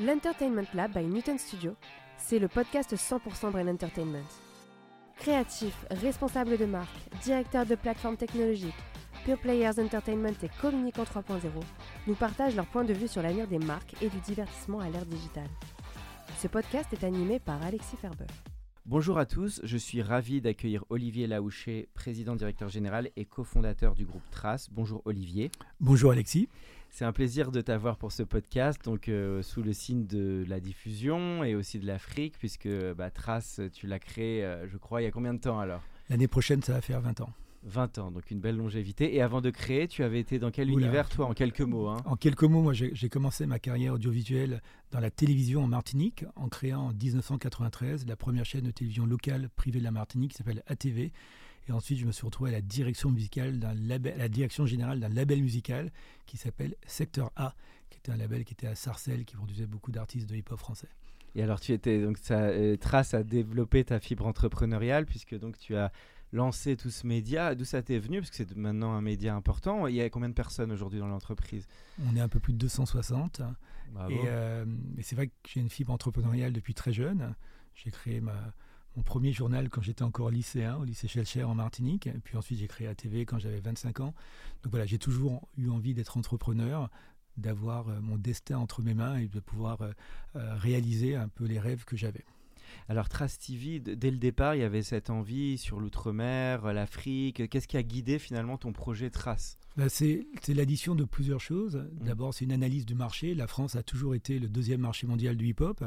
L'Entertainment 0.00 0.68
Lab 0.74 0.92
by 0.92 1.04
Newton 1.04 1.38
Studio, 1.38 1.74
c'est 2.18 2.38
le 2.38 2.46
podcast 2.46 2.94
100% 2.94 3.50
Brain 3.50 3.66
Entertainment. 3.66 4.22
Créatifs, 5.16 5.86
responsables 5.90 6.56
de 6.56 6.66
marque, 6.66 6.96
directeurs 7.24 7.66
de 7.66 7.74
plateformes 7.74 8.16
technologiques, 8.16 8.76
Pure 9.24 9.40
Players 9.40 9.80
Entertainment 9.80 10.36
et 10.40 10.50
Communicant 10.60 11.02
3.0 11.02 11.40
nous 12.06 12.14
partagent 12.14 12.54
leur 12.54 12.66
point 12.66 12.84
de 12.84 12.92
vue 12.92 13.08
sur 13.08 13.22
l'avenir 13.22 13.48
des 13.48 13.58
marques 13.58 14.00
et 14.00 14.08
du 14.08 14.20
divertissement 14.20 14.78
à 14.78 14.88
l'ère 14.88 15.04
digitale. 15.04 15.50
Ce 16.38 16.46
podcast 16.46 16.92
est 16.92 17.02
animé 17.02 17.40
par 17.40 17.60
Alexis 17.64 17.96
Ferber. 17.96 18.26
Bonjour 18.86 19.18
à 19.18 19.26
tous, 19.26 19.60
je 19.64 19.76
suis 19.76 20.00
ravi 20.00 20.40
d'accueillir 20.40 20.84
Olivier 20.90 21.26
Laouché, 21.26 21.88
président 21.92 22.36
directeur 22.36 22.68
général 22.68 23.10
et 23.16 23.24
cofondateur 23.24 23.94
du 23.94 24.06
groupe 24.06 24.22
Trace. 24.30 24.70
Bonjour 24.70 25.02
Olivier. 25.04 25.50
Bonjour 25.80 26.12
Alexis. 26.12 26.48
C'est 26.90 27.04
un 27.04 27.12
plaisir 27.12 27.52
de 27.52 27.60
t'avoir 27.60 27.96
pour 27.96 28.12
ce 28.12 28.22
podcast, 28.22 28.84
donc 28.84 29.08
euh, 29.08 29.42
sous 29.42 29.62
le 29.62 29.72
signe 29.72 30.06
de 30.06 30.44
la 30.48 30.58
diffusion 30.58 31.44
et 31.44 31.54
aussi 31.54 31.78
de 31.78 31.86
l'Afrique, 31.86 32.34
puisque 32.38 32.68
bah, 32.96 33.10
Trace, 33.10 33.60
tu 33.72 33.86
l'as 33.86 33.98
créé, 33.98 34.44
euh, 34.44 34.66
je 34.66 34.76
crois, 34.78 35.00
il 35.00 35.04
y 35.04 35.06
a 35.06 35.10
combien 35.10 35.34
de 35.34 35.40
temps 35.40 35.60
alors? 35.60 35.82
L'année 36.08 36.28
prochaine, 36.28 36.62
ça 36.62 36.72
va 36.72 36.80
faire 36.80 37.00
20 37.00 37.20
ans. 37.20 37.30
20 37.64 37.98
ans, 37.98 38.10
donc 38.10 38.30
une 38.30 38.40
belle 38.40 38.56
longévité. 38.56 39.14
Et 39.14 39.22
avant 39.22 39.40
de 39.40 39.50
créer, 39.50 39.88
tu 39.88 40.02
avais 40.02 40.20
été 40.20 40.38
dans 40.38 40.50
quel 40.50 40.70
Oula. 40.70 40.86
univers, 40.86 41.08
toi, 41.08 41.26
en 41.26 41.34
quelques 41.34 41.60
mots 41.60 41.88
hein 41.88 42.02
En 42.04 42.16
quelques 42.16 42.44
mots, 42.44 42.62
moi 42.62 42.72
j'ai 42.72 42.94
j'ai 42.94 43.08
commencé 43.08 43.46
ma 43.46 43.58
carrière 43.58 43.94
audiovisuelle 43.94 44.62
dans 44.90 45.00
la 45.00 45.10
télévision 45.10 45.64
en 45.64 45.66
Martinique 45.66 46.24
en 46.36 46.48
créant 46.48 46.88
en 46.88 46.92
1993 46.92 48.06
la 48.06 48.16
première 48.16 48.44
chaîne 48.44 48.64
de 48.64 48.70
télévision 48.70 49.06
locale 49.06 49.48
privée 49.56 49.80
de 49.80 49.84
la 49.84 49.90
Martinique 49.90 50.32
qui 50.32 50.36
s'appelle 50.38 50.62
ATV. 50.66 51.12
Et 51.68 51.72
ensuite, 51.72 51.98
je 51.98 52.06
me 52.06 52.12
suis 52.12 52.24
retrouvé 52.24 52.50
à 52.50 52.52
la 52.52 52.60
direction 52.60 53.10
musicale 53.10 53.58
d'un 53.58 53.74
label, 53.74 54.14
à 54.14 54.18
la 54.18 54.28
direction 54.28 54.64
générale 54.64 55.00
d'un 55.00 55.08
label 55.08 55.42
musical 55.42 55.90
qui 56.26 56.38
s'appelle 56.38 56.74
Secteur 56.86 57.30
A, 57.36 57.54
qui 57.90 57.98
était 57.98 58.10
un 58.10 58.16
label 58.16 58.44
qui 58.44 58.54
était 58.54 58.66
à 58.66 58.74
Sarcelles, 58.74 59.24
qui 59.24 59.36
produisait 59.36 59.66
beaucoup 59.66 59.92
d'artistes 59.92 60.28
de 60.28 60.34
hip-hop 60.34 60.58
français. 60.58 60.88
Et 61.34 61.42
alors, 61.42 61.60
tu 61.60 61.72
étais 61.72 62.02
donc 62.02 62.16
ça, 62.16 62.40
euh, 62.40 62.76
Trace 62.76 63.12
a 63.12 63.22
développé 63.22 63.84
ta 63.84 64.00
fibre 64.00 64.26
entrepreneuriale 64.26 65.04
puisque 65.04 65.38
donc 65.38 65.58
tu 65.58 65.76
as 65.76 65.92
lancé 66.32 66.74
tout 66.74 66.90
ce 66.90 67.06
média. 67.06 67.54
D'où 67.54 67.64
ça 67.64 67.82
t'est 67.82 67.98
venu? 67.98 68.20
Parce 68.20 68.30
que 68.30 68.36
c'est 68.36 68.56
maintenant 68.56 68.94
un 68.94 69.02
média 69.02 69.34
important. 69.34 69.86
Il 69.86 69.94
y 69.94 70.00
a 70.00 70.08
combien 70.08 70.30
de 70.30 70.34
personnes 70.34 70.72
aujourd'hui 70.72 71.00
dans 71.00 71.06
l'entreprise? 71.06 71.66
On 72.06 72.16
est 72.16 72.20
un 72.20 72.28
peu 72.28 72.40
plus 72.40 72.54
de 72.54 72.58
260. 72.58 73.42
Bravo. 73.92 74.10
Et, 74.10 74.20
euh, 74.24 74.64
et 74.96 75.02
c'est 75.02 75.16
vrai 75.16 75.28
que 75.28 75.34
j'ai 75.46 75.60
une 75.60 75.70
fibre 75.70 75.92
entrepreneuriale 75.92 76.52
depuis 76.52 76.72
très 76.72 76.92
jeune. 76.92 77.34
J'ai 77.74 77.90
créé 77.90 78.20
ma, 78.20 78.54
mon 78.96 79.02
premier 79.02 79.32
journal 79.32 79.68
quand 79.68 79.82
j'étais 79.82 80.02
encore 80.02 80.30
lycéen, 80.30 80.76
au 80.76 80.84
lycée 80.84 81.08
Schellcher 81.08 81.44
en 81.44 81.54
Martinique. 81.54 82.06
Et 82.06 82.12
puis 82.12 82.36
ensuite, 82.36 82.58
j'ai 82.58 82.68
créé 82.68 82.88
ATV 82.88 83.26
quand 83.26 83.38
j'avais 83.38 83.60
25 83.60 84.00
ans. 84.00 84.14
Donc 84.62 84.70
voilà, 84.70 84.86
j'ai 84.86 84.98
toujours 84.98 85.48
eu 85.56 85.68
envie 85.68 85.94
d'être 85.94 86.16
entrepreneur, 86.16 86.90
d'avoir 87.36 87.88
euh, 87.88 88.00
mon 88.00 88.16
destin 88.16 88.58
entre 88.58 88.82
mes 88.82 88.94
mains 88.94 89.16
et 89.18 89.28
de 89.28 89.40
pouvoir 89.40 89.80
euh, 89.82 89.92
euh, 90.36 90.54
réaliser 90.56 91.14
un 91.14 91.28
peu 91.28 91.44
les 91.44 91.60
rêves 91.60 91.84
que 91.84 91.96
j'avais. 91.96 92.24
Alors 92.88 93.08
Trace 93.08 93.38
TV, 93.38 93.80
dès 93.80 94.10
le 94.10 94.18
départ, 94.18 94.54
il 94.54 94.60
y 94.60 94.64
avait 94.64 94.82
cette 94.82 95.10
envie 95.10 95.58
sur 95.58 95.80
l'outre-mer, 95.80 96.66
euh, 96.66 96.72
l'Afrique. 96.72 97.48
Qu'est-ce 97.48 97.68
qui 97.68 97.76
a 97.76 97.82
guidé 97.82 98.18
finalement 98.18 98.56
ton 98.56 98.72
projet 98.72 99.10
Trace? 99.10 99.58
Bah, 99.76 99.88
c'est 99.88 100.26
l'addition 100.48 100.94
de 100.94 101.04
plusieurs 101.04 101.40
choses. 101.40 101.86
D'abord, 101.92 102.34
c'est 102.34 102.44
une 102.44 102.52
analyse 102.52 102.84
du 102.84 102.94
marché. 102.94 103.34
La 103.34 103.46
France 103.46 103.76
a 103.76 103.82
toujours 103.82 104.14
été 104.14 104.38
le 104.38 104.48
deuxième 104.48 104.80
marché 104.80 105.06
mondial 105.06 105.36
du 105.36 105.46
hip-hop. 105.46 105.84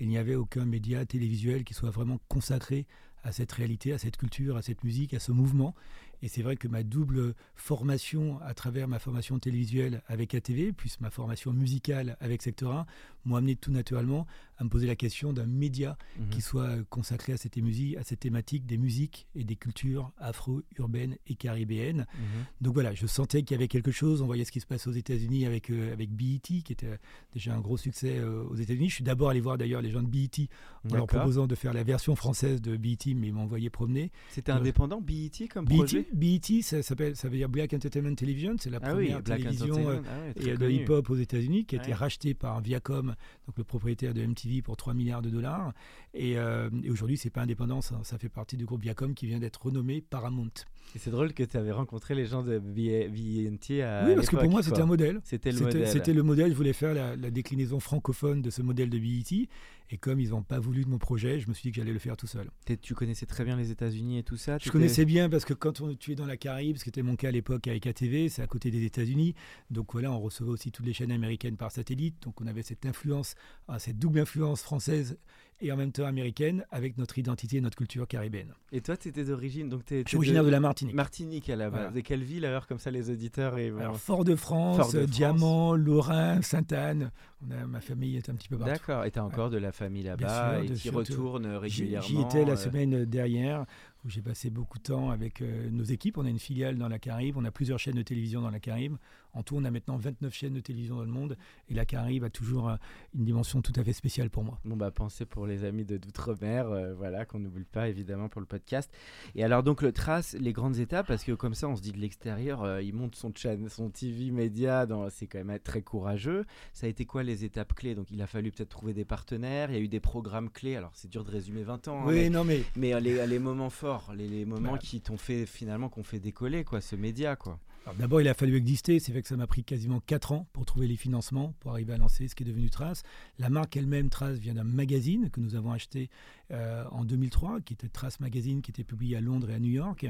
Il 0.00 0.08
n'y 0.08 0.18
avait 0.18 0.34
aucun 0.34 0.64
média 0.64 1.04
télévisuel 1.06 1.64
qui 1.64 1.74
soit 1.74 1.90
vraiment 1.90 2.18
consacré 2.28 2.86
à 3.22 3.32
cette 3.32 3.52
réalité, 3.52 3.92
à 3.92 3.98
cette 3.98 4.16
culture, 4.16 4.56
à 4.56 4.62
cette 4.62 4.84
musique, 4.84 5.14
à 5.14 5.20
ce 5.20 5.32
mouvement. 5.32 5.74
Et 6.22 6.28
c'est 6.28 6.42
vrai 6.42 6.56
que 6.56 6.66
ma 6.66 6.82
double 6.82 7.34
formation 7.54 8.40
à 8.42 8.54
travers 8.54 8.88
ma 8.88 8.98
formation 8.98 9.38
télévisuelle 9.38 10.02
avec 10.08 10.34
ATV, 10.34 10.72
puis 10.72 10.92
ma 11.00 11.10
formation 11.10 11.52
musicale 11.52 12.16
avec 12.20 12.42
Secteur 12.42 12.72
1, 12.72 12.86
m'ont 13.24 13.36
amené 13.36 13.56
tout 13.56 13.70
naturellement 13.70 14.26
à 14.58 14.64
me 14.64 14.68
poser 14.68 14.86
la 14.88 14.96
question 14.96 15.32
d'un 15.32 15.46
média 15.46 15.96
Mhm. 16.18 16.28
qui 16.30 16.40
soit 16.40 16.62
euh, 16.64 16.84
consacré 16.90 17.32
à 17.32 17.36
cette, 17.36 17.56
émusi- 17.56 17.96
à 17.96 18.02
cette 18.02 18.20
thématique 18.20 18.66
des 18.66 18.76
musiques 18.76 19.28
et 19.36 19.44
des 19.44 19.54
cultures 19.56 20.10
afro-urbaines 20.18 21.16
et 21.26 21.34
caribéennes. 21.34 22.06
Mhm. 22.14 22.44
Donc 22.62 22.74
voilà, 22.74 22.94
je 22.94 23.06
sentais 23.06 23.42
qu'il 23.42 23.54
y 23.54 23.58
avait 23.58 23.68
quelque 23.68 23.90
chose. 23.92 24.22
On 24.22 24.26
voyait 24.26 24.44
ce 24.44 24.52
qui 24.52 24.60
se 24.60 24.66
passe 24.66 24.86
aux 24.86 24.92
États-Unis 24.92 25.46
avec, 25.46 25.70
euh, 25.70 25.92
avec 25.92 26.10
BET, 26.10 26.40
qui 26.62 26.72
était 26.72 26.98
déjà 27.34 27.54
un 27.54 27.60
gros 27.60 27.76
succès 27.76 28.18
euh, 28.18 28.42
aux 28.44 28.56
États-Unis. 28.56 28.88
Je 28.88 28.94
suis 28.96 29.04
d'abord 29.04 29.30
allé 29.30 29.40
voir 29.40 29.58
d'ailleurs 29.58 29.82
les 29.82 29.90
gens 29.90 30.02
de 30.02 30.08
BET 30.08 30.48
en 30.90 30.94
leur 30.94 31.06
proposant 31.06 31.46
de 31.46 31.54
faire 31.54 31.72
la 31.72 31.84
version 31.84 32.16
française 32.16 32.60
de 32.60 32.76
BET, 32.76 33.14
mais 33.14 33.28
ils 33.28 33.32
m'ont 33.32 33.42
envoyé 33.42 33.70
promener. 33.70 34.10
C'était 34.30 34.52
indépendant, 34.52 35.00
BET 35.00 35.48
comme 35.50 35.66
projet? 35.66 36.06
BET, 36.12 36.38
BET 36.40 36.62
ça, 36.62 36.82
s'appelle, 36.82 37.14
ça 37.16 37.28
veut 37.28 37.36
dire 37.36 37.48
Black 37.48 37.72
Entertainment 37.74 38.14
Television. 38.14 38.56
C'est 38.58 38.70
la 38.70 38.78
Ah 38.82 38.90
première 38.92 39.22
télévision 39.22 39.88
euh. 39.88 40.00
Ah 40.08 40.18
ouais, 40.26 40.34
très 40.34 40.50
et 40.50 40.56
de 40.56 40.68
hip-hop 40.70 41.10
aux 41.10 41.16
États-Unis, 41.16 41.64
qui 41.64 41.76
a 41.76 41.78
été 41.78 41.88
Ouais. 41.88 41.94
racheté 41.94 42.34
par 42.34 42.60
Viacom, 42.60 43.14
donc 43.46 43.56
le 43.56 43.64
propriétaire 43.64 44.14
de 44.14 44.24
MTV, 44.24 44.62
pour 44.62 44.76
3 44.76 44.94
milliards 44.94 45.22
de 45.22 45.30
dollars. 45.30 45.72
Et, 46.14 46.38
euh, 46.38 46.70
et 46.82 46.90
aujourd'hui, 46.90 47.16
c'est 47.16 47.30
pas 47.30 47.42
indépendant, 47.42 47.80
ça, 47.80 48.00
ça 48.02 48.18
fait 48.18 48.28
partie 48.28 48.56
du 48.56 48.64
groupe 48.64 48.82
Viacom 48.82 49.14
qui 49.14 49.26
vient 49.26 49.38
d'être 49.38 49.62
renommé 49.62 50.00
Paramount. 50.00 50.50
Et 50.94 50.98
c'est 50.98 51.10
drôle 51.10 51.32
que 51.32 51.42
tu 51.42 51.56
avais 51.56 51.72
rencontré 51.72 52.14
les 52.14 52.26
gens 52.26 52.42
de 52.42 52.58
BNT 52.58 53.82
à 53.82 54.06
oui, 54.06 54.14
parce 54.14 54.28
que 54.28 54.36
pour 54.36 54.50
moi, 54.50 54.62
c'était 54.62 54.80
un 54.80 54.86
modèle. 54.86 55.20
C'était 55.24 55.52
le 55.52 55.60
modèle. 55.60 55.88
c'était 55.88 56.14
le 56.14 56.22
modèle. 56.22 56.50
Je 56.50 56.56
voulais 56.56 56.72
faire 56.72 56.94
la, 56.94 57.16
la 57.16 57.30
déclinaison 57.30 57.80
francophone 57.80 58.42
de 58.42 58.50
ce 58.50 58.62
modèle 58.62 58.90
de 58.90 58.98
BET. 58.98 59.48
Et 59.90 59.96
comme 59.96 60.20
ils 60.20 60.30
n'ont 60.30 60.42
pas 60.42 60.58
voulu 60.58 60.84
de 60.84 60.90
mon 60.90 60.98
projet, 60.98 61.40
je 61.40 61.48
me 61.48 61.54
suis 61.54 61.62
dit 61.62 61.70
que 61.70 61.76
j'allais 61.76 61.92
le 61.92 61.98
faire 61.98 62.16
tout 62.16 62.26
seul. 62.26 62.50
Tu 62.82 62.94
connaissais 62.94 63.24
très 63.24 63.44
bien 63.44 63.56
les 63.56 63.70
États-Unis 63.70 64.18
et 64.18 64.22
tout 64.22 64.36
ça? 64.36 64.58
Je 64.58 64.70
connaissais 64.70 65.06
bien 65.06 65.30
parce 65.30 65.46
que 65.46 65.54
quand 65.54 65.80
on, 65.80 65.94
tu 65.94 66.12
es 66.12 66.14
dans 66.14 66.26
la 66.26 66.36
Caraïbe, 66.36 66.76
ce 66.76 66.84
qui 66.84 66.90
était 66.90 67.02
mon 67.02 67.16
cas 67.16 67.28
à 67.28 67.30
l'époque 67.30 67.66
avec 67.68 67.86
ATV, 67.86 68.28
c'est 68.28 68.42
à 68.42 68.46
côté 68.46 68.70
des 68.70 68.84
États-Unis. 68.84 69.34
Donc 69.70 69.92
voilà, 69.92 70.12
on 70.12 70.20
recevait 70.20 70.50
aussi 70.50 70.70
toutes 70.70 70.84
les 70.84 70.92
chaînes 70.92 71.12
américaines 71.12 71.56
par 71.56 71.72
satellite. 71.72 72.22
Donc 72.22 72.40
on 72.40 72.46
avait 72.46 72.62
cette 72.62 72.84
influence, 72.84 73.34
ah, 73.66 73.78
cette 73.78 73.98
double 73.98 74.20
influence 74.20 74.60
française 74.62 75.18
et 75.60 75.72
en 75.72 75.76
même 75.76 75.92
temps 75.92 76.06
américaine 76.06 76.64
avec 76.70 76.98
notre 76.98 77.18
identité 77.18 77.56
et 77.56 77.60
notre 77.60 77.76
culture 77.76 78.06
caribéenne. 78.06 78.52
Et 78.72 78.80
toi, 78.80 78.96
tu 78.96 79.08
étais 79.08 79.24
d'origine, 79.24 79.68
donc 79.68 79.84
t'es 79.84 80.02
Je 80.04 80.08
suis 80.08 80.16
originaire 80.16 80.44
de 80.44 80.50
la 80.50 80.60
Martinique. 80.60 80.94
Martinique 80.94 81.50
à 81.50 81.56
la 81.56 81.70
base. 81.70 81.80
Voilà. 81.80 81.94
De 81.94 82.00
quelle 82.00 82.22
ville 82.22 82.44
alors 82.44 82.66
Comme 82.66 82.78
ça, 82.78 82.90
les 82.90 83.10
auditeurs 83.10 83.58
et 83.58 83.68
Alors, 83.68 83.96
Fort-de-France. 83.96 84.94
Diamant, 84.94 85.74
Lorrain, 85.74 86.42
Sainte-Anne. 86.42 87.10
On 87.46 87.50
a- 87.50 87.66
Ma 87.66 87.80
famille 87.80 88.16
est 88.16 88.28
un 88.28 88.34
petit 88.34 88.48
peu 88.48 88.56
partout. 88.56 88.72
D'accord. 88.72 89.04
Et 89.04 89.10
t'as 89.10 89.22
encore 89.22 89.50
de 89.50 89.58
la 89.58 89.72
famille 89.72 90.02
là-bas 90.02 90.62
et 90.62 90.68
de 90.68 90.74
qui 90.74 90.90
retourne 90.90 91.46
régulièrement. 91.46 92.06
j'y 92.06 92.20
étais 92.20 92.44
la 92.44 92.52
euh, 92.52 92.56
semaine 92.56 93.04
dernière 93.04 93.64
où 94.04 94.10
j'ai 94.10 94.22
passé 94.22 94.50
beaucoup 94.50 94.78
de 94.78 94.84
temps 94.84 95.10
avec 95.10 95.42
euh, 95.42 95.68
nos 95.70 95.84
équipes. 95.84 96.18
On 96.18 96.24
a 96.24 96.28
une 96.30 96.38
filiale 96.38 96.76
dans 96.78 96.88
la 96.88 96.98
Caraïbe, 96.98 97.36
on 97.36 97.44
a 97.44 97.50
plusieurs 97.50 97.78
chaînes 97.78 97.96
de 97.96 98.02
télévision 98.02 98.40
dans 98.40 98.50
la 98.50 98.60
Caraïbe. 98.60 98.96
En 99.34 99.42
tout, 99.42 99.56
on 99.56 99.64
a 99.64 99.70
maintenant 99.70 99.96
29 99.96 100.32
chaînes 100.34 100.54
de 100.54 100.60
télévision 100.60 100.96
dans 100.96 101.02
le 101.04 101.10
monde 101.10 101.36
et 101.68 101.74
la 101.74 101.84
Caraïbe 101.84 102.24
a 102.24 102.30
toujours 102.30 102.68
euh, 102.70 102.76
une 103.14 103.24
dimension 103.24 103.60
tout 103.62 103.72
à 103.76 103.84
fait 103.84 103.92
spéciale 103.92 104.30
pour 104.30 104.42
moi. 104.42 104.58
Bon 104.64 104.76
bah 104.76 104.90
pensez 104.90 105.26
pour 105.26 105.46
les 105.46 105.64
amis 105.64 105.84
de 105.84 105.96
d'outre-mer, 105.98 106.68
euh, 106.70 106.94
voilà 106.94 107.24
qu'on 107.24 107.38
n'oublie 107.38 107.64
pas 107.64 107.88
évidemment 107.88 108.28
pour 108.28 108.40
le 108.40 108.46
podcast. 108.46 108.90
Et 109.34 109.44
alors 109.44 109.62
donc 109.62 109.82
le 109.82 109.92
trace 109.92 110.34
les 110.34 110.52
grandes 110.52 110.78
étapes 110.78 111.06
parce 111.06 111.24
que 111.24 111.32
comme 111.32 111.54
ça 111.54 111.68
on 111.68 111.76
se 111.76 111.82
dit 111.82 111.92
de 111.92 111.98
l'extérieur, 111.98 112.62
euh, 112.62 112.82
il 112.82 112.94
monte 112.94 113.14
son 113.14 113.32
channel, 113.34 113.68
son 113.70 113.90
TV 113.90 114.30
média, 114.30 114.86
dans 114.86 115.08
c'est 115.10 115.26
quand 115.26 115.44
même 115.44 115.58
très 115.60 115.82
courageux. 115.82 116.44
Ça 116.72 116.86
a 116.86 116.88
été 116.88 117.04
quoi 117.04 117.22
les 117.22 117.44
étapes 117.44 117.74
clés? 117.74 117.94
Donc 117.94 118.10
il 118.10 118.20
a 118.22 118.26
fallu 118.26 118.50
peut-être 118.50 118.68
trouver 118.70 118.94
des 118.94 119.04
partenaires, 119.04 119.70
il 119.70 119.76
y 119.76 119.78
a 119.78 119.82
eu 119.82 119.88
des 119.88 120.00
programmes 120.00 120.50
clés. 120.50 120.76
Alors 120.76 120.90
c'est 120.94 121.08
dur 121.10 121.24
de 121.24 121.30
résumer 121.30 121.62
20 121.62 121.88
ans, 121.88 122.00
hein, 122.02 122.12
mais, 122.12 122.30
non 122.30 122.44
mais 122.44 122.62
mais, 122.76 122.98
les, 123.00 123.26
les 123.26 123.38
moments 123.38 123.70
forts, 123.70 124.12
les, 124.16 124.26
les 124.26 124.44
moments 124.44 124.72
Bah. 124.72 124.78
qui 124.78 125.00
t'ont 125.00 125.16
fait 125.18 125.46
finalement 125.46 125.88
qu'on 125.88 126.02
fait 126.02 126.18
décoller 126.20 126.64
quoi, 126.64 126.80
ce 126.80 126.96
média 126.96 127.36
quoi. 127.36 127.58
D'abord 127.98 128.20
il 128.20 128.28
a 128.28 128.34
fallu 128.34 128.56
exister. 128.56 129.00
C'est 129.00 129.12
vrai 129.12 129.22
que 129.22 129.28
ça 129.28 129.36
m'a 129.36 129.46
pris 129.46 129.64
quasiment 129.64 130.00
4 130.00 130.32
ans 130.32 130.46
pour 130.52 130.66
trouver 130.66 130.86
les 130.86 130.96
financements 130.96 131.54
pour 131.60 131.72
arriver 131.72 131.94
à 131.94 131.96
lancer 131.98 132.28
ce 132.28 132.34
qui 132.34 132.42
est 132.42 132.46
devenu 132.46 132.70
Trace. 132.70 133.02
La 133.38 133.50
marque 133.50 133.76
elle-même 133.76 134.10
Trace 134.10 134.38
vient 134.38 134.54
d'un 134.54 134.64
magazine 134.64 135.30
que 135.30 135.40
nous 135.40 135.54
avons 135.54 135.72
acheté 135.72 136.10
euh, 136.50 136.84
en 136.90 137.04
2003, 137.04 137.60
qui 137.60 137.74
était 137.74 137.88
Trace 137.88 138.20
Magazine, 138.20 138.62
qui 138.62 138.70
était 138.70 138.84
publié 138.84 139.16
à 139.16 139.20
Londres 139.20 139.50
et 139.50 139.54
à 139.54 139.58
New 139.58 139.70
York. 139.70 140.06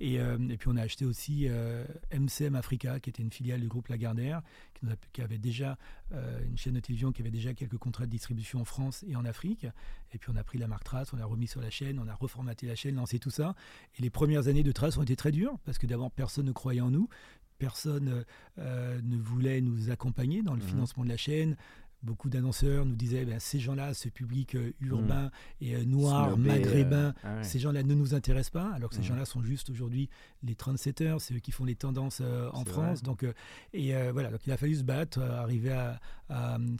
Et, 0.00 0.20
euh, 0.20 0.38
et 0.48 0.56
puis 0.56 0.68
on 0.68 0.76
a 0.76 0.82
acheté 0.82 1.04
aussi 1.04 1.46
euh, 1.48 1.84
MCM 2.12 2.54
Africa, 2.54 2.98
qui 3.00 3.10
était 3.10 3.22
une 3.22 3.30
filiale 3.30 3.60
du 3.60 3.68
groupe 3.68 3.88
Lagardère, 3.88 4.42
qui, 4.74 4.86
nous 4.86 4.92
a- 4.92 4.96
qui 5.12 5.20
avait 5.22 5.38
déjà 5.38 5.76
euh, 6.12 6.42
une 6.46 6.56
chaîne 6.56 6.74
de 6.74 6.80
télévision 6.80 7.12
qui 7.12 7.22
avait 7.22 7.30
déjà 7.30 7.54
quelques 7.54 7.78
contrats 7.78 8.06
de 8.06 8.10
distribution 8.10 8.60
en 8.60 8.64
France 8.64 9.04
et 9.08 9.16
en 9.16 9.24
Afrique. 9.24 9.66
Et 10.12 10.18
puis 10.18 10.30
on 10.32 10.36
a 10.36 10.44
pris 10.44 10.58
la 10.58 10.66
marque 10.68 10.84
Trace, 10.84 11.12
on 11.12 11.16
l'a 11.16 11.26
remis 11.26 11.46
sur 11.46 11.60
la 11.60 11.70
chaîne, 11.70 11.98
on 11.98 12.08
a 12.08 12.14
reformaté 12.14 12.66
la 12.66 12.74
chaîne, 12.74 12.94
lancé 12.96 13.18
tout 13.18 13.30
ça. 13.30 13.54
Et 13.98 14.02
les 14.02 14.10
premières 14.10 14.48
années 14.48 14.62
de 14.62 14.72
Trace 14.72 14.96
ont 14.98 15.02
été 15.02 15.16
très 15.16 15.32
dures, 15.32 15.58
parce 15.64 15.78
que 15.78 15.86
d'abord 15.86 16.10
personne 16.10 16.46
ne 16.46 16.52
croyait 16.52 16.80
en 16.80 16.90
nous. 16.90 17.08
personne 17.58 18.24
ne 18.58 19.16
voulait 19.16 19.60
nous 19.60 19.90
accompagner 19.90 20.42
dans 20.42 20.54
le 20.54 20.58
mmh 20.62 20.66
financement 20.66 21.04
de 21.04 21.08
la 21.08 21.16
chaîne 21.16 21.56
beaucoup 22.02 22.28
d'annonceurs 22.28 22.84
nous 22.84 22.96
disaient 22.96 23.24
ben, 23.24 23.38
ces 23.38 23.60
gens-là, 23.60 23.94
ce 23.94 24.08
public 24.08 24.54
euh, 24.54 24.72
urbain 24.80 25.26
mmh. 25.26 25.64
et 25.64 25.74
euh, 25.76 25.84
noir, 25.84 26.36
maghrébin, 26.36 27.14
euh, 27.24 27.40
ah 27.40 27.42
ces 27.42 27.58
gens-là 27.58 27.82
ne 27.82 27.94
nous 27.94 28.14
intéressent 28.14 28.50
pas, 28.50 28.70
alors 28.74 28.90
que 28.90 28.96
ces 28.96 29.02
mmh. 29.02 29.04
gens-là 29.04 29.24
sont 29.24 29.42
juste 29.42 29.70
aujourd'hui 29.70 30.08
les 30.42 30.54
trendsetters, 30.54 31.20
c'est 31.20 31.34
eux 31.34 31.38
qui 31.38 31.52
font 31.52 31.64
les 31.64 31.76
tendances 31.76 32.20
en 32.52 32.64
France. 32.64 33.02
Donc, 33.02 33.24
et 33.72 33.92
voilà, 34.12 34.30
donc 34.30 34.40
il 34.46 34.52
a 34.52 34.56
fallu 34.56 34.74
se 34.74 34.82
battre, 34.82 35.20
arriver 35.20 35.70
à, 35.70 36.00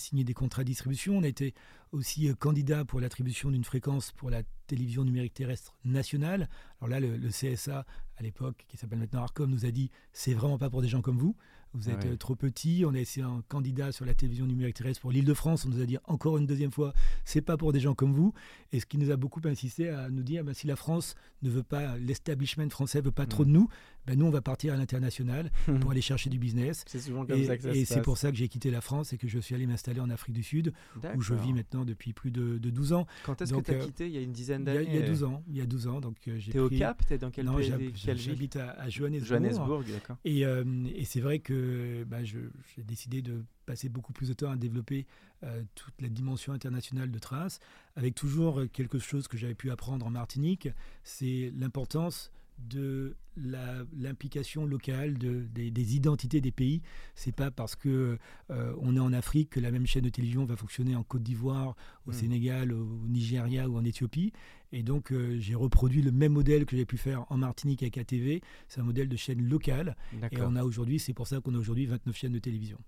signer 0.00 0.24
des 0.24 0.34
contrats 0.34 0.62
de 0.62 0.68
distribution. 0.68 1.16
On 1.16 1.22
a 1.22 1.28
été 1.28 1.54
aussi 1.92 2.34
candidat 2.36 2.84
pour 2.84 3.00
l'attribution 3.00 3.50
d'une 3.50 3.64
fréquence 3.64 4.12
pour 4.12 4.30
la 4.30 4.42
télévision 4.66 5.04
numérique 5.04 5.34
terrestre 5.34 5.74
nationale. 5.84 6.48
Alors 6.80 6.88
là, 6.88 7.00
le, 7.00 7.16
le 7.16 7.28
CSA, 7.28 7.86
à 8.16 8.22
l'époque, 8.22 8.64
qui 8.68 8.76
s'appelle 8.76 8.98
maintenant 8.98 9.22
Arcom, 9.22 9.48
nous 9.48 9.66
a 9.66 9.70
dit 9.70 9.90
c'est 10.12 10.34
vraiment 10.34 10.58
pas 10.58 10.70
pour 10.70 10.82
des 10.82 10.88
gens 10.88 11.02
comme 11.02 11.18
vous. 11.18 11.36
Vous 11.74 11.88
êtes 11.88 12.04
euh, 12.04 12.16
trop 12.16 12.34
petit. 12.34 12.84
On 12.86 12.94
a 12.94 12.98
essayé 12.98 13.24
un 13.24 13.42
candidat 13.48 13.92
sur 13.92 14.04
la 14.04 14.12
télévision 14.12 14.46
numérique 14.46 14.76
terrestre 14.76 15.00
pour 15.00 15.10
l'Île-de-France. 15.10 15.64
On 15.64 15.70
nous 15.70 15.80
a 15.80 15.86
dit 15.86 15.96
encore 16.04 16.36
une 16.36 16.46
deuxième 16.46 16.70
fois, 16.70 16.92
c'est 17.24 17.40
pas 17.40 17.56
pour 17.56 17.72
des 17.72 17.80
gens 17.80 17.94
comme 17.94 18.12
vous. 18.12 18.34
Et 18.72 18.80
ce 18.80 18.84
qui 18.84 18.98
nous 18.98 19.10
a 19.10 19.16
beaucoup 19.16 19.40
insisté 19.44 19.88
à 19.88 20.10
nous 20.10 20.22
dire, 20.22 20.44
ben, 20.44 20.52
si 20.52 20.66
la 20.66 20.76
France 20.76 21.14
ne 21.40 21.48
veut 21.48 21.62
pas, 21.62 21.96
l'establishment 21.96 22.68
français 22.68 23.00
veut 23.00 23.10
pas 23.10 23.24
trop 23.24 23.46
de 23.46 23.50
nous, 23.50 23.68
ben, 24.06 24.18
nous 24.18 24.26
on 24.26 24.30
va 24.30 24.42
partir 24.42 24.74
à 24.74 24.76
l'international 24.76 25.50
pour 25.80 25.92
aller 25.92 26.02
chercher 26.02 26.28
du 26.28 26.38
business. 26.38 26.84
C'est 26.86 27.00
souvent 27.00 27.24
comme 27.24 27.38
et, 27.38 27.46
ça 27.46 27.56
que 27.56 27.62
ça 27.62 27.70
Et 27.70 27.84
c'est 27.86 28.02
pour 28.02 28.18
ça 28.18 28.30
que 28.30 28.36
j'ai 28.36 28.48
quitté 28.48 28.70
la 28.70 28.82
France 28.82 29.14
et 29.14 29.18
que 29.18 29.28
je 29.28 29.38
suis 29.38 29.54
allé 29.54 29.66
m'installer 29.66 30.00
en 30.00 30.10
Afrique 30.10 30.34
du 30.34 30.42
Sud, 30.42 30.74
où 31.16 31.22
je 31.22 31.32
vis 31.34 31.54
maintenant 31.54 31.81
depuis 31.84 32.12
plus 32.12 32.30
de, 32.30 32.58
12 32.58 32.92
ans. 32.92 33.06
Quand 33.24 33.40
est-ce 33.40 33.52
que 33.54 33.60
tu 33.60 33.70
as 33.70 33.74
euh, 33.74 33.84
quitté 33.84 34.06
Il 34.06 34.12
y 34.12 34.18
a 34.18 34.20
une 34.20 34.32
dizaine 34.32 34.64
d'années. 34.64 34.86
Il 34.88 34.94
y 34.94 35.02
a 35.02 35.06
12 35.06 35.24
ans. 35.24 35.42
Il 35.48 35.56
y 35.56 35.60
a 35.60 35.66
12 35.66 35.86
ans. 35.88 36.00
Donc 36.00 36.16
euh, 36.28 36.38
j'ai. 36.38 36.52
T'es 36.52 36.58
au 36.58 36.68
Cap 36.70 37.04
T'es 37.06 37.18
dans 37.18 37.30
quel 37.30 37.46
non, 37.46 37.56
pays 37.56 37.72
J'habite 37.94 38.56
à, 38.56 38.70
à, 38.72 38.88
Johannesburg. 38.88 39.84
Et, 40.24 40.40
et 40.42 41.04
c'est 41.04 41.20
vrai 41.20 41.38
que 41.38 42.04
je 42.24 42.38
j'ai 42.76 42.82
décidé 42.82 43.22
de 43.22 43.44
passer 43.66 43.88
beaucoup 43.88 44.12
plus 44.12 44.28
de 44.28 44.34
temps 44.34 44.50
à 44.50 44.56
développer 44.56 45.06
euh, 45.44 45.62
toute 45.74 46.00
la 46.00 46.08
dimension 46.08 46.52
internationale 46.52 47.10
de 47.10 47.18
Trace, 47.18 47.58
avec 47.96 48.14
toujours 48.14 48.62
quelque 48.72 48.98
chose 48.98 49.26
que 49.26 49.36
j'avais 49.36 49.54
pu 49.54 49.70
apprendre 49.70 50.06
en 50.06 50.10
Martinique, 50.10 50.68
c'est 51.02 51.52
l'importance 51.56 52.30
de 52.68 53.16
l'implication 53.36 54.66
locale 54.66 55.16
de, 55.16 55.46
des, 55.52 55.96
identités 55.96 56.40
des 56.40 56.50
pays. 56.50 56.82
C'est 57.14 57.34
pas 57.34 57.50
parce 57.50 57.76
que 57.76 58.18
euh, 58.50 58.74
on 58.80 58.96
est 58.96 59.00
en 59.00 59.12
Afrique 59.12 59.50
que 59.50 59.60
la 59.60 59.70
même 59.70 59.86
chaîne 59.86 60.04
de 60.04 60.10
télévision 60.10 60.44
va 60.44 60.56
fonctionner 60.56 60.94
en 60.96 61.02
Côte 61.02 61.22
d'Ivoire, 61.22 61.74
au 62.06 62.10
hmm. 62.10 62.14
Sénégal, 62.14 62.72
au 62.72 62.86
Nigeria 63.08 63.68
ou 63.68 63.76
en 63.76 63.84
Éthiopie. 63.84 64.32
Et 64.72 64.82
donc 64.82 65.12
euh, 65.12 65.38
j'ai 65.38 65.54
reproduit 65.54 66.02
le 66.02 66.12
même 66.12 66.32
modèle 66.32 66.66
que 66.66 66.76
j'ai 66.76 66.86
pu 66.86 66.96
faire 66.96 67.24
en 67.30 67.38
Martinique 67.38 67.82
avec 67.82 67.98
ATV. 67.98 68.42
C'est 68.68 68.80
un 68.80 68.84
modèle 68.84 69.08
de 69.08 69.16
chaîne 69.16 69.42
locale. 69.48 69.96
Et 70.30 70.40
on 70.40 70.56
a 70.56 70.64
aujourd'hui, 70.64 70.98
c'est 70.98 71.14
pour 71.14 71.26
ça 71.26 71.40
qu'on 71.40 71.54
a 71.54 71.58
aujourd'hui 71.58 71.86
29 71.86 72.16
chaînes 72.16 72.32
de 72.32 72.38
télévision. 72.38 72.78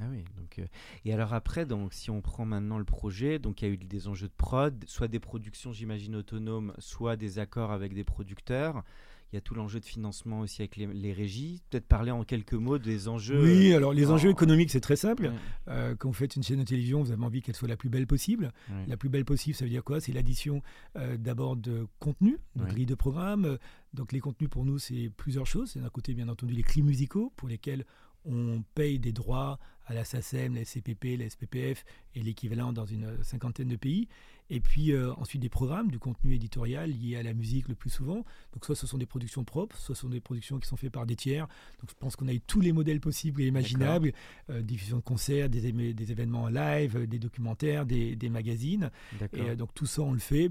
Ah 0.00 0.04
oui, 0.10 0.24
donc, 0.36 0.60
euh, 0.60 0.66
et 1.04 1.12
alors 1.12 1.34
après, 1.34 1.66
donc, 1.66 1.92
si 1.92 2.10
on 2.10 2.20
prend 2.20 2.44
maintenant 2.44 2.78
le 2.78 2.84
projet, 2.84 3.40
donc 3.40 3.62
il 3.62 3.68
y 3.68 3.70
a 3.70 3.74
eu 3.74 3.76
des 3.76 4.06
enjeux 4.06 4.28
de 4.28 4.32
prod, 4.36 4.84
soit 4.86 5.08
des 5.08 5.18
productions, 5.18 5.72
j'imagine, 5.72 6.14
autonomes, 6.14 6.72
soit 6.78 7.16
des 7.16 7.40
accords 7.40 7.72
avec 7.72 7.94
des 7.94 8.04
producteurs. 8.04 8.84
Il 9.32 9.36
y 9.36 9.38
a 9.38 9.40
tout 9.40 9.54
l'enjeu 9.54 9.78
de 9.78 9.84
financement 9.84 10.40
aussi 10.40 10.62
avec 10.62 10.76
les, 10.76 11.12
régies. 11.12 11.60
Peut-être 11.68 11.86
parler 11.86 12.10
en 12.10 12.24
quelques 12.24 12.54
mots 12.54 12.78
des 12.78 13.08
enjeux. 13.08 13.42
Oui, 13.42 13.74
alors 13.74 13.92
les 13.92 14.10
enjeux 14.10 14.30
économiques, 14.30 14.70
c'est 14.70 14.80
très 14.80 14.96
simple. 14.96 15.32
Euh, 15.68 15.94
quand 15.96 16.08
vous 16.08 16.14
faites 16.14 16.36
une 16.36 16.42
chaîne 16.42 16.60
de 16.60 16.64
télévision, 16.64 17.02
vous 17.02 17.12
avez 17.12 17.22
envie 17.22 17.42
qu'elle 17.42 17.54
soit 17.54 17.68
la 17.68 17.76
plus 17.76 17.90
belle 17.90 18.06
possible. 18.06 18.52
La 18.86 18.96
plus 18.96 19.08
belle 19.08 19.24
possible, 19.24 19.54
ça 19.54 19.64
veut 19.64 19.70
dire 19.70 19.84
quoi? 19.84 20.00
C'est 20.00 20.12
l'addition 20.12 20.62
euh, 20.96 21.16
d'abord 21.16 21.56
de 21.56 21.86
contenu, 21.98 22.38
de 22.56 22.64
grille 22.64 22.86
de 22.86 22.94
programme. 22.94 23.58
Donc 23.92 24.12
les 24.12 24.20
contenus 24.20 24.50
pour 24.50 24.64
nous, 24.64 24.78
c'est 24.78 25.10
plusieurs 25.16 25.46
choses. 25.46 25.72
C'est 25.72 25.80
d'un 25.80 25.90
côté, 25.90 26.14
bien 26.14 26.28
entendu, 26.28 26.54
les 26.54 26.62
clips 26.62 26.84
musicaux 26.84 27.32
pour 27.36 27.48
lesquels 27.48 27.84
on 28.24 28.62
paye 28.74 28.98
des 28.98 29.12
droits 29.12 29.58
à 29.86 29.94
la 29.94 30.04
SACEM, 30.04 30.54
la 30.54 30.64
SCPP, 30.64 31.18
la 31.18 31.28
SPPF 31.28 31.84
et 32.14 32.22
l'équivalent 32.22 32.72
dans 32.72 32.84
une 32.84 33.22
cinquantaine 33.22 33.68
de 33.68 33.76
pays. 33.76 34.08
Et 34.50 34.60
puis 34.60 34.92
euh, 34.92 35.12
ensuite 35.14 35.42
des 35.42 35.48
programmes, 35.48 35.90
du 35.90 35.98
contenu 35.98 36.34
éditorial 36.34 36.90
lié 36.90 37.16
à 37.16 37.22
la 37.22 37.34
musique 37.34 37.68
le 37.68 37.74
plus 37.74 37.90
souvent. 37.90 38.24
Donc 38.52 38.64
soit 38.64 38.74
ce 38.74 38.86
sont 38.86 38.98
des 38.98 39.06
productions 39.06 39.44
propres, 39.44 39.76
soit 39.76 39.94
ce 39.94 40.02
sont 40.02 40.08
des 40.08 40.20
productions 40.20 40.58
qui 40.58 40.68
sont 40.68 40.76
faites 40.76 40.92
par 40.92 41.06
des 41.06 41.16
tiers. 41.16 41.46
Donc 41.80 41.90
je 41.90 41.94
pense 41.98 42.16
qu'on 42.16 42.28
a 42.28 42.32
eu 42.32 42.40
tous 42.40 42.60
les 42.60 42.72
modèles 42.72 43.00
possibles 43.00 43.42
et 43.42 43.46
imaginables. 43.46 44.12
Euh, 44.50 44.62
diffusion 44.62 44.98
de 44.98 45.02
concerts, 45.02 45.48
des, 45.50 45.72
des, 45.72 46.12
événements 46.12 46.44
en 46.44 46.48
live, 46.48 47.06
des 47.06 47.18
documentaires, 47.18 47.84
des, 47.84 48.16
des 48.16 48.28
magazines. 48.28 48.90
Et 49.34 49.40
euh, 49.40 49.56
donc 49.56 49.74
tout 49.74 49.86
ça 49.86 50.02
on 50.02 50.12
le 50.12 50.18
fait 50.18 50.50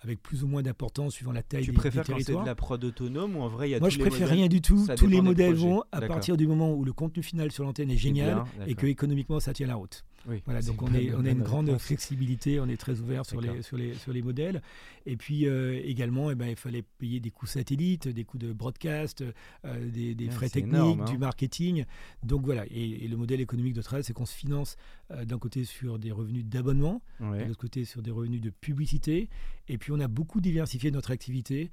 avec 0.00 0.22
plus 0.22 0.44
ou 0.44 0.46
moins 0.46 0.62
d'importance 0.62 1.14
suivant 1.14 1.32
la 1.32 1.42
taille 1.42 1.64
tu 1.64 1.70
des, 1.70 1.76
préfères 1.76 2.04
des 2.04 2.12
territoires. 2.12 2.44
de 2.44 2.48
la 2.48 2.54
prod 2.54 2.82
autonome 2.84 3.36
ou 3.36 3.40
en 3.40 3.48
vrai 3.48 3.68
il 3.68 3.72
y 3.72 3.74
a 3.74 3.80
Moi, 3.80 3.88
tous 3.88 3.96
je 3.96 4.00
préfère 4.00 4.28
rien 4.28 4.46
du 4.46 4.60
tout. 4.60 4.86
Tous 4.96 5.06
les 5.06 5.20
modèles 5.20 5.54
vont 5.54 5.82
à 5.90 6.00
partir 6.02 6.36
du 6.36 6.46
moment 6.46 6.72
où 6.72 6.84
le 6.84 6.92
contenu 6.92 7.22
final 7.22 7.50
sur 7.50 7.64
l'antenne 7.64 7.90
est 7.90 7.96
génial 7.96 8.44
et 8.66 8.74
que 8.74 8.86
économiquement 8.86 9.40
ça 9.40 9.52
tient 9.52 9.66
la 9.66 9.74
route 9.76 10.04
voilà, 10.44 10.60
donc 10.62 10.82
on, 10.82 10.92
est, 10.94 11.14
on 11.14 11.24
a 11.24 11.30
une 11.30 11.42
grande 11.42 11.76
flexibilité, 11.78 12.60
on 12.60 12.68
est 12.68 12.76
très 12.76 13.00
ouvert 13.00 13.24
sur 13.24 13.40
les, 13.40 13.62
sur, 13.62 13.76
les, 13.76 13.94
sur 13.94 14.12
les 14.12 14.22
modèles. 14.22 14.62
Et 15.06 15.16
puis 15.16 15.46
euh, 15.46 15.80
également, 15.84 16.30
eh 16.30 16.34
ben, 16.34 16.48
il 16.48 16.56
fallait 16.56 16.82
payer 16.82 17.20
des 17.20 17.30
coûts 17.30 17.46
satellites, 17.46 18.08
des 18.08 18.24
coûts 18.24 18.38
de 18.38 18.52
broadcast, 18.52 19.24
euh, 19.64 19.90
des, 19.90 20.14
des 20.14 20.28
frais 20.28 20.50
techniques, 20.50 21.04
du 21.04 21.14
hein. 21.14 21.18
marketing. 21.18 21.84
Donc 22.22 22.44
voilà, 22.44 22.64
et, 22.70 23.08
le 23.08 23.16
modèle 23.16 23.40
économique 23.40 23.74
de 23.74 23.82
travail, 23.82 24.04
c'est 24.04 24.12
qu'on 24.12 24.26
se 24.26 24.34
finance 24.34 24.76
euh, 25.10 25.24
d'un 25.24 25.38
côté 25.38 25.64
sur 25.64 25.98
des 25.98 26.12
revenus 26.12 26.44
d'abonnement, 26.44 27.00
de 27.20 27.44
l'autre 27.44 27.60
côté 27.60 27.84
sur 27.84 28.02
des 28.02 28.10
revenus 28.10 28.40
de 28.40 28.50
publicité. 28.50 29.30
Et 29.68 29.78
puis 29.78 29.92
on 29.92 30.00
a 30.00 30.08
beaucoup 30.08 30.40
diversifié 30.40 30.90
notre 30.90 31.10
activité 31.10 31.70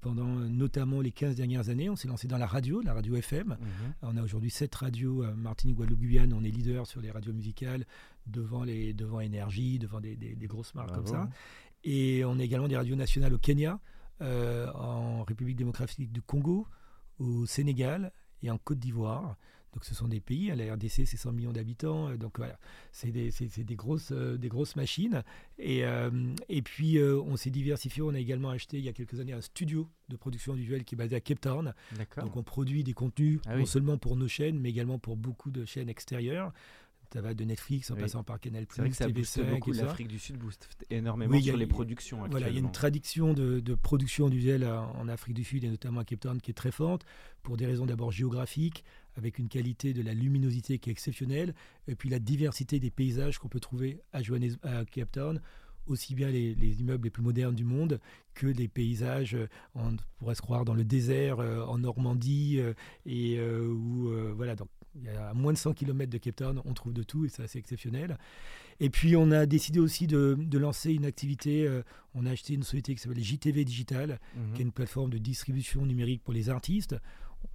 pendant 0.00 0.26
notamment 0.26 1.00
les 1.00 1.10
15 1.10 1.34
dernières 1.34 1.68
années. 1.68 1.88
On 1.88 1.96
s'est 1.96 2.08
lancé 2.08 2.28
dans 2.28 2.38
la 2.38 2.46
radio, 2.46 2.80
la 2.82 2.92
radio 2.94 3.16
FM. 3.16 3.48
Mhm. 3.48 3.58
On 4.02 4.16
a 4.16 4.22
aujourd'hui 4.22 4.50
7 4.50 4.74
radios, 4.74 5.24
Martinique, 5.36 5.76
Guadeloupe, 5.76 6.00
Guyane, 6.00 6.32
on 6.32 6.44
est 6.44 6.50
leader 6.50 6.86
sur 6.86 7.00
les 7.00 7.10
radios 7.10 7.32
musicales 7.32 7.86
devant, 8.26 8.64
les, 8.64 8.92
devant 8.92 9.20
Énergie, 9.20 9.78
devant 9.78 10.00
des, 10.00 10.16
grosses 10.42 10.74
marques 10.74 10.94
comme 10.94 11.06
ça. 11.06 11.28
Et 11.84 12.24
on 12.24 12.38
a 12.38 12.42
également 12.42 12.68
des 12.68 12.76
radios 12.76 12.96
nationales 12.96 13.34
au 13.34 13.38
Kenya, 13.38 13.80
euh, 14.20 14.70
en 14.72 15.22
République 15.24 15.56
démocratique 15.56 16.12
du 16.12 16.22
Congo, 16.22 16.66
au 17.18 17.46
Sénégal 17.46 18.12
et 18.42 18.50
en 18.50 18.58
Côte 18.58 18.78
d'Ivoire. 18.78 19.36
Donc 19.78 19.84
ce 19.84 19.94
sont 19.94 20.08
des 20.08 20.18
pays, 20.18 20.50
hein, 20.50 20.56
la 20.56 20.74
RDC 20.74 21.06
c'est 21.06 21.16
100 21.16 21.30
millions 21.30 21.52
d'habitants, 21.52 22.08
euh, 22.08 22.16
donc 22.16 22.38
voilà, 22.38 22.58
c'est 22.90 23.12
des, 23.12 23.30
des, 23.58 23.76
grosses, 23.76 24.10
euh, 24.10 24.36
des 24.36 24.48
grosses 24.48 24.74
machines. 24.74 25.22
Et, 25.60 25.84
et 26.48 26.62
puis 26.62 27.00
on 27.00 27.36
s'est 27.36 27.50
diversifié, 27.50 28.02
on 28.02 28.12
a 28.12 28.18
également 28.18 28.50
acheté 28.50 28.78
il 28.78 28.84
y 28.84 28.88
a 28.88 28.92
quelques 28.92 29.20
années 29.20 29.32
un 29.32 29.40
studio 29.40 29.88
de 30.08 30.16
production 30.16 30.54
visuelle 30.54 30.82
qui 30.84 30.96
est 30.96 30.98
basé 30.98 31.14
à 31.14 31.20
Cape 31.20 31.40
Town. 31.40 31.74
Donc 32.16 32.36
on 32.36 32.42
produit 32.42 32.82
des 32.82 32.92
contenus 32.92 33.38
ah 33.46 33.56
non 33.56 33.66
seulement 33.66 33.98
pour 33.98 34.16
nos 34.16 34.26
chaînes, 34.26 34.58
mais 34.58 34.70
également 34.70 34.98
pour 34.98 35.16
beaucoup 35.16 35.52
de 35.52 35.64
chaînes 35.64 35.88
extérieures. 35.88 36.52
Ça 37.12 37.20
va 37.20 37.34
de 37.34 37.44
Netflix 37.44 37.90
en 37.90 37.96
passant 37.96 38.22
par 38.22 38.38
Canal+, 38.38 38.66
C'est 38.70 38.82
vrai 38.82 38.90
que 38.90 38.96
ça 38.96 39.08
booste 39.08 39.40
beaucoup. 39.48 39.72
L'Afrique 39.72 40.08
du 40.08 40.18
Sud 40.18 40.36
booste 40.36 40.68
énormément 40.90 41.40
sur 41.40 41.56
les 41.56 41.66
productions. 41.66 42.26
Voilà, 42.30 42.48
il 42.48 42.54
y 42.54 42.56
a 42.56 42.60
une 42.60 42.72
tradition 42.72 43.32
de, 43.32 43.60
de 43.60 43.74
production 43.74 44.26
audiovisuelle 44.26 44.64
en 44.66 45.08
Afrique 45.08 45.34
du 45.34 45.44
Sud 45.44 45.64
et 45.64 45.68
notamment 45.68 46.00
à 46.00 46.04
Cape 46.04 46.20
Town 46.20 46.40
qui 46.40 46.50
est 46.50 46.54
très 46.54 46.72
forte 46.72 47.04
pour 47.42 47.56
des 47.56 47.66
raisons 47.66 47.86
d'abord 47.86 48.12
géographiques, 48.12 48.84
avec 49.16 49.38
une 49.38 49.48
qualité 49.48 49.94
de 49.94 50.02
la 50.02 50.12
luminosité 50.12 50.78
qui 50.78 50.90
est 50.90 50.92
exceptionnelle, 50.92 51.54
et 51.86 51.94
puis 51.94 52.10
la 52.10 52.18
diversité 52.18 52.78
des 52.78 52.90
paysages 52.90 53.38
qu'on 53.38 53.48
peut 53.48 53.60
trouver 53.60 54.00
à, 54.12 54.18
à 54.18 54.84
Cape 54.84 55.12
Town 55.12 55.40
aussi 55.88 56.14
bien 56.14 56.28
les, 56.28 56.80
immeubles 56.80 57.04
les 57.04 57.10
plus 57.10 57.22
modernes 57.22 57.54
du 57.54 57.64
monde 57.64 58.00
que 58.34 58.46
les 58.46 58.68
paysages, 58.68 59.34
euh, 59.34 59.48
on 59.74 59.96
pourrait 60.18 60.34
se 60.34 60.42
croire 60.42 60.64
dans 60.64 60.74
le 60.74 60.84
désert 60.84 61.40
euh, 61.40 61.64
en 61.64 61.78
Normandie, 61.78 62.58
euh, 62.60 62.74
et 63.06 63.40
où, 63.40 64.10
voilà, 64.36 64.54
donc 64.54 64.68
il 64.98 65.04
y 65.04 65.08
a 65.08 65.28
à 65.28 65.34
moins 65.34 65.52
de 65.52 65.58
100 65.58 65.74
km 65.74 66.10
de 66.10 66.18
Cape 66.18 66.36
Town, 66.36 66.62
on 66.64 66.74
trouve 66.74 66.92
de 66.92 67.02
tout 67.02 67.24
et 67.24 67.28
c'est 67.28 67.42
assez 67.42 67.58
exceptionnel. 67.58 68.18
Et 68.80 68.90
puis 68.90 69.16
on 69.16 69.30
a 69.30 69.46
décidé 69.46 69.80
aussi 69.80 70.06
de, 70.06 70.36
lancer 70.58 70.92
une 70.92 71.04
activité, 71.04 71.68
on 72.14 72.26
a 72.26 72.30
acheté 72.30 72.54
une 72.54 72.62
société 72.62 72.94
qui 72.94 73.00
s'appelle 73.00 73.22
JTV 73.22 73.64
Digital, 73.64 74.20
mhm. 74.36 74.52
qui 74.54 74.62
est 74.62 74.64
une 74.64 74.72
plateforme 74.72 75.10
de 75.10 75.18
distribution 75.18 75.84
numérique 75.86 76.22
pour 76.22 76.32
les 76.32 76.50
artistes. 76.50 76.96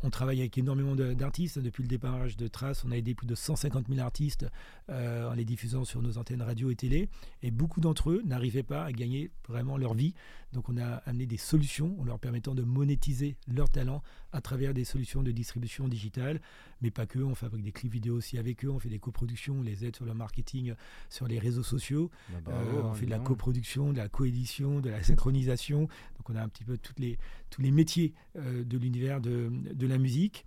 On 0.01 0.09
travaille 0.09 0.41
avec 0.41 0.57
énormément 0.57 0.95
d'artistes. 0.95 1.59
Depuis 1.59 1.81
le 1.83 1.87
démarrage 1.87 2.35
de 2.35 2.47
Trace, 2.47 2.83
on 2.85 2.91
a 2.91 2.97
aidé 2.97 3.15
plus 3.15 3.25
de 3.25 3.35
150 3.35 3.87
000 3.87 3.99
artistes 4.01 4.45
euh, 4.89 5.29
en 5.29 5.33
les 5.33 5.45
diffusant 5.45 5.85
sur 5.85 6.01
nos 6.01 6.17
antennes 6.17 6.41
radio 6.41 6.69
et 6.69 6.75
télé. 6.75 7.09
Et 7.41 7.51
beaucoup 7.51 7.79
d'entre 7.79 8.11
eux 8.11 8.21
n'arrivaient 8.25 8.63
pas 8.63 8.83
à 8.83 8.91
gagner 8.91 9.31
vraiment 9.47 9.77
leur 9.77 9.93
vie. 9.93 10.13
Donc 10.53 10.69
on 10.69 10.77
a 10.77 10.97
amené 11.05 11.25
des 11.25 11.37
solutions 11.37 11.99
en 11.99 12.05
leur 12.05 12.19
permettant 12.19 12.53
de 12.53 12.61
monétiser 12.61 13.35
leur 13.47 13.69
talent 13.69 14.03
à 14.31 14.41
travers 14.41 14.73
des 14.73 14.83
solutions 14.83 15.23
de 15.23 15.31
distribution 15.31 15.87
digitale. 15.87 16.41
Mais 16.81 16.91
pas 16.91 17.05
que, 17.05 17.19
on 17.19 17.33
fabrique 17.33 17.63
des 17.63 17.71
clips 17.71 17.91
vidéo 17.91 18.15
aussi 18.15 18.37
avec 18.37 18.63
eux, 18.65 18.69
on 18.69 18.79
fait 18.79 18.89
des 18.89 18.99
coproductions, 18.99 19.55
on 19.59 19.61
les 19.61 19.85
aide 19.85 19.95
sur 19.95 20.05
le 20.05 20.13
marketing, 20.13 20.73
sur 21.09 21.27
les 21.27 21.39
réseaux 21.39 21.63
sociaux. 21.63 22.11
Bah, 22.29 22.39
bah, 22.45 22.51
euh, 22.53 22.81
on 22.83 22.93
fait 22.93 23.05
de 23.05 23.11
la 23.11 23.19
coproduction, 23.19 23.93
de 23.93 23.97
la 23.97 24.09
coédition, 24.09 24.79
de 24.79 24.89
la 24.89 25.01
synchronisation. 25.01 25.81
Donc 26.17 26.29
on 26.29 26.35
a 26.35 26.41
un 26.41 26.49
petit 26.49 26.65
peu 26.65 26.77
toutes 26.77 26.99
les, 26.99 27.17
tous 27.49 27.61
les 27.61 27.71
métiers 27.71 28.13
euh, 28.35 28.63
de 28.63 28.77
l'univers 28.77 29.21
de, 29.21 29.51
de 29.73 29.87
la 29.87 29.97
musique. 29.97 30.45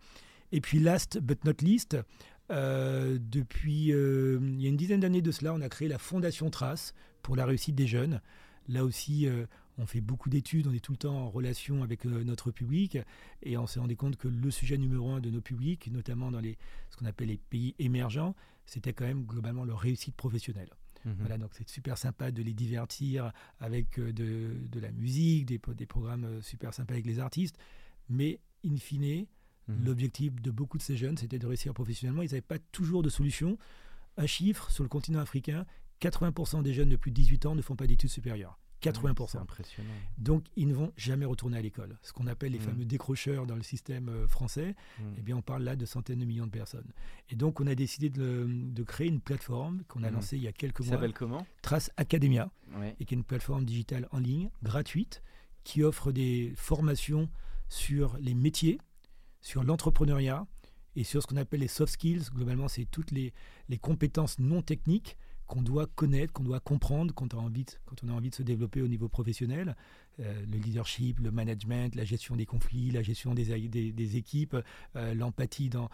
Et 0.53 0.61
puis 0.61 0.79
last 0.79 1.19
but 1.19 1.45
not 1.45 1.63
least, 1.63 1.97
euh, 2.51 3.19
depuis 3.21 3.93
euh, 3.93 4.39
il 4.43 4.63
y 4.63 4.67
a 4.67 4.69
une 4.69 4.77
dizaine 4.77 5.01
d'années 5.01 5.23
de 5.23 5.33
cela, 5.33 5.53
on 5.53 5.61
a 5.61 5.69
créé 5.69 5.89
la 5.89 5.99
Fondation 5.99 6.51
Trace 6.51 6.95
pour 7.23 7.37
la 7.37 7.45
réussite 7.45 7.75
des 7.75 7.87
jeunes. 7.87 8.21
Là 8.69 8.85
aussi, 8.85 9.29
on 9.79 9.87
fait 9.87 10.01
beaucoup 10.01 10.31
d'études, 10.31 10.67
on 10.67 10.73
est 10.73 10.81
tout 10.81 10.93
le 10.93 10.99
temps 10.99 11.17
en 11.17 11.31
relation 11.31 11.83
avec 11.83 12.07
euh, 12.07 12.25
notre 12.25 12.51
public 12.51 12.99
et 13.43 13.57
on 13.57 13.67
s'est 13.67 13.81
rendu 13.81 13.97
compte 13.97 14.17
que 14.17 14.29
le 14.29 14.51
sujet 14.51 14.79
numéro 14.79 15.11
un 15.11 15.21
de 15.21 15.31
nos 15.31 15.41
publics, 15.41 15.91
notamment 15.93 16.31
dans 16.31 16.41
les, 16.41 16.57
ce 16.91 16.97
qu'on 16.97 17.07
appelle 17.07 17.29
les 17.29 17.37
pays 17.37 17.75
émergents, 17.79 18.35
c'était 18.65 18.93
quand 18.93 19.05
même 19.05 19.25
globalement 19.25 19.65
leur 19.65 19.79
réussite 19.79 20.17
professionnelle. 20.17 20.71
Mhm. 21.05 21.17
Voilà, 21.19 21.39
donc 21.39 21.51
c'est 21.53 21.69
super 21.69 21.99
sympa 21.99 22.31
de 22.31 22.43
les 22.43 22.55
divertir 22.55 23.33
avec 23.61 23.99
euh, 23.99 24.13
de, 24.13 24.81
la 24.81 24.91
musique, 24.93 25.47
des, 25.47 25.61
des, 25.75 25.87
programmes 25.87 26.25
euh, 26.25 26.43
super 26.43 26.73
sympas 26.73 26.95
avec 26.95 27.07
les 27.07 27.19
artistes, 27.19 27.59
mais 28.09 28.41
in 28.65 28.77
fine, 28.77 29.27
mhm. 29.69 29.85
l'objectif 29.85 30.35
de 30.41 30.51
beaucoup 30.51 30.79
de 30.79 30.83
ces 30.83 30.97
jeunes, 30.97 31.17
c'était 31.17 31.39
de 31.39 31.47
réussir 31.47 31.75
professionnellement. 31.75 32.23
Ils 32.23 32.31
n'avaient 32.31 32.41
pas 32.41 32.59
toujours 32.59 33.03
de 33.03 33.09
solution. 33.09 33.59
Un 34.17 34.27
chiffre, 34.27 34.71
sur 34.71 34.83
le 34.83 34.89
continent 34.89 35.21
africain, 35.21 35.67
80% 36.01 36.63
des 36.63 36.75
jeunes 36.75 36.89
de 36.89 36.97
plus 36.97 37.11
de 37.11 37.17
18 37.17 37.47
ans 37.47 37.55
ne 37.55 37.63
font 37.63 37.77
pas 37.77 37.87
d'études 37.87 38.11
supérieures. 38.11 38.59
80%. 38.83 39.39
impressionnant. 39.39 39.89
Donc, 40.19 40.45
ils 40.57 40.69
ne 40.69 40.75
vont 40.75 40.93
jamais 40.97 41.25
retourner 41.25 41.59
à 41.59 41.63
l'école. 41.63 41.97
Ce 42.03 42.13
qu'on 42.13 42.27
appelle 42.27 42.53
les 42.53 42.59
mm. 42.59 42.63
fameux 42.63 42.85
décrocheurs 42.85 43.47
dans 43.47 43.57
le 43.57 43.63
système 43.63 44.09
euh, 44.09 44.29
français, 44.29 44.75
mm. 44.99 45.03
eh 45.19 45.23
bien, 45.23 45.37
on 45.37 45.43
parle 45.43 45.63
là 45.63 45.77
de 45.77 45.87
centaines 45.87 46.19
de 46.19 46.25
millions 46.25 46.47
de 46.47 46.51
personnes. 46.51 46.91
Et 47.31 47.37
donc, 47.37 47.61
on 47.61 47.67
a 47.67 47.75
décidé 47.75 48.11
de, 48.11 48.83
créer 48.87 49.09
une 49.09 49.21
plateforme 49.21 49.83
qu'on 49.89 50.03
a 50.03 50.11
lancée 50.11 50.37
il 50.37 50.43
y 50.43 50.49
a 50.49 50.53
quelques 50.53 50.81
mois. 50.81 50.89
Ça 50.89 50.95
s'appelle 50.95 51.15
comment? 51.15 51.47
Trace 51.63 51.91
Academia, 51.97 52.51
et 53.01 53.05
qui 53.05 53.15
est 53.15 53.17
une 53.17 53.25
plateforme 53.25 53.65
digitale 53.65 54.09
en 54.13 54.19
ligne, 54.19 54.51
gratuite, 54.63 55.23
qui 55.65 55.83
offre 55.83 56.13
des 56.13 56.53
formations 56.57 57.29
sur 57.69 58.17
les 58.19 58.35
métiers, 58.35 58.79
sur 59.41 59.65
l'entrepreneuriat 59.65 60.47
et 60.97 61.05
sur 61.05 61.23
ce 61.23 61.27
qu'on 61.27 61.37
appelle 61.37 61.61
les 61.61 61.69
soft 61.69 61.93
skills. 61.93 62.25
Globalement, 62.35 62.69
c'est 62.69 62.87
toutes 62.87 63.11
les, 63.11 63.33
compétences 63.81 64.39
non 64.39 64.63
techniques 64.63 65.17
qu'on 65.47 65.63
doit 65.63 65.87
connaître, 65.87 66.33
qu'on 66.33 66.43
doit 66.43 66.59
comprendre 66.59 67.15
quand 67.15 67.35
on, 67.35 67.39
a 67.39 67.43
envie 67.43 67.65
de, 67.65 67.71
quand 67.85 68.03
on 68.03 68.09
a 68.09 68.13
envie 68.13 68.31
de 68.31 68.35
se 68.35 68.43
développer 68.43 68.83
au 68.83 68.89
niveau 68.89 69.09
professionnel. 69.09 69.77
Euh, 70.19 70.45
le 70.47 70.59
leadership, 70.59 71.21
le 71.21 71.31
management, 71.31 71.95
la 71.95 72.05
gestion 72.05 72.35
des 72.35 72.47
conflits, 72.47 72.91
la 72.91 73.03
gestion 73.03 73.35
des, 73.35 74.17
équipes, 74.17 74.57
euh, 74.97 75.15
l'empathie 75.15 75.69
dans, 75.69 75.89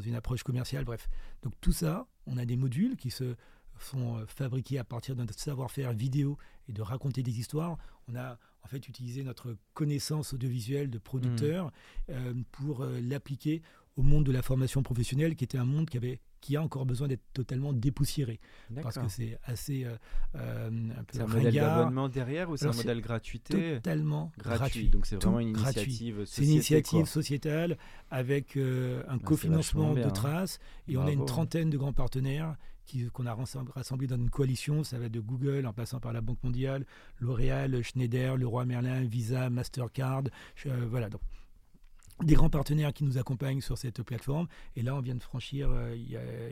une 0.00 0.14
approche 0.14 0.42
commerciale, 0.42 0.84
bref. 0.84 1.08
Donc 1.42 1.54
tout 1.60 1.72
ça, 1.72 2.06
on 2.26 2.36
a 2.36 2.44
des 2.44 2.56
modules 2.56 2.96
qui 2.96 3.10
se 3.10 3.36
sont 3.78 4.18
euh, 4.18 4.26
fabriqués 4.26 4.78
à 4.78 4.84
partir 4.84 5.16
de 5.16 5.20
notre 5.20 5.38
savoir-faire 5.38 5.92
vidéo 5.92 6.36
et 6.68 6.72
de 6.72 6.82
raconter 6.82 7.22
des 7.22 7.38
histoires. 7.38 7.78
On 8.08 8.16
a 8.16 8.38
en 8.64 8.68
fait 8.68 8.88
utilisé 8.88 9.22
notre 9.22 9.56
connaissance 9.74 10.32
audiovisuelle 10.32 10.90
de 10.90 10.98
producteur 10.98 11.72
mmh. 12.08 12.42
pour 12.52 12.84
l'appliquer 12.84 13.62
au 13.96 14.02
monde 14.02 14.24
de 14.24 14.32
la 14.32 14.42
formation 14.42 14.82
professionnelle, 14.82 15.36
qui 15.36 15.44
était 15.44 15.58
un 15.58 15.64
monde 15.64 15.88
qui 15.88 15.96
avait 15.96 16.20
qui 16.42 16.56
a 16.56 16.62
encore 16.62 16.84
besoin 16.84 17.06
d'être 17.06 17.22
totalement 17.32 17.72
dépoussiéré. 17.72 18.40
Parce 18.82 18.98
que 18.98 19.08
c'est 19.08 19.38
assez. 19.44 19.84
Euh, 19.84 19.96
euh 20.34 20.70
c'est 21.12 21.20
un 21.20 21.26
modèle 21.26 21.54
d'abonnement 21.54 22.08
derrière 22.08 22.50
ou 22.50 22.56
c'est 22.56 22.66
un 22.66 22.72
modèle 22.72 23.00
gratuité 23.00 23.76
Totalement 23.76 24.32
gratuit. 24.36 24.88
Donc 24.88 25.06
c'est 25.06 25.16
vraiment 25.16 25.38
une 25.38 25.50
initiative 25.50 26.24
C'est 26.26 26.42
une 26.42 26.50
initiative 26.50 27.06
sociétale 27.06 27.78
avec 28.10 28.56
euh, 28.56 29.04
un 29.08 29.18
cofinancement 29.18 29.94
de 29.94 30.10
traces. 30.10 30.58
Et 30.88 30.96
on 30.96 31.06
a 31.06 31.12
une 31.12 31.24
trentaine 31.24 31.70
de 31.70 31.78
grands 31.78 31.92
partenaires 31.94 32.56
qu'on 33.12 33.26
a 33.26 33.34
rassemblés 33.34 34.06
dans 34.06 34.16
une 34.16 34.30
coalition. 34.30 34.84
Ça 34.84 34.98
va 34.98 35.08
de 35.08 35.20
Google 35.20 35.66
en 35.66 35.72
passant 35.72 36.00
par 36.00 36.12
la 36.12 36.20
Banque 36.20 36.42
mondiale, 36.42 36.86
L'Oréal, 37.18 37.82
Schneider, 37.82 38.36
Leroy 38.36 38.64
Merlin, 38.64 39.02
Visa, 39.04 39.50
Mastercard. 39.50 40.24
Euh, 40.66 40.86
voilà. 40.88 41.08
Donc 41.08 41.20
des 42.22 42.34
grands 42.34 42.50
partenaires 42.50 42.92
qui 42.92 43.04
nous 43.04 43.18
accompagnent 43.18 43.60
sur 43.60 43.78
cette 43.78 44.02
plateforme. 44.02 44.46
Et 44.76 44.82
là, 44.82 44.94
on 44.94 45.00
vient 45.00 45.14
de 45.14 45.22
franchir 45.22 45.68
euh, 45.70 45.96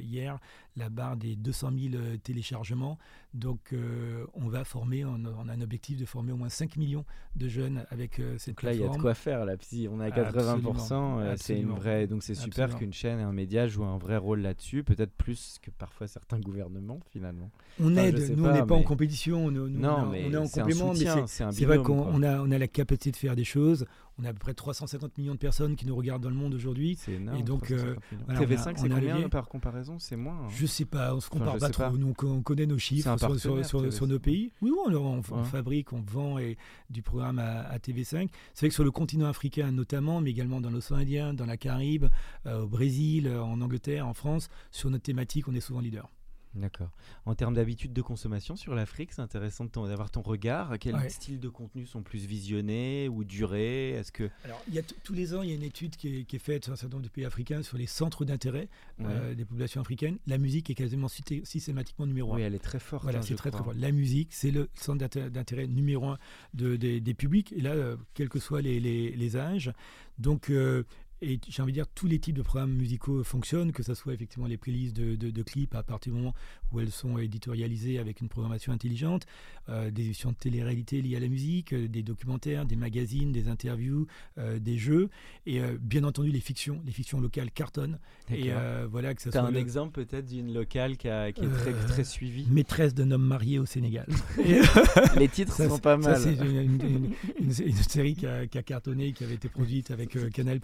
hier 0.01 0.39
la 0.77 0.89
barre 0.89 1.17
des 1.17 1.37
200 1.37 1.71
000 1.91 1.95
euh, 1.95 2.17
téléchargements. 2.17 2.99
Donc, 3.35 3.73
euh, 3.73 4.27
on 4.35 4.49
va 4.49 4.65
former, 4.65 5.05
on, 5.05 5.25
a 5.25 5.53
un 5.53 5.61
objectif 5.61 5.99
de 5.99 6.05
former 6.05 6.33
au 6.33 6.37
moins 6.37 6.49
5 6.49 6.77
millions 6.77 7.05
de 7.37 7.49
jeunes 7.49 7.85
avec 7.91 8.21
cette 8.39 8.55
donc 8.57 8.63
là, 8.65 8.75
il 8.75 8.81
y 8.81 8.85
a 8.85 8.89
de 8.89 8.97
quoi 8.97 9.15
faire. 9.15 9.45
Là, 9.45 9.55
si 9.61 9.87
on 9.91 10.01
est 10.01 10.07
à 10.07 10.11
80%, 10.11 11.37
c'est 11.37 11.61
une 11.61 11.71
vraie. 11.71 12.07
Donc, 12.07 12.23
c'est 12.23 12.35
super 12.35 12.77
qu'une 12.77 12.93
chaîne 12.93 13.21
et 13.21 13.23
un 13.23 13.33
média 13.33 13.69
jouent 13.69 13.85
un 13.85 13.99
vrai 13.99 14.17
rôle 14.17 14.41
là-dessus, 14.41 14.83
peut-être 14.83 15.13
plus 15.13 15.59
que 15.63 15.71
parfois 15.71 16.07
certains 16.07 16.41
gouvernements 16.41 17.01
finalement. 17.11 17.51
On 17.81 17.97
aide. 17.97 18.37
Nous, 18.37 18.45
on 18.45 18.53
n'est 18.53 18.67
pas 18.67 18.75
en 18.75 18.83
compétition. 18.83 19.51
Nous, 19.51 19.69
non, 19.69 20.07
mais 20.07 20.27
on 20.29 20.33
est 20.33 20.37
en 20.37 20.49
complément. 20.49 20.93
mais 20.93 21.27
c'est 21.27 21.65
vrai 21.65 21.79
qu'on 21.79 22.23
a, 22.23 22.41
on 22.41 22.51
a 22.51 22.59
la 22.59 22.69
capacité 22.69 23.11
de 23.11 23.17
faire 23.17 23.37
des 23.37 23.45
choses. 23.45 23.87
On 24.19 24.25
a 24.25 24.31
à 24.31 24.33
peu 24.33 24.39
près 24.39 24.55
350 24.55 25.17
millions 25.17 25.33
de 25.33 25.39
personnes 25.39 25.77
qui 25.77 25.87
nous 25.87 25.97
regardent 25.97 26.23
dans 26.23 26.29
le 26.29 26.37
monde 26.37 26.53
aujourd'hui. 26.55 26.97
C'est 27.01 27.13
énorme. 27.13 27.39
Et 27.39 27.43
donc, 27.43 27.71
euh, 27.71 27.97
TV5, 28.29 28.75
c'est 28.77 28.89
combien 28.89 29.29
par 29.29 29.49
comparaison? 29.49 29.99
C'est 29.99 30.17
moins. 30.17 30.35
Hein. 30.35 30.49
Je 30.51 30.67
sais 30.71 30.85
pas, 30.85 31.15
on 31.15 31.21
se 31.21 31.29
compare 31.29 31.59
pas 31.59 31.71
trop. 31.71 31.97
Nous, 31.97 32.15
on 32.23 32.43
connaît 32.43 32.67
nos 32.67 32.79
chiffres 32.79 33.17
sur, 33.39 33.93
sur, 33.93 34.07
nos 34.07 34.19
pays. 34.19 34.53
Oui, 34.63 34.71
on, 34.77 35.23
fabrique, 35.45 35.93
on 35.93 36.01
vend 36.01 36.39
et, 36.39 36.57
du 36.89 37.03
programme 37.03 37.39
à, 37.39 37.77
TV5. 37.79 38.29
C'est 38.55 38.61
vrai 38.61 38.69
que 38.69 38.75
sur 38.75 38.85
le 38.85 38.91
continent 38.91 39.27
africain 39.27 39.71
notamment, 39.73 40.21
mais 40.21 40.31
également 40.31 40.61
dans 40.61 40.71
l'océan 40.71 40.99
Indien, 40.99 41.35
dans 41.35 41.47
la 41.47 41.57
Caraïbe, 41.57 42.07
euh, 42.47 42.63
au 42.63 42.67
Brésil, 42.67 43.29
en 43.29 43.61
Angleterre, 43.61 44.07
en 44.07 44.15
France, 44.15 44.49
sur 44.71 44.91
notre 44.91 45.05
thématique, 45.05 45.49
on 45.49 45.55
est 45.55 45.61
souvent 45.61 45.81
leader. 45.81 46.09
D'accord. 46.55 46.91
En 47.27 47.35
termes 47.35 47.55
d'habitude 47.55 47.93
de 47.93 48.03
consommation 48.03 48.57
sur 48.57 48.75
l'Afrique, 48.75 49.13
c'est 49.13 49.23
intéressant 49.23 49.67
d'avoir 49.67 50.11
ton 50.11 50.21
regard. 50.21 50.79
Quels 50.81 51.11
styles 51.11 51.39
de 51.39 51.49
contenu 51.49 51.87
sont 51.87 52.03
plus 52.03 52.27
visionnés 52.27 53.09
ou 53.09 53.23
durés? 53.23 53.91
Est-ce 53.91 54.11
que 54.11 54.29
alors 54.45 54.61
il 54.67 54.75
y 54.75 54.79
a 54.79 54.83
tous 54.83 55.13
les 55.13 55.35
ans 55.35 55.43
il 55.43 55.51
y 55.51 55.53
a 55.53 55.55
une 55.55 55.63
étude 55.63 55.97
qui 55.97 56.27
est, 56.29 56.39
faite 56.39 56.65
sur 56.65 56.73
un 56.73 56.77
certain 56.77 56.97
nombre 56.97 57.07
de 57.07 57.13
pays 57.13 57.25
africains 57.25 57.63
sur 57.63 57.77
les 57.77 57.87
centres 57.87 58.25
d'intérêt 58.25 58.69
euh, 59.01 59.35
des 59.35 59.45
populations 59.45 59.81
africaines. 59.81 60.19
La 60.27 60.39
musique 60.39 60.71
est 60.71 60.75
quasiment 60.75 61.09
systématiquement 61.09 62.07
numéro 62.07 62.33
un. 62.33 62.37
Oui, 62.37 62.43
elle 62.43 62.55
est 62.55 62.59
très 62.59 62.81
forte. 62.81 63.05
Voilà, 63.05 63.19
hein, 63.19 63.23
c'est 63.23 63.37
très 63.37 63.51
très 63.51 63.63
fort. 63.63 63.75
La 63.77 63.93
musique, 63.93 64.29
c'est 64.33 64.51
le 64.51 64.69
centre 64.75 65.07
d'intérêt 65.29 65.67
numéro 65.67 66.07
un 66.07 66.19
de, 66.55 66.77
des, 66.77 67.15
publics. 67.15 67.53
Et 67.53 67.61
là, 67.61 67.73
euh, 67.73 67.97
quels 68.15 68.29
que 68.29 68.39
soient 68.39 68.63
les, 68.63 68.81
les, 68.81 69.37
âges. 69.37 69.73
Donc 70.19 70.51
euh, 70.51 70.85
et 71.23 71.39
j'ai 71.49 71.63
envie 71.63 71.73
de 71.73 71.77
dire, 71.77 71.87
tous 71.95 72.07
les 72.07 72.19
types 72.19 72.37
de 72.37 72.43
programmes 72.43 72.73
musicaux 72.73 73.23
fonctionnent, 73.25 73.73
que 73.73 73.83
ce 73.83 73.95
soit 73.95 74.15
effectivement 74.15 74.47
les 74.47 74.57
playlists 74.57 74.97
de, 74.97 75.17
de, 75.17 75.43
clips 75.43 75.75
à 75.75 75.83
partir 75.83 76.13
du 76.13 76.19
moment 76.19 76.35
où 76.73 76.81
elles 76.81 76.91
sont 76.91 77.19
éditorialisées 77.19 77.99
avec 77.99 78.21
une 78.21 78.29
programmation 78.29 78.73
intelligente, 78.73 79.27
euh, 79.69 79.91
des 79.91 80.05
émissions 80.05 80.31
de 80.31 80.37
télé-réalité 80.37 81.03
liées 81.03 81.17
à 81.17 81.21
la 81.21 81.29
musique, 81.29 81.75
euh, 81.75 81.89
des 81.89 82.03
documentaires, 82.03 82.65
des 82.65 82.77
magazines, 82.77 83.33
des 83.33 83.49
interviews, 83.49 84.07
euh, 84.39 84.59
des 84.59 84.79
jeux, 84.79 85.11
et 85.47 85.61
bien 85.81 86.05
entendu 86.05 86.31
les 86.31 86.41
fictions, 86.41 86.81
les 86.87 86.93
fictions 86.93 87.21
locales 87.21 87.51
cartonnent. 87.51 87.99
Et 88.31 88.51
voilà 88.91 89.15
que 89.15 89.23
ça 89.23 89.31
soit. 89.31 89.41
un 89.43 89.55
exemple 89.55 90.05
peut-être 90.05 90.27
d'une 90.27 90.53
locale 90.55 90.97
qui, 90.97 91.09
a, 91.09 91.33
qui 91.33 91.45
est 91.45 91.49
très, 91.49 91.73
très 91.73 92.05
suivie? 92.05 92.47
Maîtresse 92.51 92.95
d'un 92.95 93.11
homme 93.11 93.25
marié 93.25 93.59
au 93.59 93.67
Sénégal. 93.67 94.07
les 95.19 95.29
titres 95.29 95.55
sont 95.55 95.79
pas 95.79 95.97
mal. 95.97 96.19
c'est 96.19 96.35
une, 96.35 97.13
une, 97.39 97.53
série 97.75 98.15
qui 98.15 98.27
a, 98.27 98.47
qui 98.47 98.59
a, 98.59 98.63
cartonné, 98.63 99.13
qui 99.13 99.25
avait 99.25 99.35
été 99.35 99.49
produite 99.49 99.91
avec 99.91 100.17
Canal+. 100.33 100.61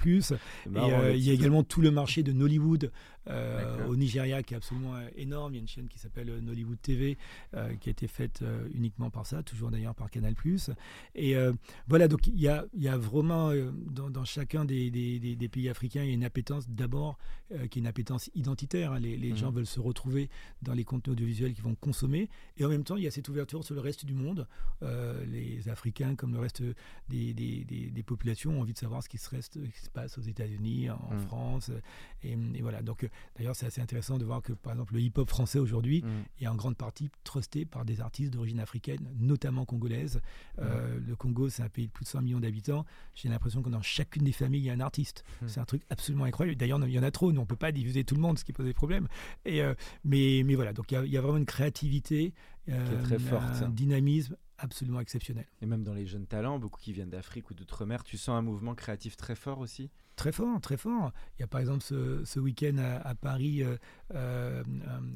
Euh, 0.76 1.12
il 1.14 1.22
y 1.22 1.30
a 1.30 1.32
également 1.34 1.62
tout 1.62 1.80
le 1.80 1.90
marché 1.90 2.22
de 2.22 2.32
Nollywood 2.32 2.90
euh, 3.28 3.86
au 3.86 3.96
Nigeria 3.96 4.42
qui 4.42 4.54
est 4.54 4.56
absolument 4.56 4.94
euh, 4.94 5.08
énorme. 5.16 5.52
Il 5.52 5.56
y 5.56 5.58
a 5.58 5.62
une 5.62 5.68
chaîne 5.68 5.88
qui 5.88 5.98
s'appelle 5.98 6.28
Nollywood 6.40 6.80
TV 6.80 7.18
qui 7.80 7.88
a 7.88 7.90
été 7.90 8.06
faite 8.06 8.44
uniquement 8.74 9.10
par 9.10 9.26
ça, 9.26 9.42
toujours 9.42 9.70
d'ailleurs 9.70 9.94
par 9.94 10.10
Canal+. 10.10 10.34
Et 11.14 11.34
voilà, 11.88 12.08
donc 12.08 12.26
il 12.26 12.38
y 12.38 12.48
a, 12.48 12.64
y 12.76 12.88
a 12.88 12.96
vraiment 12.96 13.52
dans, 13.90 14.24
chacun 14.24 14.64
des, 14.64 14.90
des, 14.90 15.48
pays 15.48 15.68
africains, 15.68 16.02
il 16.02 16.08
y 16.08 16.10
a 16.10 16.14
une 16.14 16.24
appétence 16.24 16.68
d'abord 16.68 17.18
qui 17.70 17.78
est 17.78 17.82
une 17.82 17.86
appétence 17.86 18.30
identitaire. 18.34 18.92
Hein. 18.92 18.98
Les, 19.00 19.16
les 19.16 19.34
gens 19.36 19.50
mmh. 19.50 19.54
veulent 19.54 19.66
se 19.66 19.80
retrouver 19.80 20.28
dans 20.62 20.74
les 20.74 20.84
contenus 20.84 21.12
audiovisuels 21.12 21.54
qu'ils 21.54 21.64
vont 21.64 21.74
consommer. 21.76 22.28
Et 22.58 22.64
en 22.64 22.68
même 22.68 22.84
temps, 22.84 22.96
il 22.96 23.04
y 23.04 23.06
a 23.06 23.10
cette 23.10 23.28
ouverture 23.28 23.64
sur 23.64 23.74
le 23.74 23.80
reste 23.80 24.04
du 24.04 24.14
monde. 24.14 24.46
les 24.82 25.68
Africains, 25.68 26.14
comme 26.14 26.32
le 26.32 26.40
reste 26.40 26.62
des, 27.08 28.04
populations, 28.04 28.58
ont 28.58 28.60
envie 28.60 28.72
de 28.72 28.78
savoir 28.78 29.02
ce 29.02 29.08
qui 29.08 29.18
se, 29.18 29.30
reste, 29.30 29.54
ce 29.54 29.70
qui 29.70 29.80
se 29.80 29.90
passe 29.90 30.18
aux 30.18 30.22
États-Unis, 30.22 30.90
en, 30.90 31.14
mm. 31.14 31.18
France. 31.20 31.70
Et, 32.22 32.36
voilà. 32.60 32.82
Donc, 32.82 33.04
euh, 33.04 33.08
d'ailleurs, 33.36 33.56
c'est 33.56 33.66
assez 33.66 33.80
intéressant 33.80 34.18
de 34.18 34.24
voir 34.24 34.42
que, 34.42 34.52
par 34.52 34.72
exemple, 34.72 34.94
le 34.94 35.00
hip-hop 35.00 35.28
français 35.28 35.58
aujourd'hui 35.58 36.02
mm. 36.02 36.42
est 36.44 36.46
en 36.46 36.54
grande 36.54 36.76
partie 36.76 37.10
trusté 37.24 37.64
par 37.64 37.84
des 37.84 38.00
artistes 38.00 38.32
d'origine 38.32 38.60
africaine, 38.60 39.08
notamment 39.18 39.64
congolaise. 39.64 40.20
Euh, 40.58 40.98
mm. 40.98 41.06
le 41.06 41.16
Congo, 41.16 41.48
c'est 41.48 41.62
un 41.62 41.68
pays 41.68 41.86
de 41.86 41.92
plus 41.92 42.04
de 42.04 42.08
100 42.08 42.22
millions 42.22 42.40
d'habitants. 42.40 42.84
J'ai 43.14 43.28
l'impression 43.28 43.62
que 43.62 43.70
dans 43.70 43.82
chacune 43.82 44.24
des 44.24 44.32
familles, 44.32 44.62
il 44.62 44.66
y 44.66 44.70
a 44.70 44.74
un 44.74 44.80
artiste. 44.80 45.24
C'est 45.46 45.60
un 45.60 45.64
truc 45.64 45.82
absolument 45.90 46.24
incroyable. 46.24 46.58
D'ailleurs, 46.58 46.80
il 46.86 46.92
y 46.92 46.98
en 46.98 47.02
a 47.02 47.10
trop. 47.10 47.32
Nous, 47.32 47.40
on 47.40 47.46
peut 47.46 47.56
pas 47.56 47.72
diffuser 47.72 48.04
tout 48.04 48.14
le 48.14 48.20
monde, 48.20 48.38
ce 48.38 48.44
qui 48.44 48.52
pose 48.52 48.66
des 48.66 48.74
problèmes. 48.74 49.08
Et, 49.44 49.62
euh, 49.62 49.74
mais, 50.04 50.42
mais 50.44 50.54
voilà. 50.54 50.72
Donc, 50.72 50.92
il 50.92 51.08
y, 51.08 51.16
a 51.16 51.20
vraiment 51.20 51.38
une 51.38 51.46
créativité, 51.46 52.34
très 53.04 53.18
forte, 53.18 53.62
un 53.62 53.68
dynamisme 53.68 54.36
absolument 54.58 55.00
exceptionnel. 55.00 55.46
Et 55.60 55.66
même 55.66 55.82
dans 55.82 55.94
les 55.94 56.06
jeunes 56.06 56.26
talents, 56.26 56.58
beaucoup 56.58 56.80
qui 56.80 56.92
viennent 56.92 57.10
d'Afrique 57.10 57.50
ou 57.50 57.54
d'outre-mer, 57.54 58.04
tu 58.04 58.16
sens 58.16 58.36
un 58.36 58.42
mouvement 58.42 58.74
créatif 58.74 59.16
très 59.16 59.34
fort 59.34 59.58
aussi? 59.58 59.90
Très 60.16 60.32
fort, 60.32 60.58
très 60.62 60.78
fort. 60.78 61.12
Il 61.36 61.42
y 61.42 61.44
a 61.44 61.46
par 61.46 61.60
exemple 61.60 61.82
ce, 61.84 62.40
week-end 62.40 62.78
à, 62.78 63.14
Paris 63.14 63.62
euh, 63.62 63.76
euh, 64.14 64.64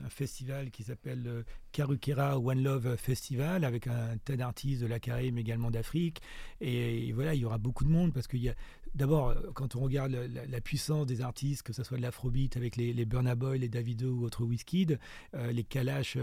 un, 0.05 0.09
festival 0.11 0.71
qui 0.71 0.83
s'appelle 0.83 1.23
le 1.23 1.45
Karukera 1.73 2.39
One 2.39 2.63
Love 2.63 2.97
Festival 2.97 3.65
avec 3.65 3.87
un 3.87 4.17
tas 4.25 4.37
d'artistes 4.37 4.83
de 4.83 4.87
la 4.87 5.01
Caraïbe 5.01 5.39
également 5.39 5.71
d'Afrique. 5.71 6.21
Et, 6.61 7.13
voilà, 7.13 7.35
il 7.35 7.41
y 7.41 7.45
aura 7.45 7.59
beaucoup 7.59 7.85
de 7.85 7.91
monde 7.91 8.13
parce 8.13 8.27
qu'il 8.27 8.43
y 8.43 8.49
a 8.49 8.55
d'abord 8.95 9.35
quand 9.55 9.77
on 9.77 9.81
regarde 9.81 10.13
la, 10.13 10.61
puissance 10.61 11.07
des 11.07 11.21
artistes, 11.21 11.63
que 11.63 11.73
ce 11.73 11.85
soit 11.85 11.97
de 11.97 12.03
l'afrobeat 12.03 12.57
avec 12.57 12.77
les, 12.77 12.93
les 12.93 13.05
Burna 13.05 13.37
Boy, 13.37 13.59
les 13.59 13.69
Davido 13.69 14.11
ou 14.13 14.25
autres 14.25 14.45
Wizkid, 14.45 14.99
euh, 15.35 15.53
les 15.53 15.63
Kalash 15.63 16.19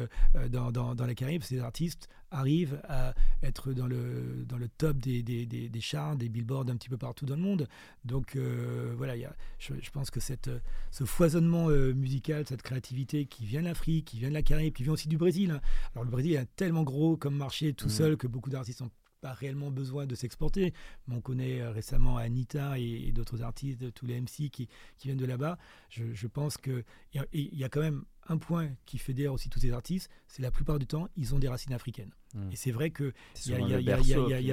dans, 0.49 0.71
dans, 0.71 1.05
la 1.05 1.15
Caraïbe, 1.15 1.43
ces 1.43 1.59
artistes 1.59 2.09
arrive 2.31 2.81
à 2.87 3.13
être 3.43 3.73
dans 3.73 3.87
le, 3.87 4.45
dans 4.47 4.57
le 4.57 4.67
top 4.67 4.97
des, 4.97 5.23
des, 5.23 5.45
des, 5.45 5.81
charts, 5.81 6.15
des 6.15 6.29
billboards 6.29 6.69
un 6.69 6.75
petit 6.75 6.89
peu 6.89 6.97
partout 6.97 7.25
dans 7.25 7.35
le 7.35 7.41
monde. 7.41 7.67
Donc 8.05 8.35
euh, 8.35 8.93
voilà, 8.97 9.13
je, 9.59 9.89
pense 9.91 10.11
que 10.11 10.19
cette, 10.19 10.49
ce 10.91 11.03
foisonnement 11.05 11.69
euh, 11.69 11.93
musical, 11.93 12.45
cette 12.45 12.61
créativité 12.61 13.25
qui 13.25 13.45
vient 13.45 13.61
de 13.61 13.67
l'Afrique, 13.67 14.05
qui 14.05 14.19
vient 14.19 14.29
de 14.29 14.33
la 14.33 14.41
Caraïbe, 14.41 14.73
qui 14.73 14.83
vient 14.83 14.93
aussi 14.93 15.07
du 15.07 15.17
Brésil. 15.17 15.36
Hein. 15.45 15.61
Alors 15.93 16.03
le 16.05 16.11
Brésil 16.11 16.33
est 16.33 16.47
tellement 16.55 16.83
gros 16.83 17.17
comme 17.17 17.35
marché 17.35 17.73
tout 17.73 17.87
mmh. 17.87 17.89
seul 17.89 18.17
que 18.17 18.27
beaucoup 18.27 18.49
d'artistes 18.49 18.81
ont 18.81 18.91
pas 19.21 19.33
réellement 19.33 19.71
besoin 19.71 20.05
de 20.05 20.15
s'exporter. 20.15 20.73
Mais 21.07 21.15
on 21.15 21.21
connaît 21.21 21.61
euh, 21.61 21.71
récemment 21.71 22.17
Anita 22.17 22.77
et, 22.77 23.11
d'autres 23.11 23.41
artistes, 23.41 23.93
tous 23.93 24.05
les 24.05 24.19
MC 24.19 24.49
qui, 24.49 24.67
qui 24.97 25.07
viennent 25.07 25.17
de 25.17 25.25
là-bas. 25.25 25.57
Je, 25.89 26.13
je, 26.13 26.27
pense 26.27 26.57
qu'il 26.57 26.83
y, 27.13 27.57
y, 27.57 27.63
a 27.63 27.69
quand 27.69 27.81
même 27.81 28.03
un 28.29 28.37
point 28.37 28.69
qui 28.85 28.97
fédère 28.97 29.33
aussi 29.33 29.49
tous 29.49 29.59
ces 29.59 29.71
artistes, 29.71 30.09
c'est 30.27 30.41
la 30.41 30.51
plupart 30.51 30.79
du 30.79 30.87
temps, 30.87 31.07
ils 31.15 31.33
ont 31.35 31.39
des 31.39 31.47
racines 31.47 31.73
africaines. 31.73 32.11
Hmm. 32.33 32.51
Et 32.51 32.55
c'est 32.55 32.71
vrai 32.71 32.91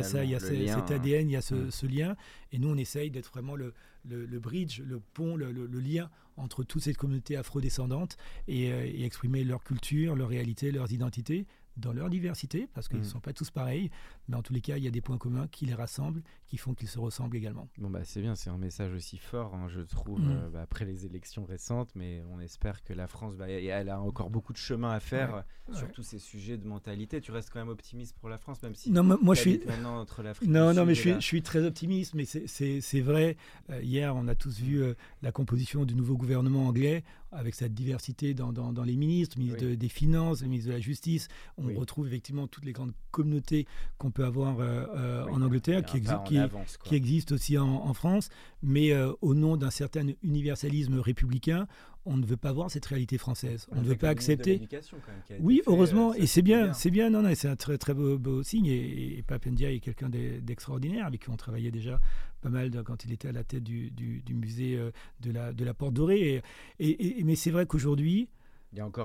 ça, 0.02 0.24
il 0.24 0.32
y 0.32 0.34
a 0.34 0.42
cet 0.42 0.90
ADN, 0.90 1.28
il 1.28 1.32
y 1.32 1.36
a 1.36 1.40
ce, 1.40 1.70
ce, 1.70 1.86
lien. 1.86 2.16
Et 2.52 2.58
nous, 2.58 2.68
on 2.68 2.76
essaye 2.76 3.10
d'être 3.10 3.30
vraiment 3.30 3.56
le, 3.56 3.74
le, 4.04 4.26
le, 4.26 4.38
bridge, 4.38 4.80
le 4.80 5.00
pont, 5.00 5.36
le, 5.36 5.50
le, 5.52 5.80
lien 5.80 6.10
entre 6.36 6.64
toutes 6.64 6.82
ces 6.82 6.94
communautés 6.94 7.36
afrodescendantes 7.36 8.16
et, 8.48 8.72
euh, 8.72 8.84
et 8.84 9.04
exprimer 9.04 9.44
leur 9.44 9.64
culture, 9.64 10.14
leur 10.14 10.28
réalité, 10.28 10.70
leurs 10.70 10.92
identités 10.92 11.46
dans 11.76 11.92
leur 11.92 12.10
diversité, 12.10 12.68
parce 12.72 12.88
qu'ils 12.88 12.98
ne 12.98 13.02
hmm. 13.02 13.08
sont 13.08 13.20
pas 13.20 13.32
tous 13.32 13.50
pareils, 13.50 13.90
mais 14.28 14.36
en 14.36 14.42
tous 14.42 14.52
les 14.52 14.60
cas, 14.60 14.76
il 14.76 14.84
y 14.84 14.88
a 14.88 14.90
des 14.90 15.00
points 15.00 15.18
communs 15.18 15.48
qui 15.48 15.66
les 15.66 15.74
rassemblent, 15.74 16.22
qui 16.46 16.56
font 16.56 16.74
qu'ils 16.74 16.88
se 16.88 16.98
ressemblent 16.98 17.36
également. 17.36 17.68
Bon, 17.78 17.90
bah, 17.90 18.04
c'est 18.04 18.20
bien, 18.20 18.34
c'est 18.34 18.50
un 18.50 18.58
message 18.58 18.92
aussi 18.92 19.18
fort, 19.18 19.54
hein, 19.54 19.66
je 19.68 19.80
trouve, 19.80 20.20
mm. 20.20 20.30
euh, 20.30 20.50
bah, 20.50 20.62
après 20.62 20.84
les 20.84 21.06
élections 21.06 21.44
récentes, 21.44 21.90
mais 21.94 22.22
on 22.30 22.40
espère 22.40 22.82
que 22.84 22.92
la 22.92 23.06
France, 23.06 23.36
bah, 23.36 23.48
elle 23.48 23.88
a 23.88 24.00
encore 24.00 24.30
beaucoup 24.30 24.52
de 24.52 24.58
chemin 24.58 24.90
à 24.90 25.00
faire 25.00 25.44
sur 25.72 25.90
tous 25.90 26.02
ces 26.02 26.18
sujets 26.18 26.56
de 26.56 26.66
mentalité. 26.66 27.20
Tu 27.20 27.32
restes 27.32 27.50
quand 27.50 27.58
même 27.58 27.68
optimiste 27.68 28.16
pour 28.18 28.28
la 28.28 28.38
France, 28.38 28.62
même 28.62 28.74
si 28.74 28.90
non, 28.90 29.02
moi, 29.02 29.34
je 29.34 29.40
suis 29.40 29.60
maintenant 29.66 30.00
entre 30.00 30.22
l'Afrique 30.22 30.48
Non, 30.48 30.72
non, 30.72 30.84
mais 30.84 30.94
je 30.94 31.00
suis, 31.00 31.14
je 31.14 31.20
suis, 31.20 31.42
très 31.42 31.64
optimiste, 31.64 32.14
mais 32.14 32.24
c'est 32.24 33.00
vrai. 33.00 33.36
Euh, 33.70 33.82
hier, 33.82 34.14
on 34.14 34.28
a 34.28 34.34
tous 34.34 34.60
vu 34.60 34.82
euh, 34.82 34.94
la 35.22 35.32
composition 35.32 35.84
du 35.84 35.94
nouveau 35.94 36.16
gouvernement 36.16 36.66
anglais 36.66 37.02
avec 37.34 37.54
cette 37.54 37.74
diversité 37.74 38.34
dans, 38.34 38.52
dans, 38.52 38.82
les 38.82 38.96
ministres, 38.96 39.38
ministre 39.38 39.64
des 39.64 39.88
Finances, 39.88 40.42
le 40.42 40.48
ministre 40.48 40.70
de 40.70 40.74
la 40.74 40.80
Justice. 40.80 41.28
On 41.58 41.72
retrouve 41.74 42.06
effectivement 42.06 42.46
toutes 42.46 42.64
les 42.64 42.72
grandes 42.72 42.92
communautés 43.10 43.66
qu'on 43.98 44.10
peut 44.10 44.24
avoir 44.24 44.60
euh, 44.60 44.86
euh, 44.94 45.26
en 45.26 45.42
Angleterre, 45.42 45.84
qui, 45.84 46.00
qui, 46.84 46.94
existe 46.94 47.32
aussi 47.32 47.58
en, 47.58 47.94
France, 47.94 48.28
mais 48.62 48.92
euh, 48.92 49.12
au 49.20 49.34
nom 49.34 49.56
d'un 49.56 49.70
certain 49.70 50.06
universalisme 50.22 50.98
républicain, 50.98 51.66
on 52.06 52.16
ne 52.16 52.26
veut 52.26 52.36
pas 52.36 52.52
voir 52.52 52.70
cette 52.70 52.84
réalité 52.86 53.18
française. 53.18 53.66
On 53.72 53.80
ne 53.80 53.86
veut 53.86 53.96
pas 53.96 54.08
accepter. 54.08 54.60
oui, 55.40 55.62
heureusement, 55.66 56.14
et 56.14 56.26
c'est 56.26 56.42
bien, 56.42 56.72
c'est 56.72 56.90
bien. 56.90 57.10
Non, 57.10 57.22
non, 57.22 57.34
c'est 57.34 57.48
un 57.48 57.56
très 57.56 57.78
très 57.78 57.94
beau, 57.94 58.42
signe. 58.42 58.66
Et, 58.66 59.18
et 59.18 59.22
Papendia 59.22 59.70
est 59.70 59.80
quelqu'un 59.80 60.08
d'extraordinaire 60.08 61.06
avec 61.06 61.22
qui 61.22 61.30
on 61.30 61.36
travaillait 61.36 61.70
déjà 61.70 62.00
pas 62.40 62.50
mal 62.50 62.70
quand 62.84 63.04
il 63.04 63.12
était 63.12 63.28
à 63.28 63.32
la 63.32 63.44
tête 63.44 63.64
du, 63.64 63.92
musée 64.30 64.78
de 65.20 65.30
la 65.30 65.52
de 65.52 65.64
la 65.64 65.74
Porte 65.74 65.94
Dorée. 65.94 66.42
Et, 66.78 67.22
mais 67.24 67.36
c'est 67.36 67.50
vrai 67.50 67.66
qu'aujourd'hui, 67.66 68.28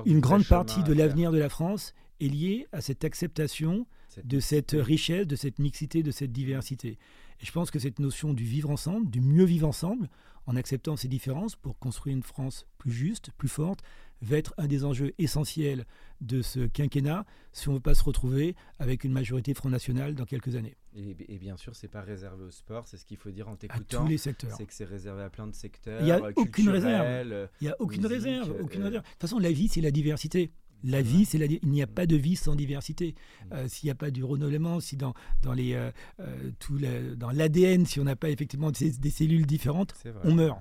une 0.06 0.20
grande 0.20 0.46
partie 0.46 0.84
de 0.84 0.94
l'avenir 0.94 1.32
de 1.32 1.38
la 1.38 1.50
France 1.50 1.94
est 2.20 2.28
liée 2.28 2.68
à 2.72 2.82
cette 2.82 3.06
acceptation 3.06 3.86
de 4.24 4.40
cette 4.40 4.76
richesse, 4.78 5.28
de 5.28 5.36
cette 5.36 5.60
mixité, 5.60 6.04
de 6.04 6.12
cette 6.12 6.32
diversité. 6.32 6.98
Et 7.42 7.46
je 7.46 7.52
pense 7.52 7.72
que 7.72 7.80
cette 7.80 8.00
notion 8.00 8.34
du 8.34 8.44
vivre 8.44 8.70
ensemble, 8.70 9.10
du 9.10 9.22
mieux 9.22 9.46
vivre 9.46 9.68
ensemble, 9.68 10.10
en 10.46 10.56
acceptant 10.56 10.96
ces 10.98 11.08
différences 11.08 11.56
pour 11.56 11.78
construire 11.78 12.16
une 12.16 12.24
France 12.24 12.66
plus 12.78 12.92
juste, 12.92 13.32
plus 13.38 13.48
forte, 13.48 13.82
va 14.22 14.38
être 14.38 14.54
un 14.58 14.68
des 14.68 14.84
enjeux 14.84 15.14
essentiels 15.18 15.86
de 16.22 16.42
ce 16.42 16.68
quinquennat 16.68 17.26
si 17.54 17.70
on 17.70 17.72
ne 17.72 17.78
veut 17.78 17.82
pas 17.82 17.94
se 17.94 18.04
retrouver 18.04 18.56
avec 18.80 19.04
une 19.04 19.14
majorité 19.14 19.54
Front 19.54 19.70
National 19.70 20.16
dans 20.16 20.26
quelques 20.26 20.56
années. 20.56 20.76
Et, 20.96 21.38
bien 21.38 21.56
sûr, 21.56 21.76
c'est 21.76 21.88
pas 21.88 22.02
réservé 22.02 22.44
au 22.44 22.52
sport, 22.52 22.88
c'est 22.88 22.98
ce 22.98 23.06
qu'il 23.06 23.18
faut 23.18 23.32
dire 23.32 23.48
en 23.48 23.56
t'écoutant. 23.56 24.00
À 24.00 24.02
tous 24.02 24.10
les 24.10 24.18
secteurs. 24.18 24.56
C'est 24.58 24.66
que 24.66 24.74
c'est 24.74 24.86
réservé 24.86 25.22
à 25.22 25.30
plein 25.30 25.48
de 25.48 25.54
secteurs. 25.54 26.02
Il 26.02 26.06
n'y 26.06 26.12
a 26.12 26.32
aucune 26.36 26.70
réserve. 26.70 27.50
Il 27.62 27.66
n'y 27.66 27.70
a 27.70 27.76
aucune 27.80 28.06
réserve. 28.06 28.56
Aucune 28.60 28.84
réserve. 28.84 29.04
De 29.04 29.10
toute 29.10 29.22
façon, 29.22 29.40
la 29.40 29.52
vie, 29.52 29.68
c'est 29.68 29.82
la 29.82 29.92
diversité. 29.92 30.52
La 30.84 31.02
vie, 31.02 31.26
c'est 31.26 31.38
il 31.38 31.70
n'y 31.70 31.82
a 31.82 31.88
pas 31.88 32.06
de 32.06 32.16
vie 32.16 32.36
sans 32.36 32.56
diversité. 32.56 33.16
Euh, 33.52 33.68
s'il 33.68 33.88
n'y 33.88 33.92
a 33.92 33.96
pas 33.96 34.12
du 34.12 34.24
renouvellement, 34.24 34.80
si 34.80 34.98
dans 34.98 35.14
dans 35.42 35.54
les 35.54 35.74
euh, 35.74 35.92
euh, 36.20 37.16
dans 37.16 37.32
l'ADN, 37.32 37.86
si 37.86 38.00
on 38.00 38.04
n'a 38.04 38.16
pas 38.16 38.30
effectivement 38.30 38.72
des, 38.72 38.92
des 38.92 39.10
cellules 39.10 39.46
différentes, 39.46 39.94
on 40.24 40.34
meurt 40.34 40.60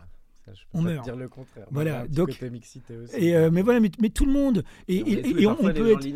on 0.72 0.82
meurt. 0.82 1.04
Dire 1.04 1.16
le 1.16 1.28
contraire. 1.28 1.66
Voilà. 1.70 2.06
Donc, 2.08 2.40
Et 3.16 3.36
euh, 3.36 3.50
mais 3.50 3.62
voilà, 3.62 3.80
mais, 3.80 4.10
tout 4.10 4.26
le 4.26 4.32
monde. 4.32 4.64
Et, 4.86 4.96
et, 4.96 5.46
on, 5.46 5.56
peut 5.56 5.92
être. 5.92 6.06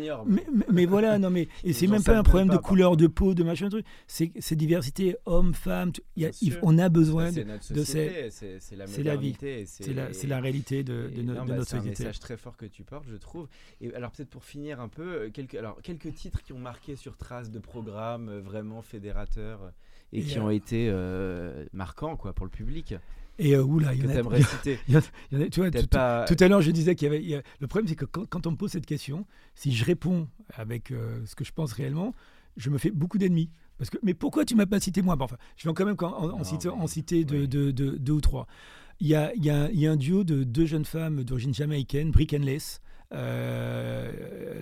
Mais, 0.71 0.85
voilà, 0.85 1.19
non 1.19 1.29
mais 1.29 1.47
et 1.63 1.73
c'est 1.73 1.87
même 1.87 2.03
pas 2.03 2.17
un 2.17 2.23
problème 2.23 2.49
de 2.49 2.57
couleur 2.57 2.97
de 2.97 3.07
peau, 3.07 3.33
de 3.33 3.43
machin 3.43 3.69
truc. 3.69 3.85
C'est 4.07 4.55
diversité, 4.55 5.15
hommes, 5.25 5.53
femmes. 5.53 5.91
Y 6.15 6.25
a, 6.25 6.29
on 6.61 6.77
a 6.77 6.89
besoin 6.89 7.31
de, 7.31 7.43
de 7.43 7.83
C'est 7.83 8.29
la, 8.75 9.15
vie. 9.15 9.35
C'est 9.65 9.93
la, 9.93 10.09
la, 10.27 10.39
réalité 10.39 10.83
de, 10.83 11.09
de, 11.15 11.21
bah, 11.23 11.43
notre 11.45 11.69
société. 11.69 11.95
C'est 11.95 12.03
un 12.03 12.07
message 12.07 12.19
très 12.19 12.37
fort 12.37 12.57
que 12.57 12.65
tu 12.65 12.83
portes, 12.83 13.05
je 13.09 13.15
trouve. 13.15 13.47
Et 13.81 13.93
alors 13.93 14.11
peut-être 14.11 14.29
pour 14.29 14.43
finir 14.43 14.79
un 14.79 14.87
peu, 14.87 15.13
euh, 15.13 15.29
quelques 15.29 15.55
alors 15.55 15.81
quelques 15.81 16.13
titres 16.13 16.41
qui 16.43 16.53
ont 16.53 16.59
marqué 16.59 16.95
sur 16.95 17.17
trace 17.17 17.51
de 17.51 17.59
programmes 17.59 18.29
euh, 18.29 18.41
vraiment 18.41 18.81
fédérateurs 18.81 19.71
et, 20.11 20.21
qui 20.21 20.39
ont 20.39 20.49
été 20.49 20.91
marquants 21.73 22.15
quoi 22.15 22.33
pour 22.33 22.45
le 22.45 22.51
public. 22.51 22.95
Et 23.39 23.55
euh, 23.55 23.63
oula, 23.63 23.93
il 23.93 24.03
y, 24.03 24.07
en 24.07 24.09
a, 24.09 24.13
tu 25.49 25.59
vois, 25.59 25.71
tout, 25.71 25.87
à 26.39 26.47
l'heure, 26.47 26.61
je 26.61 26.71
disais 26.71 26.95
qu'il 26.95 27.11
y 27.11 27.33
avait. 27.33 27.43
le 27.59 27.67
problème, 27.67 27.87
c'est 27.87 27.95
que 27.95 28.05
quand, 28.05 28.47
on 28.47 28.51
me 28.51 28.55
pose 28.55 28.71
cette 28.71 28.85
question, 28.85 29.25
si 29.55 29.71
je 29.71 29.83
réponds 29.83 30.27
avec 30.53 30.91
euh, 30.91 31.19
ce 31.25 31.35
que 31.35 31.43
je 31.43 31.51
pense 31.51 31.73
réellement, 31.73 32.13
je 32.57 32.69
me 32.69 32.77
fais 32.77 32.91
beaucoup 32.91 33.17
d'ennemis. 33.17 33.49
Parce 33.79 33.89
que, 33.89 33.97
mais 34.03 34.13
pourquoi 34.13 34.45
tu 34.45 34.55
m'as 34.55 34.67
pas 34.67 34.79
cité 34.79 35.01
moi? 35.01 35.17
Enfin, 35.19 35.37
je 35.57 35.67
vais 35.67 35.73
quand 35.73 35.85
même 35.85 35.95
en, 35.99 36.43
citer, 36.43 36.69
en 36.69 36.85
citer 36.85 37.25
de, 37.25 37.45
deux 37.71 38.13
ou 38.13 38.21
trois. 38.21 38.47
Il 38.99 39.07
y, 39.07 39.15
a, 39.15 39.33
il, 39.33 39.43
y 39.43 39.49
a, 39.49 39.69
il 39.71 39.79
y, 39.79 39.87
a, 39.87 39.91
un 39.91 39.97
duo 39.97 40.23
de 40.23 40.43
deux 40.43 40.67
jeunes 40.67 40.85
femmes 40.85 41.23
d'origine 41.23 41.53
jamaïcaine, 41.53 42.11
Brick 42.11 42.33
and 42.33 42.43
Lace, 42.45 42.79
euh, 43.13 44.11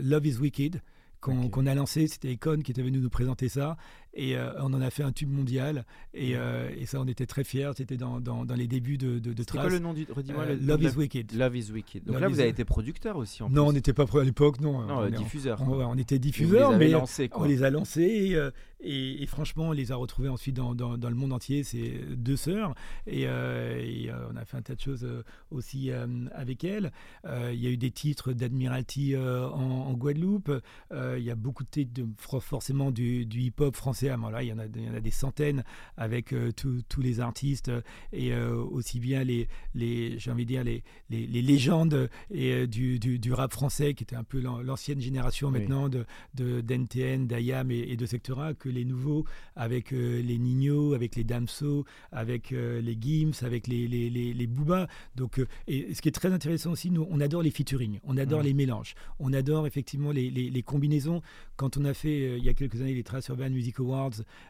Love 0.01 0.25
is 0.25 0.37
Wicked, 0.37 0.81
qu'on 1.19 1.65
a 1.65 1.75
lancé. 1.75 2.07
C'était 2.07 2.33
Econ 2.33 2.61
qui 2.61 2.71
était 2.71 2.81
venu 2.81 2.99
nous 2.99 3.09
présenter 3.09 3.49
ça. 3.49 3.77
Et 4.13 4.35
euh, 4.35 4.51
on 4.59 4.73
en 4.73 4.81
a 4.81 4.89
fait 4.89 5.03
un 5.03 5.11
tube 5.11 5.31
mondial. 5.31 5.85
Et, 6.13 6.35
euh, 6.35 6.69
et 6.77 6.85
ça, 6.85 6.99
on 6.99 7.07
était 7.07 7.25
très 7.25 7.43
fiers. 7.43 7.71
C'était 7.75 7.97
dans, 7.97 8.19
dans, 8.19 8.45
dans, 8.45 8.55
les 8.55 8.67
débuts 8.67 8.97
de, 8.97 9.19
de, 9.19 9.33
de 9.33 9.43
Trace. 9.43 9.61
quoi 9.61 9.69
le 9.69 9.79
nom 9.79 9.93
du. 9.93 10.05
Redis-moi 10.09 10.43
euh, 10.43 10.57
Love 10.61 10.83
is 10.83 10.97
Wicked. 10.97 11.33
Love 11.33 11.55
is 11.55 11.71
Wicked. 11.71 12.03
Donc 12.03 12.19
là, 12.19 12.27
vous 12.27 12.39
avez 12.39 12.49
été 12.49 12.65
producteur 12.65 13.15
aussi. 13.15 13.41
En 13.41 13.49
non, 13.49 13.67
on 13.67 13.73
n'était 13.73 13.93
pas 13.93 14.03
à 14.03 14.23
l'époque, 14.23 14.59
non. 14.59 14.81
Non, 14.85 15.09
diffuseur. 15.09 15.61
On, 15.61 15.97
était 15.97 16.19
diffuseur, 16.19 16.77
mais 16.77 16.93
on 17.33 17.43
les 17.45 17.63
a 17.63 17.69
lancés. 17.69 18.37
Et, 18.83 19.21
et, 19.21 19.25
franchement, 19.27 19.69
on 19.69 19.71
les 19.71 19.91
a 19.91 19.95
retrouvés 19.95 20.29
ensuite 20.29 20.55
dans, 20.55 20.73
dans, 20.73 20.97
dans 20.97 21.09
le 21.09 21.15
monde 21.15 21.33
entier. 21.33 21.63
C'est 21.63 21.99
deux 22.15 22.35
sœurs. 22.35 22.73
Et, 23.07 23.27
on 23.27 24.35
a 24.35 24.45
fait 24.45 24.57
un 24.57 24.61
tas 24.61 24.75
de 24.75 24.81
choses 24.81 25.07
aussi 25.51 25.89
avec 26.33 26.65
elles. 26.65 26.91
Il 27.25 27.59
y 27.59 27.67
a 27.67 27.69
eu 27.69 27.77
des 27.77 27.91
titres 27.91 28.33
d'Admiralty 28.33 29.15
en, 29.15 29.21
en, 29.21 29.93
Guadeloupe. 29.93 30.51
Il 30.91 31.23
y 31.23 31.31
a 31.31 31.35
beaucoup 31.35 31.63
de 31.63 31.69
titres, 31.69 31.93
de, 31.93 32.05
forcément, 32.17 32.91
du, 32.91 33.25
du 33.25 33.39
hip-hop 33.39 33.75
français 33.75 34.00
là, 34.07 34.43
il 34.43 34.49
y, 34.49 34.53
en 34.53 34.59
a, 34.59 34.65
il 34.65 34.83
y 34.83 34.89
en 34.89 34.93
a 34.93 34.99
des 34.99 35.11
centaines 35.11 35.63
avec 35.97 36.33
euh, 36.33 36.51
tous 36.53 37.01
les 37.01 37.19
artistes 37.19 37.69
euh, 37.69 37.81
et 38.11 38.33
euh, 38.33 38.55
aussi 38.55 38.99
bien 38.99 39.23
les, 39.23 39.47
les 39.75 40.17
j'ai 40.19 40.31
envie 40.31 40.45
de 40.45 40.49
dire, 40.49 40.63
les, 40.63 40.83
les, 41.09 41.41
légendes 41.41 42.09
et, 42.31 42.67
du, 42.67 42.99
du, 42.99 43.33
rap 43.33 43.51
français 43.51 43.93
qui 43.93 44.03
était 44.03 44.15
un 44.15 44.23
peu 44.23 44.39
l'ancienne 44.39 45.01
génération 45.01 45.51
maintenant 45.51 45.89
de, 45.89 46.05
d'NTN, 46.33 47.27
d'Ayam 47.27 47.71
et, 47.71 47.95
de 47.95 48.05
Sectora 48.05 48.53
que 48.53 48.69
les 48.69 48.85
nouveaux 48.85 49.25
avec 49.55 49.91
les 49.91 50.37
Nino, 50.37 50.93
avec 50.93 51.15
les 51.15 51.23
Damso, 51.23 51.85
avec 52.11 52.51
les 52.51 52.97
Gims, 52.99 53.33
avec 53.41 53.67
les, 53.67 53.87
les, 53.87 54.09
les, 54.09 54.47
Booba. 54.47 54.87
Donc, 55.15 55.41
et 55.67 55.93
ce 55.93 56.01
qui 56.01 56.09
est 56.09 56.13
très 56.13 56.31
intéressant 56.31 56.71
aussi, 56.71 56.91
nous, 56.91 57.07
on 57.09 57.19
adore 57.19 57.41
les 57.41 57.51
featuring, 57.51 57.99
on 58.03 58.17
adore 58.17 58.41
les 58.41 58.53
mélanges, 58.53 58.95
on 59.19 59.33
adore 59.33 59.67
effectivement 59.67 60.11
les, 60.11 60.63
combinaisons. 60.63 61.21
Quand 61.55 61.77
on 61.77 61.85
a 61.85 61.93
fait 61.93 62.37
il 62.37 62.43
y 62.43 62.49
a 62.49 62.53
quelques 62.53 62.81
années 62.81 62.93
les 62.93 63.03
Trace 63.03 63.27
Urban 63.29 63.49
Music 63.49 63.79
Awards 63.79 63.90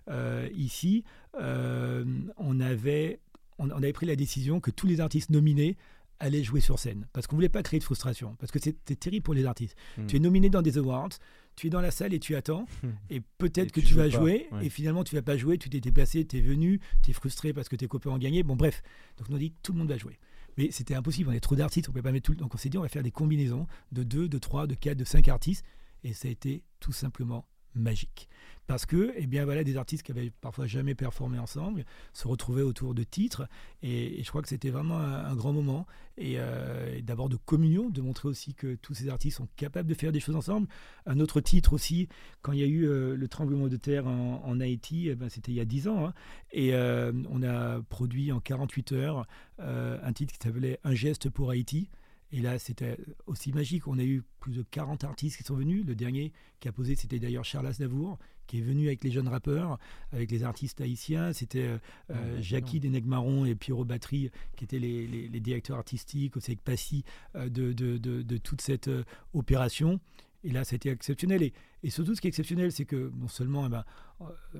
euh, 0.09 0.47
ici, 0.55 1.03
euh, 1.39 2.05
on, 2.37 2.59
avait, 2.59 3.19
on, 3.57 3.69
avait 3.69 3.93
pris 3.93 4.05
la 4.05 4.15
décision 4.15 4.59
que 4.59 4.71
tous 4.71 4.87
les 4.87 4.99
artistes 4.99 5.29
nominés 5.29 5.77
allaient 6.19 6.43
jouer 6.43 6.61
sur 6.61 6.77
scène 6.77 7.07
parce 7.13 7.25
qu'on 7.25 7.35
voulait 7.35 7.49
pas 7.49 7.63
créer 7.63 7.79
de 7.79 7.83
frustration 7.83 8.35
parce 8.39 8.51
que 8.51 8.59
c'était 8.59 8.95
terrible 8.95 9.23
pour 9.23 9.33
les 9.33 9.45
artistes. 9.45 9.75
Hmm. 9.97 10.05
Tu 10.05 10.17
es 10.17 10.19
nominé 10.19 10.49
dans 10.49 10.61
des 10.61 10.77
awards, 10.77 11.09
tu 11.55 11.67
es 11.67 11.69
dans 11.69 11.81
la 11.81 11.91
salle 11.91 12.13
et 12.13 12.19
tu 12.19 12.35
attends 12.35 12.65
et 13.09 13.21
peut-être 13.37 13.71
que 13.71 13.81
tu, 13.81 13.95
vas 13.95 14.09
jouer 14.09 14.47
et 14.61 14.69
finalement 14.69 15.03
tu 15.03 15.15
vas 15.15 15.23
pas 15.23 15.37
jouer, 15.37 15.57
tu 15.57 15.69
t'es 15.69 15.79
déplacé, 15.79 16.25
tu 16.25 16.37
es 16.37 16.41
venu, 16.41 16.79
tu 17.03 17.11
es 17.11 17.13
frustré 17.13 17.53
parce 17.53 17.69
que 17.69 17.75
tes 17.75 17.87
copains 17.87 18.11
ont 18.11 18.19
gagné. 18.19 18.43
Bon 18.43 18.55
bref, 18.55 18.83
donc 19.17 19.27
on 19.31 19.35
a 19.35 19.39
dit 19.39 19.53
tout 19.63 19.73
le 19.73 19.79
monde 19.79 19.89
va 19.89 19.97
jouer. 19.97 20.19
Mais 20.57 20.69
c'était 20.69 20.95
impossible, 20.95 21.29
on 21.29 21.31
avait 21.31 21.39
trop 21.39 21.55
d'artistes, 21.55 21.87
on 21.87 21.91
ne 21.91 21.93
pouvait 21.93 22.03
pas 22.03 22.11
mettre 22.11 22.25
tout 22.25 22.33
le 22.33 22.37
Donc 22.37 22.53
on 22.53 22.57
s'est 22.57 22.69
dit 22.69 22.77
on 22.77 22.81
va 22.81 22.89
faire 22.89 23.03
des 23.03 23.11
combinaisons 23.11 23.67
de 23.91 24.03
2, 24.03 24.27
de 24.27 24.37
3, 24.37 24.67
de 24.67 24.75
4, 24.75 24.97
de 24.97 25.05
5 25.05 25.27
artistes 25.27 25.65
et 26.03 26.13
ça 26.13 26.27
a 26.27 26.31
été 26.31 26.63
tout 26.79 26.91
simplement 26.91 27.45
magique. 27.75 28.29
Parce 28.67 28.85
que 28.85 29.11
eh 29.17 29.27
bien 29.27 29.43
voilà 29.43 29.65
des 29.65 29.75
artistes 29.75 30.03
qui 30.03 30.13
avaient 30.13 30.31
parfois 30.39 30.65
jamais 30.65 30.95
performé 30.95 31.39
ensemble 31.39 31.83
se 32.13 32.27
retrouvaient 32.27 32.61
autour 32.61 32.93
de 32.93 33.03
titres 33.03 33.47
et, 33.83 34.23
je 34.23 34.29
crois 34.29 34.41
que 34.41 34.47
c'était 34.47 34.69
vraiment 34.69 34.97
un, 34.97 35.35
grand 35.35 35.51
moment. 35.51 35.85
Euh, 36.21 36.95
et, 36.95 37.01
d'abord 37.01 37.27
de 37.27 37.35
communion 37.35 37.89
de 37.89 37.99
montrer 38.01 38.29
aussi 38.29 38.53
que 38.53 38.75
tous 38.75 38.93
ces 38.93 39.09
artistes 39.09 39.37
sont 39.37 39.47
capables 39.57 39.89
de 39.89 39.93
faire 39.93 40.13
des 40.13 40.21
choses 40.21 40.37
ensemble. 40.37 40.67
Un 41.05 41.19
autre 41.19 41.41
titre 41.41 41.73
aussi 41.73 42.07
quand 42.41 42.53
il 42.53 42.59
y 42.59 42.63
a 42.63 42.67
eu 42.67 42.87
euh, 42.87 43.15
le 43.15 43.27
tremblement 43.27 43.67
de 43.67 43.75
terre 43.75 44.07
en, 44.07 44.59
Haïti 44.61 45.09
eh 45.09 45.15
ben, 45.15 45.27
c'était 45.27 45.51
il 45.51 45.55
y 45.55 45.61
a 45.61 45.65
10 45.65 45.87
ans 45.87 46.05
hein, 46.05 46.13
et 46.51 46.73
euh, 46.73 47.11
on 47.29 47.43
a 47.43 47.81
produit 47.81 48.31
en 48.31 48.39
48 48.39 48.91
heures 48.93 49.27
un 49.59 50.13
titre 50.13 50.33
qui 50.33 50.39
s'appelait 50.41 50.79
un 50.83 50.93
geste 50.93 51.29
pour 51.29 51.49
Haïti 51.49 51.89
et 52.33 52.39
là, 52.39 52.57
c'était 52.59 52.97
aussi 53.27 53.51
magique. 53.51 53.87
On 53.87 53.99
a 53.99 54.03
eu 54.03 54.23
plus 54.39 54.53
de 54.53 54.63
40 54.63 55.03
artistes 55.03 55.37
qui 55.37 55.43
sont 55.43 55.55
venus. 55.55 55.85
Le 55.85 55.95
dernier 55.95 56.31
qui 56.59 56.67
a 56.69 56.71
posé, 56.71 56.95
c'était 56.95 57.19
d'ailleurs 57.19 57.43
Charles 57.43 57.67
Aznavour, 57.67 58.17
qui 58.47 58.59
est 58.59 58.61
venu 58.61 58.87
avec 58.87 59.03
les 59.03 59.11
jeunes 59.11 59.27
rappeurs, 59.27 59.77
avec 60.13 60.31
les 60.31 60.43
artistes 60.43 60.79
haïtiens. 60.79 61.33
C'était 61.33 61.67
euh, 61.67 61.77
euh 62.09 62.41
Jackie 62.41 62.79
Denegmaron 62.79 63.45
et 63.45 63.55
Pierrot 63.55 63.83
Battery, 63.83 64.31
qui 64.55 64.63
étaient 64.63 64.79
les, 64.79 65.07
les, 65.07 65.39
directeurs 65.41 65.77
artistiques, 65.77 66.37
aussi 66.37 66.51
avec 66.51 66.61
Passy, 66.63 67.03
euh, 67.35 67.49
de, 67.49 67.73
de, 67.73 67.97
de, 67.97 68.37
toute 68.37 68.61
cette 68.61 68.87
euh, 68.87 69.03
opération. 69.33 69.99
Et 70.45 70.51
là, 70.51 70.63
c'était 70.63 70.89
exceptionnel. 70.89 71.43
Et, 71.43 71.53
et, 71.83 71.89
surtout, 71.89 72.15
ce 72.15 72.21
qui 72.21 72.27
est 72.27 72.29
exceptionnel, 72.29 72.71
c'est 72.71 72.85
que 72.85 73.11
non 73.13 73.27
seulement, 73.27 73.65
eh 73.65 73.69
ben, 73.69 73.83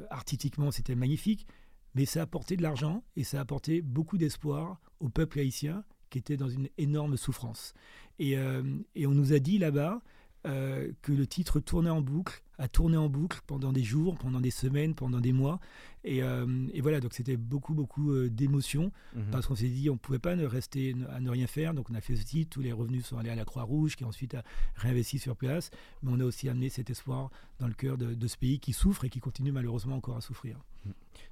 artistiquement, 0.10 0.72
c'était 0.72 0.96
magnifique, 0.96 1.48
mais 1.96 2.06
ça 2.06 2.20
a 2.20 2.24
apporté 2.24 2.58
de 2.58 2.64
l'argent 2.64 3.04
et 3.16 3.24
ça 3.24 3.38
a 3.38 3.42
apporté 3.42 3.82
beaucoup 3.82 4.18
d'espoir 4.18 4.80
au 5.00 5.08
peuple 5.10 5.40
haïtien 5.40 5.86
qui 6.12 6.20
était 6.20 6.38
dans 6.38 6.50
une 6.50 6.70
énorme 6.78 7.18
souffrance. 7.18 7.74
Et, 8.20 8.38
euh, 8.38 8.62
et 8.94 9.08
on 9.08 9.12
nous 9.12 9.34
a 9.34 9.40
dit 9.40 9.58
là-bas 9.58 10.02
euh, 10.46 10.92
que 11.02 11.12
le 11.12 11.26
titre 11.26 11.60
tournait 11.60 11.90
en 11.90 12.02
boucle, 12.02 12.44
a 12.58 12.68
tourné 12.68 12.98
en 12.98 13.10
boucle 13.10 13.42
pendant 13.48 13.72
des 13.72 13.84
jours, 13.84 14.18
pendant 14.18 14.40
des 14.40 14.52
semaines, 14.52 14.94
pendant 14.94 15.20
des 15.20 15.34
mois. 15.34 15.60
Et, 16.04 16.22
euh, 16.22 16.68
et 16.74 16.82
voilà, 16.82 17.00
donc 17.00 17.14
c'était 17.14 17.38
beaucoup, 17.38 17.74
beaucoup 17.74 18.28
d'émotions 18.28 18.92
mhm. 19.16 19.26
parce 19.32 19.48
qu'on 19.48 19.56
s'est 19.56 19.70
dit 19.70 19.90
on 19.90 19.94
ne 19.94 20.00
pouvait 20.00 20.20
pas 20.20 20.36
ne 20.36 20.46
rester 20.46 20.96
à 21.12 21.20
ne 21.20 21.30
rien 21.30 21.48
faire. 21.48 21.74
Donc 21.74 21.90
on 21.90 21.96
a 21.96 22.02
fait 22.02 22.16
ce 22.16 22.24
titre, 22.24 22.52
tous 22.52 22.62
les 22.62 22.72
revenus 22.72 23.06
sont 23.06 23.18
allés 23.18 23.30
à 23.30 23.36
la 23.36 23.46
Croix-Rouge 23.46 23.96
qui 23.96 24.04
ensuite 24.04 24.36
a 24.36 24.44
réinvesti 24.76 25.18
sur 25.18 25.36
place. 25.36 25.72
Mais 26.04 26.12
on 26.14 26.20
a 26.20 26.26
aussi 26.26 26.50
amené 26.50 26.70
cet 26.70 26.90
espoir 26.90 27.32
dans 27.60 27.68
le 27.68 27.74
cœur 27.74 27.98
de, 27.98 28.14
de 28.14 28.28
ce 28.28 28.38
pays 28.38 28.60
qui 28.60 28.74
souffre 28.74 29.06
et 29.06 29.10
qui 29.10 29.20
continue 29.20 29.52
malheureusement 29.52 29.96
encore 29.96 30.18
à 30.18 30.22
souffrir. 30.22 30.58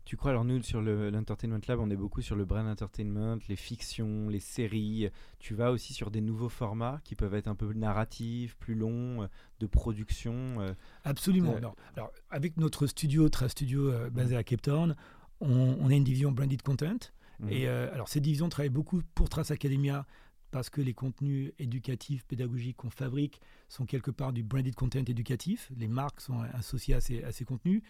Tu 0.06 0.18
crois, 0.18 0.32
alors 0.32 0.44
nous, 0.44 0.62
sur 0.64 0.82
l'Entertainment 0.82 1.60
Lab, 1.68 1.80
on 1.80 1.90
est 1.92 1.96
beaucoup 1.96 2.24
sur 2.24 2.36
le 2.36 2.44
brand 2.44 2.68
entertainment, 2.68 3.38
les 3.48 3.56
fictions, 3.56 4.28
les 4.28 4.40
séries. 4.40 5.10
Tu 5.38 5.54
vas 5.54 5.72
aussi 5.72 5.94
sur 5.94 6.10
des 6.10 6.20
nouveaux 6.20 6.50
formats 6.50 7.00
qui 7.04 7.14
peuvent 7.14 7.36
être 7.36 7.48
un 7.48 7.54
peu 7.54 7.72
narratifs, 7.74 8.56
plus 8.58 8.74
longs, 8.74 9.22
euh, 9.22 9.28
de 9.60 9.68
production 9.68 10.34
euh, 10.62 10.74
Absolument. 11.04 11.54
Euh, 11.54 11.70
alors, 11.96 12.12
avec 12.32 12.58
notre 12.58 12.88
studio, 12.88 13.30
Trace 13.30 13.52
Studio, 13.52 13.94
basé 14.10 14.36
à 14.36 14.44
Cape 14.44 14.64
Town, 14.64 14.96
on, 15.42 15.90
a 15.90 15.94
une 15.94 16.04
division 16.04 16.32
branded 16.32 16.62
content. 16.64 17.12
Mhm. 17.40 17.50
Et 17.52 17.68
alors, 17.68 18.08
cette 18.08 18.24
division 18.24 18.50
travaille 18.50 18.70
beaucoup 18.70 19.02
pour 19.14 19.30
Trace 19.30 19.52
Academia 19.52 20.08
parce 20.52 20.70
que 20.72 20.82
les 20.82 20.94
contenus 20.94 21.52
éducatifs, 21.60 22.26
pédagogiques 22.26 22.78
qu'on 22.78 22.90
fabrique 22.90 23.40
sont 23.68 23.86
quelque 23.86 24.10
part 24.10 24.34
du 24.34 24.42
branded 24.42 24.74
content 24.74 25.00
éducatif. 25.00 25.72
Les 25.78 25.88
marques 25.88 26.22
sont 26.22 26.42
associées 26.54 26.96
à 26.96 27.02
ces, 27.02 27.24
à 27.24 27.32
ces 27.32 27.46
contenus. 27.46 27.84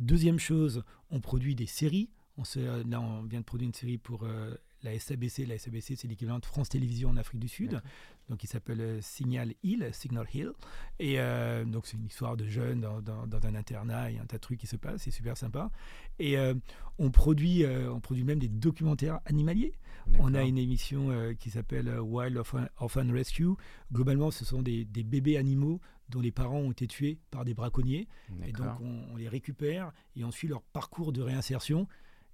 Deuxième 0.00 0.38
chose, 0.38 0.82
on 1.10 1.20
produit 1.20 1.54
des 1.54 1.66
séries. 1.66 2.08
Là, 2.56 3.00
on 3.02 3.22
vient 3.24 3.40
de 3.40 3.44
produire 3.44 3.68
une 3.68 3.74
série 3.74 3.98
pour 3.98 4.24
euh, 4.24 4.54
la 4.82 4.98
SABC. 4.98 5.46
La 5.46 5.58
SABC, 5.58 5.96
c'est 5.96 6.08
l'équivalent 6.08 6.38
de 6.38 6.46
France 6.46 6.68
Télévisions 6.68 7.10
en 7.10 7.16
Afrique 7.16 7.40
du 7.40 7.48
Sud. 7.48 7.80
Donc, 8.28 8.44
il 8.44 8.46
s'appelle 8.46 8.80
euh, 8.80 9.00
Signal 9.00 9.54
Hill, 9.62 9.88
Signal 9.92 10.26
Hill. 10.32 10.52
Et 10.98 11.20
euh, 11.20 11.64
donc, 11.64 11.86
c'est 11.86 11.96
une 11.96 12.06
histoire 12.06 12.36
de 12.36 12.46
jeunes 12.46 12.80
dans, 12.80 13.46
un 13.46 13.54
internat. 13.54 14.10
Il 14.10 14.16
y 14.16 14.18
a 14.18 14.22
un 14.22 14.26
tas 14.26 14.36
de 14.36 14.42
trucs 14.42 14.60
qui 14.60 14.66
se 14.66 14.76
passent. 14.76 15.02
C'est 15.02 15.10
super 15.10 15.36
sympa. 15.36 15.70
Et 16.18 16.36
on, 16.98 17.10
produit, 17.10 17.64
on 17.66 18.00
produit 18.00 18.24
même 18.24 18.38
des 18.38 18.48
documentaires 18.48 19.20
animaliers. 19.24 19.72
On 20.18 20.34
a 20.34 20.42
une 20.42 20.58
émission 20.58 21.34
qui 21.38 21.50
s'appelle 21.50 21.98
Wild 21.98 22.36
Orphan, 22.36 23.12
Rescue. 23.12 23.54
Globalement, 23.92 24.30
ce 24.30 24.44
sont 24.44 24.60
des, 24.60 24.84
des 24.84 25.02
bébés 25.02 25.38
animaux 25.38 25.80
dont 26.10 26.20
les 26.20 26.32
parents 26.32 26.58
ont 26.58 26.72
été 26.72 26.86
tués 26.86 27.18
par 27.30 27.44
des 27.44 27.54
braconniers. 27.54 28.08
Et 28.44 28.52
donc 28.52 28.80
on, 28.80 29.16
les 29.16 29.28
récupère 29.28 29.92
et 30.16 30.24
on 30.24 30.30
suit 30.30 30.48
leur 30.48 30.62
parcours 30.62 31.12
de 31.12 31.22
réinsertion. 31.22 31.86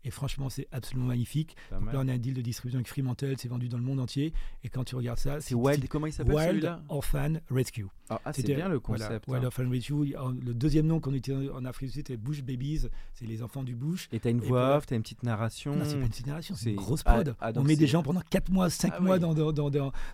Et 0.05 0.11
franchement, 0.11 0.49
c'est 0.49 0.69
absolument 0.73 1.07
magnifique. 1.09 1.57
Donc 1.73 1.93
là, 1.93 2.01
on 2.03 2.09
a 2.09 2.13
un 2.13 2.19
deal 2.19 2.35
de 2.35 2.41
distribution 2.41 2.79
avec 2.79 2.89
Fremantle, 2.89 3.35
c'est 3.39 3.49
vendu 3.49 3.69
dans 3.69 3.79
le 3.79 3.83
monde 3.83 4.01
entier. 4.01 4.33
Et 4.63 4.69
quand 4.69 4.85
tu 4.85 4.95
regardes 4.95 5.19
ça, 5.19 5.41
c'est 5.41 5.55
Wild. 5.55 5.89
Comment 5.89 6.07
il 6.07 6.13
s'appelle 6.13 6.35
Wild 6.35 6.79
Orphan 6.89 7.35
Rescue. 7.51 7.87
Ah, 8.09 8.21
ah 8.25 8.33
c'est 8.33 8.45
bien 8.45 8.69
le 8.69 8.79
concept. 8.79 9.27
Wild 9.27 9.43
hein. 9.43 9.47
Orphan 9.47 9.69
Rescue. 9.69 10.15
Le 10.45 10.55
deuxième 10.55 10.87
nom 10.87 11.01
qu'on 11.01 11.13
utilisait 11.13 11.51
en 11.51 11.65
Afrique 11.65 11.89
du 11.89 11.95
Sud, 11.95 12.07
c'était 12.07 12.17
Bush 12.17 12.43
Babies. 12.43 12.87
C'est 13.15 13.27
les 13.27 13.43
enfants 13.43 13.63
du 13.63 13.75
bush. 13.75 14.09
Et 14.13 14.21
tu 14.21 14.29
as 14.29 14.31
une 14.31 14.41
voix 14.41 14.77
off, 14.77 14.87
tu 14.87 14.95
as 14.95 14.97
une 14.97 15.03
petite 15.03 15.23
narration. 15.23 15.75
Non, 15.75 15.85
c'est 15.85 15.97
pas 15.97 16.03
une 16.03 16.09
petite 16.09 16.27
narration, 16.27 16.55
c'est 16.55 16.71
une 16.71 16.77
grosse 16.77 17.03
prod. 17.03 17.35
Ah, 17.41 17.53
on 17.57 17.63
met 17.63 17.77
des 17.77 17.87
gens 17.87 18.03
pendant 18.03 18.23
4 18.31 18.51
mois, 18.51 18.71
5 18.71 18.93
ah 18.97 19.01
mois 19.01 19.19
dans, 19.19 19.35
dans, 19.35 19.53
dans, 19.53 19.71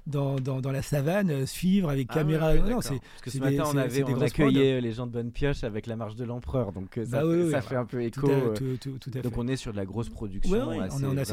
dans, 0.07 0.41
dans, 0.41 0.73
la 0.73 0.83
savane, 0.83 1.31
euh, 1.31 1.47
suivre 1.47 1.91
avec 1.91 2.09
caméra. 2.09 2.55
non, 2.55 2.77
Parce 2.77 2.91
que 3.23 3.31
ce 3.31 3.39
matin, 3.39 3.65
on, 3.67 3.77
avait, 3.77 4.05
on 4.05 4.21
accueillait 4.21 4.81
les 4.81 4.93
gens 4.93 5.07
de 5.07 5.13
Bonne 5.13 5.31
Pioche 5.31 5.65
avec 5.65 5.87
la 5.87 5.97
marche 5.97 6.17
de 6.17 6.25
l'empereur. 6.25 6.73
Donc 6.73 6.97
euh, 6.99 7.05
ça, 7.05 7.23
bah 7.23 7.61
fait 7.63 7.77
un 7.77 7.85
peu 7.85 8.03
écho. 8.03 8.29
Euh. 8.29 8.55
Donc 9.23 9.37
on 9.37 9.49
est 9.49 9.57
sur 9.57 9.72
de 9.73 9.77
la 9.77 9.85
grosse 9.85 10.09
production 10.09 10.53
on, 10.53 10.81
a 11.17 11.25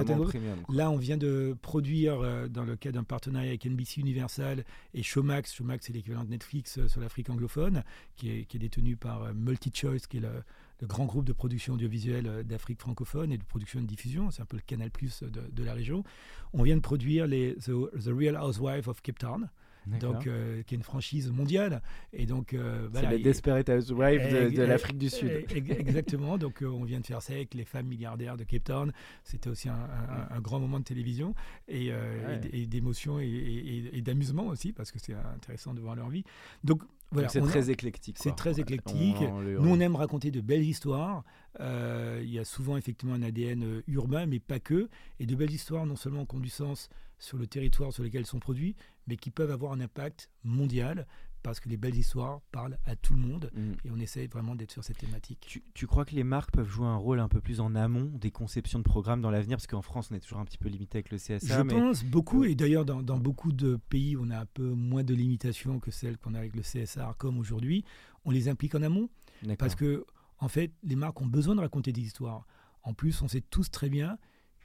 Là, 0.70 0.90
on 0.90 0.98
vient 0.98 1.18
de 1.18 1.56
produire, 1.62 2.20
euh, 2.22 2.48
dans 2.48 2.64
le 2.64 2.76
cadre 2.76 2.96
d'un 2.96 3.04
partenariat 3.04 3.50
avec 3.50 3.66
NBC 3.66 4.02
Universal 4.02 4.66
et 4.94 5.04
Showmax, 5.04 5.54
Showmax 5.54 5.86
c'est 5.86 5.94
l'équivalent 5.94 6.24
de 6.24 6.30
Netflix 6.30 6.78
euh, 6.78 6.88
sur 6.88 7.02
l'Afrique 7.02 7.30
anglophone, 7.30 7.84
qui 8.16 8.30
est, 8.30 8.58
détenu 8.58 8.96
par 8.96 9.24
euh, 9.24 9.34
MultiChoice, 9.34 10.08
qui 10.10 10.18
est 10.18 10.22
le, 10.22 10.44
grand 10.88 11.06
groupe 11.06 11.26
de 11.26 11.34
production 11.34 11.74
audiovisuelle 11.74 12.46
d'Afrique 12.46 12.80
francophone 12.80 13.34
et 13.34 13.38
de 13.38 13.44
production 13.44 13.80
et 13.80 13.82
de 13.82 13.88
diffusion, 13.88 14.32
c'est 14.32 14.42
un 14.42 14.46
peu 14.46 14.56
le 14.56 14.64
canal 14.66 14.90
plus 14.90 15.24
de, 15.24 15.64
la 15.64 15.74
région. 15.74 16.06
On 16.54 16.64
vient 16.64 16.78
de 16.78 16.82
produire 16.82 17.28
les, 17.28 17.56
The, 17.56 18.08
Real 18.08 18.38
Housewife 18.42 18.88
of 18.88 19.02
Cape 19.02 19.20
Town, 19.20 19.50
donc 19.88 20.28
euh, 20.28 20.62
qui 20.64 20.76
est 20.76 20.78
une 20.78 20.84
franchise 20.84 21.32
mondiale. 21.32 21.82
Et 22.14 22.26
donc, 22.26 22.54
euh, 22.54 22.88
voilà, 22.92 23.10
c'est 23.10 23.18
le 23.18 23.24
Desperate 23.24 23.70
Housewives 23.70 24.54
de, 24.54 24.62
l'Afrique 24.64 24.98
du 24.98 25.10
Sud. 25.10 25.46
Exactement. 25.56 26.38
donc, 26.38 26.62
euh, 26.62 26.68
on 26.68 26.84
vient 26.84 27.00
de 27.00 27.06
faire 27.06 27.22
ça 27.22 27.34
avec 27.34 27.54
les 27.54 27.66
femmes 27.66 27.88
milliardaires 27.88 28.38
de 28.38 28.44
Cape 28.44 28.64
Town. 28.66 28.92
C'était 29.24 29.50
aussi 29.50 29.70
un, 29.70 30.40
grand 30.42 30.60
moment 30.60 30.80
de 30.80 30.84
télévision 30.84 31.34
et, 31.68 31.92
d'émotion 32.68 33.20
et, 33.20 34.02
d'amusement 34.02 34.48
aussi 34.48 34.74
parce 34.74 34.92
que 34.92 35.00
c'est 35.00 35.14
intéressant 35.14 35.74
de 35.74 35.82
voir 35.82 35.96
leur 35.96 36.10
vie. 36.10 36.24
Donc 36.64 36.84
voilà, 37.12 37.28
c'est 37.28 37.42
très 37.42 37.72
éclectique. 37.72 38.18
C'est 38.20 38.36
très 38.36 38.60
éclectique. 38.60 39.18
Nous, 39.22 39.70
on 39.70 39.80
aime 39.80 39.96
raconter 39.96 40.32
de 40.32 40.42
belles 40.42 40.66
histoires. 40.66 41.24
il 41.60 42.30
y 42.30 42.40
a 42.40 42.46
souvent 42.46 42.78
effectivement 42.78 43.16
un 43.16 43.24
ADN 43.24 43.82
urbain, 43.88 44.26
mais 44.26 44.40
pas 44.40 44.60
que. 44.60 44.90
Et 45.20 45.26
de 45.26 45.36
belles 45.36 45.52
histoires, 45.52 45.86
non 45.86 45.96
seulement 45.96 46.26
qui 46.26 46.36
ont 46.36 46.40
du 46.40 46.50
sens 46.50 46.90
sur 47.20 47.38
le 47.38 47.48
territoire 47.48 47.94
sur 47.94 48.04
lequel 48.04 48.22
ils 48.22 48.28
sont 48.28 48.40
produits, 48.40 48.76
mais 49.08 49.18
qui 49.18 49.30
peuvent 49.30 49.52
avoir 49.52 49.74
un 49.74 49.82
impact 49.82 50.30
mondial 50.44 51.06
parce 51.44 51.60
que 51.60 51.70
les 51.70 51.78
belles 51.78 51.96
histoires 51.96 52.42
parlent 52.52 52.78
à 52.86 52.96
tout 52.96 53.14
le 53.14 53.20
monde 53.20 53.50
mm. 53.54 53.72
et 53.86 53.92
on 53.92 53.98
essaye 53.98 54.28
vraiment 54.28 54.56
d'être 54.56 54.72
sur 54.72 54.84
cette 54.84 54.98
thématique. 54.98 55.62
Tu, 55.74 55.88
crois 55.88 56.06
que 56.06 56.14
les 56.16 56.24
marques 56.24 56.52
peuvent 56.52 56.70
jouer 56.70 56.88
un 56.88 56.98
rôle 56.98 57.20
un 57.20 57.30
peu 57.30 57.42
plus 57.42 57.60
en 57.60 57.76
amont 57.76 58.12
des 58.16 58.32
conceptions 58.32 58.80
de 58.80 58.84
programmes 58.84 59.22
dans 59.22 59.32
l'avenir? 59.32 59.58
Parce 59.58 59.68
qu'en 59.68 59.82
France, 59.82 60.10
on 60.12 60.16
est 60.16 60.20
toujours 60.20 60.40
un 60.40 60.46
petit 60.46 60.58
peu 60.58 60.70
limité 60.70 60.98
avec 60.98 61.12
le 61.12 61.18
CSA. 61.18 61.58
Je 61.58 61.62
pense 61.62 62.04
beaucoup, 62.04 62.44
et 62.44 62.56
d'ailleurs 62.56 62.86
dans, 62.86 63.20
beaucoup 63.20 63.52
de 63.52 63.80
pays, 63.90 64.18
on 64.18 64.30
a 64.30 64.40
un 64.40 64.46
peu 64.46 64.70
moins 64.70 65.04
de 65.04 65.14
limitations 65.14 65.80
que 65.80 65.92
celles 65.92 66.18
qu'on 66.18 66.34
a 66.34 66.40
avec 66.40 66.56
le 66.56 66.62
CSA 66.62 67.16
comme 67.18 67.38
aujourd'hui. 67.38 67.86
On 68.26 68.32
les 68.32 68.50
implique 68.50 68.76
en 68.76 68.82
amont 68.82 69.10
parce 69.58 69.76
que, 69.76 70.06
en 70.40 70.50
fait, 70.50 70.74
les 70.84 70.96
marques 70.96 71.22
ont 71.22 71.28
besoin 71.28 71.56
de 71.56 71.62
raconter 71.62 71.94
des 71.94 72.02
histoires. 72.02 72.46
En 72.84 72.94
plus, 72.94 73.22
on 73.22 73.28
sait 73.28 73.42
tous 73.42 73.72
très 73.72 73.90
bien 73.90 74.18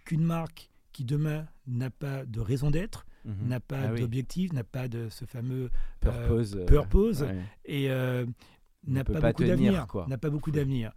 qu'une 0.05 0.23
marque 0.23 0.71
qui 0.95 1.05
demain 1.05 1.47
n'a 1.67 1.91
pas 1.91 2.25
de 2.25 2.41
raison 2.41 2.71
d'être, 2.71 3.05
mhm. 3.27 3.49
n'a 3.49 3.61
pas 3.61 3.81
ah 3.81 3.95
d'objectif, 3.95 4.53
n'a 4.55 4.65
pas 4.65 4.89
de 4.89 5.09
ce 5.11 5.27
fameux 5.27 5.69
purpose, 6.01 6.57
euh, 6.57 6.65
purpose 6.65 7.23
euh, 7.23 7.43
et 7.67 7.91
euh, 7.91 8.25
n'a 8.87 9.05
pas, 9.05 9.21
beaucoup 9.21 9.45
d'avenir. 9.45 9.87
N'a 10.09 10.19
pas 10.19 10.31
beaucoup 10.31 10.53
d'avenir. 10.53 10.93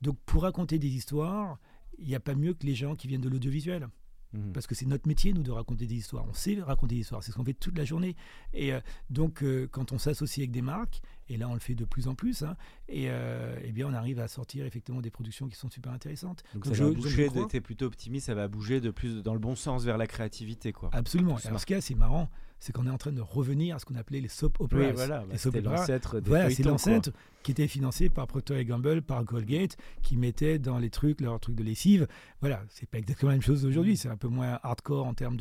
Donc 0.00 0.16
pour 0.24 0.44
raconter 0.44 0.78
des 0.78 0.88
histoires, 0.88 1.58
il 1.98 2.06
n'y 2.06 2.14
a 2.14 2.20
pas 2.20 2.34
mieux 2.34 2.54
que 2.54 2.64
les 2.64 2.74
gens 2.74 2.96
qui 2.96 3.08
viennent 3.08 3.20
de 3.20 3.28
l'audiovisuel. 3.28 3.88
Mhm. 4.32 4.52
Parce 4.52 4.66
que 4.66 4.74
c'est 4.74 4.86
notre 4.86 5.08
métier, 5.08 5.32
nous, 5.32 5.42
de 5.42 5.50
raconter 5.50 5.86
des 5.86 5.96
histoires. 5.96 6.24
On 6.28 6.32
sait 6.32 6.60
raconter 6.60 6.94
des 6.96 7.00
histoires, 7.00 7.22
c'est 7.22 7.32
ce 7.32 7.36
qu'on 7.36 7.44
fait 7.44 7.54
toute 7.54 7.76
la 7.76 7.84
journée. 7.84 8.16
Et 8.52 8.72
euh, 8.72 8.80
donc, 9.08 9.42
euh, 9.42 9.68
quand 9.70 9.92
on 9.92 9.98
s'associe 9.98 10.38
avec 10.38 10.52
des 10.52 10.62
marques, 10.62 11.00
et 11.30 11.36
là 11.36 11.48
on 11.48 11.54
le 11.54 11.60
fait 11.60 11.74
de 11.74 11.84
plus 11.84 12.08
en 12.08 12.14
plus, 12.14 12.42
hein, 12.42 12.56
et 12.88 13.06
euh, 13.08 13.58
eh 13.64 13.72
bien 13.72 13.86
on 13.88 13.94
arrive 13.94 14.18
à 14.18 14.28
sortir 14.28 14.66
effectivement 14.66 15.00
des 15.00 15.10
productions 15.10 15.48
qui 15.48 15.56
sont 15.56 15.70
super 15.70 15.92
intéressantes. 15.92 16.42
Donc, 16.54 16.66
ça 16.66 16.74
je, 16.74 16.84
va 16.84 16.90
bouger, 16.90 17.28
tu 17.50 17.60
plutôt 17.60 17.86
optimiste, 17.86 18.26
ça 18.26 18.34
va 18.34 18.48
bouger 18.48 18.80
de 18.80 18.90
plus 18.90 19.22
dans 19.22 19.32
le 19.32 19.38
bon 19.38 19.54
sens 19.54 19.84
vers 19.84 19.96
la 19.96 20.06
créativité. 20.06 20.72
Quoi. 20.72 20.90
Absolument. 20.92 21.38
Alors 21.44 21.60
ce 21.60 21.66
qui 21.66 21.72
est 21.72 21.76
assez 21.76 21.94
marrant, 21.94 22.28
c'est 22.60 22.72
qu'on 22.72 22.86
est 22.86 22.90
en 22.90 22.98
train 22.98 23.12
de 23.12 23.22
revenir 23.22 23.74
à 23.74 23.78
ce 23.78 23.86
qu'on 23.86 23.94
appelait 23.94 24.20
les 24.20 24.28
soap 24.28 24.60
operas. 24.60 24.80
Oui, 24.80 24.92
voilà, 24.94 25.20
bah, 25.20 25.34
c'est 25.36 25.60
l'ancêtre 25.62 26.20
Voilà, 26.20 26.50
c'est 26.50 26.62
l'ancêtre 26.62 27.10
qui 27.42 27.52
était 27.52 27.68
financé 27.68 28.10
par 28.10 28.26
Procter 28.26 28.62
Gamble, 28.66 29.00
par 29.00 29.24
Colgate, 29.24 29.78
qui 30.02 30.18
mettait 30.18 30.58
dans 30.58 30.78
les 30.78 30.90
trucs 30.90 31.22
leurs 31.22 31.40
trucs 31.40 31.56
de 31.56 31.64
lessive. 31.64 32.06
Voilà, 32.40 32.62
c'est 32.68 32.86
pas 32.86 32.98
exactement 32.98 33.30
la 33.30 33.36
même 33.36 33.42
chose 33.42 33.64
aujourd'hui, 33.64 33.96
c'est 33.96 34.10
un 34.10 34.16
peu 34.18 34.28
moins 34.28 34.58
hardcore 34.62 35.06
en 35.06 35.14
termes 35.14 35.38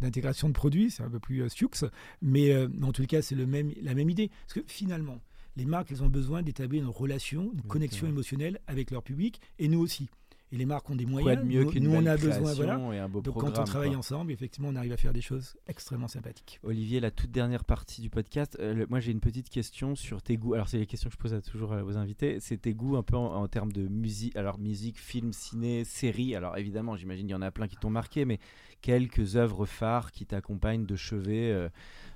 d'intégration 0.00 0.48
de, 0.48 0.52
produits, 0.52 0.90
c'est 0.90 1.04
un 1.04 1.10
peu 1.10 1.20
plus 1.20 1.40
euh, 1.42 1.88
mais 2.20 2.50
euh, 2.50 2.68
en 2.82 2.90
tout 2.90 3.06
cas, 3.06 3.22
c'est 3.22 3.36
le 3.36 3.46
même, 3.46 3.72
la 3.80 3.94
même 3.94 4.10
idée. 4.10 4.30
Parce 4.46 4.54
que 4.54 4.64
finalement, 4.66 5.09
les 5.56 5.64
marques, 5.64 5.90
elles 5.90 6.02
ont 6.02 6.08
besoin 6.08 6.42
d'établir 6.42 6.82
une 6.82 6.88
relation, 6.88 7.50
une 7.52 7.62
connexion 7.62 8.06
émotionnelle 8.06 8.60
avec 8.66 8.90
leur 8.90 9.02
public, 9.02 9.40
et 9.58 9.68
nous 9.68 9.80
aussi 9.80 10.08
et 10.52 10.56
les 10.56 10.66
marques 10.66 10.90
ont 10.90 10.96
des 10.96 11.06
moyens. 11.06 11.44
mieux 11.44 11.64
nous, 11.64 11.80
nous 11.80 11.94
on 11.94 12.06
a 12.06 12.16
besoin, 12.16 12.52
voilà. 12.54 12.78
Et 12.92 12.98
un 12.98 13.08
beau 13.08 13.20
Donc 13.20 13.38
quand 13.38 13.58
on 13.58 13.64
travaille 13.64 13.94
ensemble, 13.94 14.32
effectivement, 14.32 14.68
on 14.68 14.76
arrive 14.76 14.92
à 14.92 14.96
faire 14.96 15.12
des 15.12 15.20
choses 15.20 15.54
extrêmement 15.68 16.08
sympathiques. 16.08 16.58
Olivier, 16.64 17.00
la 17.00 17.10
toute 17.10 17.30
dernière 17.30 17.64
partie 17.64 18.00
du 18.00 18.10
podcast, 18.10 18.56
euh, 18.60 18.84
moi 18.88 19.00
j'ai 19.00 19.12
une 19.12 19.20
petite 19.20 19.48
question 19.48 19.94
sur 19.94 20.22
tes 20.22 20.36
goûts. 20.36 20.54
Alors 20.54 20.68
c'est 20.68 20.78
les 20.78 20.86
questions 20.86 21.08
que 21.08 21.14
je 21.14 21.20
pose 21.20 21.34
à 21.34 21.40
toujours 21.40 21.72
à 21.72 21.82
vos 21.82 21.96
invités. 21.96 22.38
C'est 22.40 22.56
tes 22.56 22.74
goûts 22.74 22.96
un 22.96 23.02
peu 23.02 23.16
en, 23.16 23.46
termes 23.46 23.72
de 23.72 23.86
musique, 23.86 24.34
alors 24.36 24.58
musique, 24.58 24.98
film, 24.98 25.32
ciné, 25.32 25.84
série. 25.84 26.34
Alors 26.34 26.56
évidemment, 26.56 26.96
j'imagine 26.96 27.26
qu'il 27.26 27.34
y 27.34 27.38
en 27.38 27.42
a 27.42 27.50
plein 27.52 27.68
qui 27.68 27.76
t'ont 27.76 27.90
marqué, 27.90 28.24
mais 28.24 28.40
quelques 28.80 29.36
œuvres 29.36 29.66
phares 29.66 30.10
qui 30.10 30.26
t'accompagnent 30.26 30.86
de 30.86 30.96
chevet. 30.96 31.52
Euh, 31.52 31.68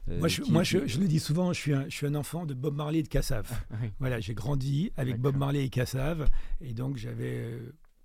euh, 0.09 0.19
moi, 0.19 0.29
je, 0.29 0.43
moi 0.43 0.63
je, 0.65 0.79
le 0.79 1.07
dis 1.07 1.21
souvent, 1.21 1.53
je 1.53 1.61
suis 1.61 1.73
un, 1.73 1.85
je 1.85 1.95
suis 1.95 2.07
un 2.07 2.15
enfant 2.15 2.47
de 2.47 2.55
Bob 2.55 2.75
Marley 2.75 2.99
et 2.99 3.03
de 3.03 3.09
Cassav. 3.09 3.49
Voilà, 4.01 4.21
j'ai 4.21 4.35
grandi 4.35 4.91
avec 4.97 5.19
Bob 5.21 5.37
Marley 5.37 5.65
et 5.65 5.69
Cassav, 5.69 6.29
et 6.61 6.75
donc 6.75 6.97
j'avais 6.97 7.59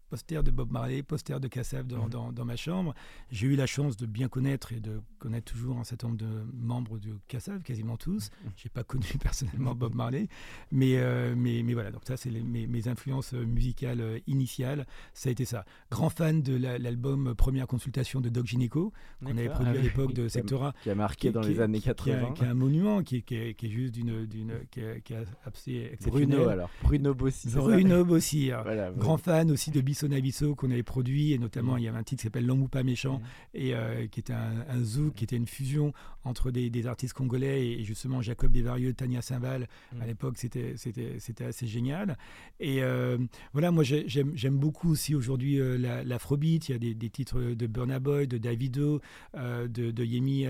poster 0.09 0.43
de 0.43 0.51
Bob 0.51 0.71
Marley, 0.71 1.03
poster 1.03 1.39
de 1.39 1.47
Kassav 1.47 1.85
mhm. 1.85 2.09
dans, 2.09 2.31
dans, 2.31 2.45
ma 2.45 2.55
chambre. 2.55 2.93
J'ai 3.31 3.47
eu 3.47 3.55
la 3.55 3.67
chance 3.67 3.95
de 3.95 4.05
bien 4.05 4.27
connaître 4.27 4.73
et 4.73 4.79
de 4.79 5.01
connaître 5.19 5.51
toujours 5.51 5.77
un 5.77 5.83
certain 5.83 6.07
nombre 6.07 6.19
de 6.19 6.43
membres 6.53 6.97
de 6.97 7.11
Kassav, 7.27 7.61
quasiment 7.61 7.97
tous. 7.97 8.31
Mhm. 8.43 8.51
Je 8.57 8.65
n'ai 8.65 8.69
pas 8.73 8.83
connu 8.83 9.05
personnellement 9.21 9.75
Bob 9.75 9.93
Marley, 9.93 10.27
mais, 10.71 10.97
euh, 10.97 11.35
mais, 11.37 11.61
mais, 11.63 11.73
voilà, 11.73 11.91
donc 11.91 12.01
ça 12.05 12.17
c'est 12.17 12.31
mes, 12.31 12.67
mes, 12.67 12.87
influences 12.87 13.33
musicales 13.33 14.01
euh, 14.01 14.19
initiales, 14.25 14.87
ça 15.13 15.29
a 15.29 15.31
été 15.31 15.45
ça. 15.45 15.65
Grand 15.91 16.09
fan 16.09 16.41
de 16.41 16.55
l'album 16.55 17.35
Première 17.35 17.67
consultation 17.67 18.21
de 18.21 18.29
Doc 18.29 18.47
Gineco, 18.47 18.91
qu'on 19.23 19.37
avait 19.37 19.49
produit 19.49 19.77
à 19.77 19.79
ah 19.79 19.83
l'époque 19.83 20.13
de 20.13 20.27
Sectora. 20.27 20.73
Qui 20.83 20.89
a 20.89 20.95
marqué 20.95 21.31
dans 21.31 21.41
les 21.41 21.61
années 21.61 21.81
80. 21.81 22.31
Qui, 22.33 22.43
est 22.43 22.47
un 22.47 22.53
monument, 22.53 23.03
qui, 23.03 23.21
qui, 23.21 23.35
est, 23.35 23.69
juste 23.69 23.93
d'une, 23.93 24.27
qui, 24.71 24.79
est 24.81 25.03
assez 25.45 25.89
exceptionnel. 25.93 26.29
Bruno 26.29 26.49
alors, 26.49 26.69
Bruno 26.83 27.13
Bossi. 27.13 27.49
Bruno 27.49 28.05
Bossi, 28.05 28.51
grand 28.97 29.17
fan 29.17 29.51
aussi 29.51 29.71
de 29.71 29.81
Bis 29.81 29.98
Sonaviso 29.99 30.55
qu'on 30.55 30.71
avait 30.71 30.83
produit, 30.83 31.33
et 31.33 31.37
notamment 31.37 31.75
mm. 31.75 31.79
il 31.79 31.83
y 31.83 31.87
avait 31.87 31.97
un 31.97 32.03
titre 32.03 32.21
qui 32.21 32.27
s'appelle 32.27 32.45
L'homme 32.45 32.69
pas 32.69 32.83
méchant, 32.83 33.19
mm. 33.19 33.23
et 33.55 33.75
euh, 33.75 34.07
qui 34.07 34.19
était 34.19 34.33
un, 34.33 34.65
un 34.69 34.83
zouk, 34.83 35.15
qui 35.15 35.23
était 35.25 35.35
une 35.35 35.47
fusion 35.47 35.93
entre 36.23 36.51
des, 36.51 36.87
artistes 36.87 37.13
congolais 37.13 37.67
et, 37.67 37.83
justement 37.83 38.21
Jacob 38.21 38.51
Desvarieux, 38.51 38.93
Tania 38.93 39.21
Saint-Val. 39.21 39.67
À 39.91 40.03
mm. 40.03 40.07
l'époque, 40.07 40.37
c'était, 40.37 40.73
c'était, 40.77 41.19
c'était 41.19 41.45
assez 41.45 41.67
génial. 41.67 42.17
Et 42.59 42.81
euh, 42.81 43.17
voilà, 43.53 43.71
moi 43.71 43.83
j'aime, 43.83 44.57
beaucoup 44.57 44.91
aussi 44.91 45.15
aujourd'hui 45.15 45.59
euh, 45.59 45.77
l'afrobeat. 46.05 46.69
Il 46.69 46.71
y 46.71 46.75
a 46.75 46.93
des, 46.93 47.09
titres 47.09 47.39
de 47.39 47.67
Burna 47.67 47.99
Boy, 47.99 48.27
de 48.27 48.37
Davido, 48.37 49.01
de, 49.35 49.67
de, 49.67 50.03
Yemi 50.05 50.45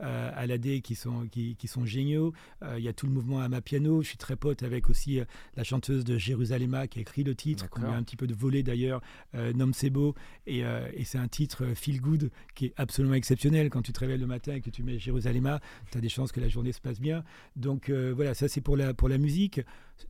Alade 0.00 0.80
qui 0.82 0.94
sont, 0.94 1.26
qui, 1.30 1.56
qui 1.56 1.68
sont 1.68 1.86
géniaux. 1.86 2.32
il 2.76 2.82
y 2.82 2.88
a 2.88 2.92
tout 2.92 3.06
le 3.06 3.12
mouvement 3.12 3.40
Amapiano. 3.40 4.02
Je 4.02 4.08
suis 4.08 4.18
très 4.18 4.36
pote 4.36 4.62
avec 4.62 4.90
aussi 4.90 5.20
la 5.56 5.64
chanteuse 5.64 6.04
de 6.04 6.18
Jérusalem 6.18 6.86
qui 6.90 6.98
a 6.98 7.02
écrit 7.02 7.24
le 7.24 7.34
titre, 7.34 7.68
qu'on 7.68 7.82
a 7.82 7.88
un 7.88 8.02
petit 8.02 8.16
peu 8.16 8.26
de 8.26 8.34
volé 8.34 8.62
d'ailleurs 8.62 8.81
euh, 8.90 9.52
Nom 9.52 9.70
beau, 9.90 10.14
et, 10.46 10.64
euh, 10.64 10.88
et 10.94 11.04
c'est 11.04 11.18
un 11.18 11.28
titre 11.28 11.64
euh, 11.64 11.74
feel 11.74 12.00
good 12.00 12.30
qui 12.54 12.66
est 12.66 12.74
absolument 12.76 13.14
exceptionnel. 13.14 13.70
Quand 13.70 13.82
tu 13.82 13.92
te 13.92 14.00
réveilles 14.00 14.18
le 14.18 14.26
matin 14.26 14.54
et 14.54 14.60
que 14.60 14.70
tu 14.70 14.82
mets 14.82 14.98
Jérusalem, 14.98 15.58
tu 15.90 15.98
as 15.98 16.00
des 16.00 16.08
chances 16.08 16.32
que 16.32 16.40
la 16.40 16.48
journée 16.48 16.72
se 16.72 16.80
passe 16.80 17.00
bien. 17.00 17.24
Donc 17.56 17.90
voilà, 17.90 18.34
ça 18.34 18.48
c'est 18.48 18.60
pour 18.60 18.76
la, 18.76 18.94
pour 18.94 19.08
la 19.08 19.18
musique. 19.18 19.60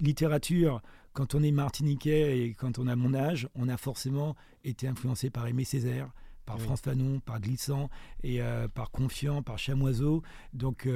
Littérature, 0.01 0.83
quand 1.13 1.35
on 1.35 1.43
est 1.43 1.53
martiniquais 1.53 2.39
et 2.39 2.55
quand 2.55 2.79
on 2.79 2.87
a 2.87 2.97
mon 2.97 3.15
âge, 3.15 3.49
on 3.55 3.69
a 3.69 3.77
forcément 3.77 4.37
été 4.65 4.89
influencé 4.89 5.31
par 5.31 5.47
Aimé 5.47 5.65
Césaire, 5.65 6.11
par 6.45 6.61
France 6.61 6.81
Fanon, 6.81 7.21
par 7.21 7.41
Glissant 7.41 7.89
et 8.23 8.41
par 8.75 8.91
Confiant, 8.91 9.43
par 9.43 9.59
Chamoiseau. 9.59 10.23
Donc 10.53 10.89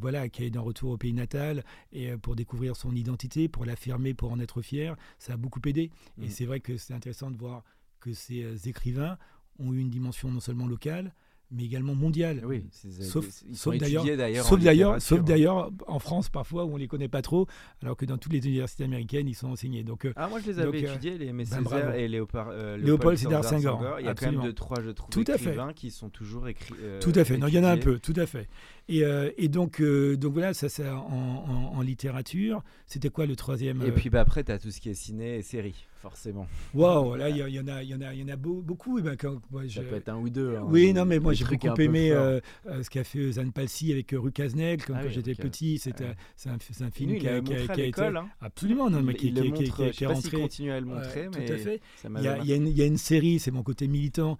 voilà, 0.00 0.28
qui 0.28 0.44
est 0.44 0.50
d'un 0.50 0.60
retour 0.60 0.90
au 0.92 0.96
pays 0.96 1.12
natal 1.12 1.64
et 1.92 2.16
pour 2.16 2.36
découvrir 2.36 2.76
son 2.76 2.94
identité, 2.94 3.48
pour 3.48 3.64
l'affirmer, 3.64 4.14
pour 4.14 4.32
en 4.32 4.40
être 4.40 4.62
fier, 4.62 4.96
ça 5.18 5.34
a 5.34 5.36
beaucoup 5.36 5.60
aidé. 5.66 5.90
Et 6.20 6.26
mm. 6.26 6.30
c'est 6.30 6.44
vrai 6.46 6.60
que 6.60 6.76
c'est 6.76 6.94
intéressant 6.94 7.30
de 7.30 7.36
voir 7.36 7.62
que 8.00 8.12
ces 8.12 8.68
écrivains 8.68 9.18
ont 9.58 9.72
eu 9.72 9.78
une 9.80 9.90
dimension 9.90 10.30
non 10.30 10.40
seulement 10.40 10.66
locale, 10.66 11.12
mais 11.50 11.64
également 11.64 11.94
mondiale. 11.94 12.42
Oui, 12.44 12.64
sauf, 13.00 13.26
sauf 13.52 13.76
d'ailleurs, 13.76 14.04
sauf 14.44 14.60
d'ailleurs, 14.60 15.00
sauf 15.00 15.22
d'ailleurs 15.22 15.70
en 15.86 15.98
France 15.98 16.28
parfois 16.28 16.64
où 16.64 16.74
on 16.74 16.76
les 16.76 16.88
connaît 16.88 17.08
pas 17.08 17.22
trop, 17.22 17.46
alors 17.82 17.96
que 17.96 18.04
dans 18.04 18.18
toutes 18.18 18.32
les 18.32 18.46
universités 18.46 18.84
américaines 18.84 19.28
ils 19.28 19.34
sont 19.34 19.48
enseignés. 19.48 19.82
Donc 19.82 20.04
euh, 20.04 20.12
ah 20.16 20.28
moi 20.28 20.40
je 20.40 20.50
les 20.50 20.58
avais 20.58 20.84
euh, 20.86 20.90
étudiés 20.92 21.18
les 21.18 21.32
Messier 21.32 21.58
ben, 21.62 21.94
et 21.94 22.08
Léopold, 22.08 22.48
euh, 22.50 22.76
Léopold 22.76 23.18
Sédar 23.18 23.44
Senghor. 23.44 23.96
Il 24.00 24.06
y 24.06 24.08
a 24.08 24.14
quand 24.14 24.30
même 24.30 24.42
deux 24.42 24.52
trois 24.52 24.80
je 24.82 24.90
trouve 24.90 25.10
tout 25.10 25.30
écrivains 25.30 25.72
qui 25.72 25.90
sont 25.90 26.10
toujours 26.10 26.48
écrits. 26.48 26.74
tout 27.00 27.12
à 27.14 27.24
fait. 27.24 27.38
Non, 27.38 27.46
il 27.48 27.54
y 27.54 27.58
en 27.58 27.64
a 27.64 27.70
un 27.70 27.78
peu. 27.78 27.98
Tout 27.98 28.14
à 28.16 28.26
fait. 28.26 28.48
Et, 28.88 29.02
et 29.36 29.48
donc 29.48 29.82
donc 29.82 30.32
voilà 30.32 30.54
ça 30.54 30.68
c'est 30.68 30.88
en, 30.88 31.72
en, 31.74 31.80
littérature. 31.82 32.62
C'était 32.86 33.10
quoi 33.10 33.26
le 33.26 33.36
troisième 33.36 33.82
Et 33.82 33.92
puis 33.92 34.10
bah, 34.10 34.20
après 34.20 34.44
tu 34.44 34.52
as 34.52 34.58
tout 34.58 34.70
ce 34.70 34.80
qui 34.80 34.88
est 34.90 34.94
ciné 34.94 35.36
et 35.36 35.42
série 35.42 35.86
forcément. 35.98 36.46
Waouh, 36.74 37.16
là, 37.16 37.28
il 37.28 37.36
y, 37.36 37.42
en 37.60 37.68
a, 37.68 37.82
il 37.82 37.90
y 37.90 37.94
en 37.94 38.00
a, 38.00 38.14
il 38.14 38.20
y 38.20 38.24
en 38.24 38.28
a 38.28 38.36
beaucoup. 38.36 38.98
Et 38.98 39.02
ben, 39.02 39.16
quand, 39.16 39.40
Ça 39.68 39.82
peut 39.82 39.96
être 39.96 40.08
un 40.08 40.16
ou 40.16 40.30
deux. 40.30 40.56
Hein, 40.56 40.64
oui, 40.66 40.92
non, 40.92 41.04
mais 41.04 41.18
moi, 41.18 41.32
j'ai 41.32 41.44
beaucoup 41.44 41.80
aimé 41.80 42.10
euh, 42.12 42.40
euh, 42.66 42.82
ce 42.82 42.90
qu'a 42.90 43.04
fait 43.04 43.32
Zane 43.32 43.52
Palsy 43.52 43.92
avec 43.92 44.12
euh, 44.12 44.20
Rue 44.20 44.32
Caznel 44.32 44.84
quand, 44.84 44.94
ah 44.96 45.08
j'étais 45.08 45.34
petit. 45.34 45.78
C'était, 45.78 46.14
c'est, 46.36 46.48
un, 46.48 46.54
un, 46.54 46.90
film 46.90 47.18
qui, 47.18 47.28
a, 47.28 47.40
qui, 47.40 47.52
a, 47.52 47.84
été. 47.84 48.02
Hein. 48.02 48.28
Absolument, 48.40 48.90
non, 48.90 49.02
mais 49.02 49.14
qui, 49.14 49.32
qui, 49.32 49.42
montre, 49.50 49.90
qui, 49.90 50.04
est 50.04 50.06
rentré. 50.06 50.40
continue 50.40 50.72
à 50.72 50.80
le 50.80 50.86
montrer, 50.86 51.28
mais 51.34 51.44
tout 51.44 51.52
à 51.52 51.56
fait. 51.56 51.80
Il 52.04 52.28
a, 52.28 52.38
il, 52.38 52.68
il 52.68 52.78
y, 52.78 52.82
a 52.82 52.86
une 52.86 52.96
série, 52.96 53.38
c'est 53.38 53.50
mon 53.50 53.62
côté 53.62 53.88
militant, 53.88 54.38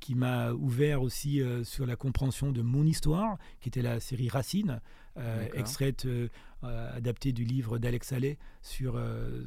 qui 0.00 0.14
m'a 0.14 0.52
ouvert 0.52 1.02
aussi 1.02 1.40
sur 1.64 1.86
la 1.86 1.96
compréhension 1.96 2.52
de 2.52 2.62
mon 2.62 2.84
histoire, 2.84 3.38
qui 3.66 3.80
était 3.80 3.82
la 3.82 3.98
série 3.98 4.28
Racine. 4.28 4.80
Euh, 5.18 5.48
extraite, 5.54 6.04
euh, 6.04 6.28
euh, 6.62 6.96
adaptée 6.96 7.32
du 7.32 7.42
livre 7.42 7.78
d'Alex 7.78 8.12
Allais 8.12 8.38
sur 8.62 9.02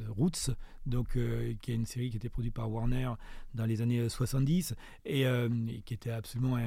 Roots, 0.08 0.50
donc, 0.84 1.16
qui 1.62 1.72
est 1.72 1.74
une 1.74 1.86
série 1.86 2.10
qui 2.10 2.18
était 2.18 2.28
produite 2.28 2.52
par 2.52 2.70
Warner 2.70 3.12
dans 3.54 3.64
les 3.64 3.80
années 3.80 4.08
70 4.08 4.74
et, 5.06 5.24
qui 5.86 5.94
était 5.94 6.10
absolument 6.10 6.58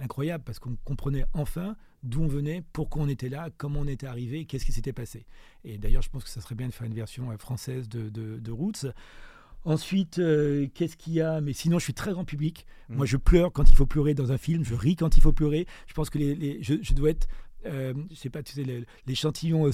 incroyable 0.00 0.44
parce 0.44 0.58
qu'on 0.58 0.76
comprenait 0.84 1.24
enfin 1.34 1.76
d'où 2.02 2.22
on 2.22 2.28
venait, 2.28 2.62
pourquoi 2.72 3.02
on 3.02 3.08
était 3.08 3.28
là, 3.28 3.50
comment 3.56 3.80
on 3.80 3.86
était 3.86 4.06
arrivé, 4.06 4.44
qu'est-ce 4.44 4.64
qui 4.64 4.72
s'était 4.72 4.92
passé. 4.92 5.26
Et 5.64 5.78
d'ailleurs, 5.78 6.02
je 6.02 6.10
pense 6.10 6.24
que 6.24 6.30
ça 6.30 6.40
serait 6.40 6.54
bien 6.54 6.68
de 6.68 6.72
faire 6.72 6.86
une 6.86 6.94
version 6.94 7.36
française 7.38 7.88
de, 7.88 8.08
de, 8.08 8.50
Roots. 8.50 8.86
Ensuite, 9.64 10.20
qu'est-ce 10.74 10.96
qu'il 10.96 11.12
y 11.12 11.20
a? 11.20 11.40
Mais 11.40 11.52
sinon, 11.52 11.78
je 11.78 11.84
suis 11.84 11.94
très 11.94 12.12
grand 12.12 12.24
public. 12.24 12.66
Moi, 12.88 13.04
mmh. 13.04 13.08
je 13.08 13.16
pleure 13.16 13.52
quand 13.52 13.70
il 13.70 13.76
faut 13.76 13.86
pleurer 13.86 14.14
dans 14.14 14.32
un 14.32 14.38
film. 14.38 14.64
Je 14.64 14.74
ris 14.74 14.96
quand 14.96 15.16
il 15.16 15.20
faut 15.20 15.32
pleurer. 15.32 15.66
Je 15.86 15.94
pense 15.94 16.10
que 16.10 16.18
les, 16.18 16.62
je, 16.62 16.74
je, 16.82 16.94
dois 16.94 17.10
être 17.10 17.28
euh, 17.66 17.94
je 18.10 18.16
sais 18.16 18.30
pas, 18.30 18.42
tu 18.42 18.52
sais, 18.52 18.64
l'échantillon 19.06 19.66
euh, 19.66 19.70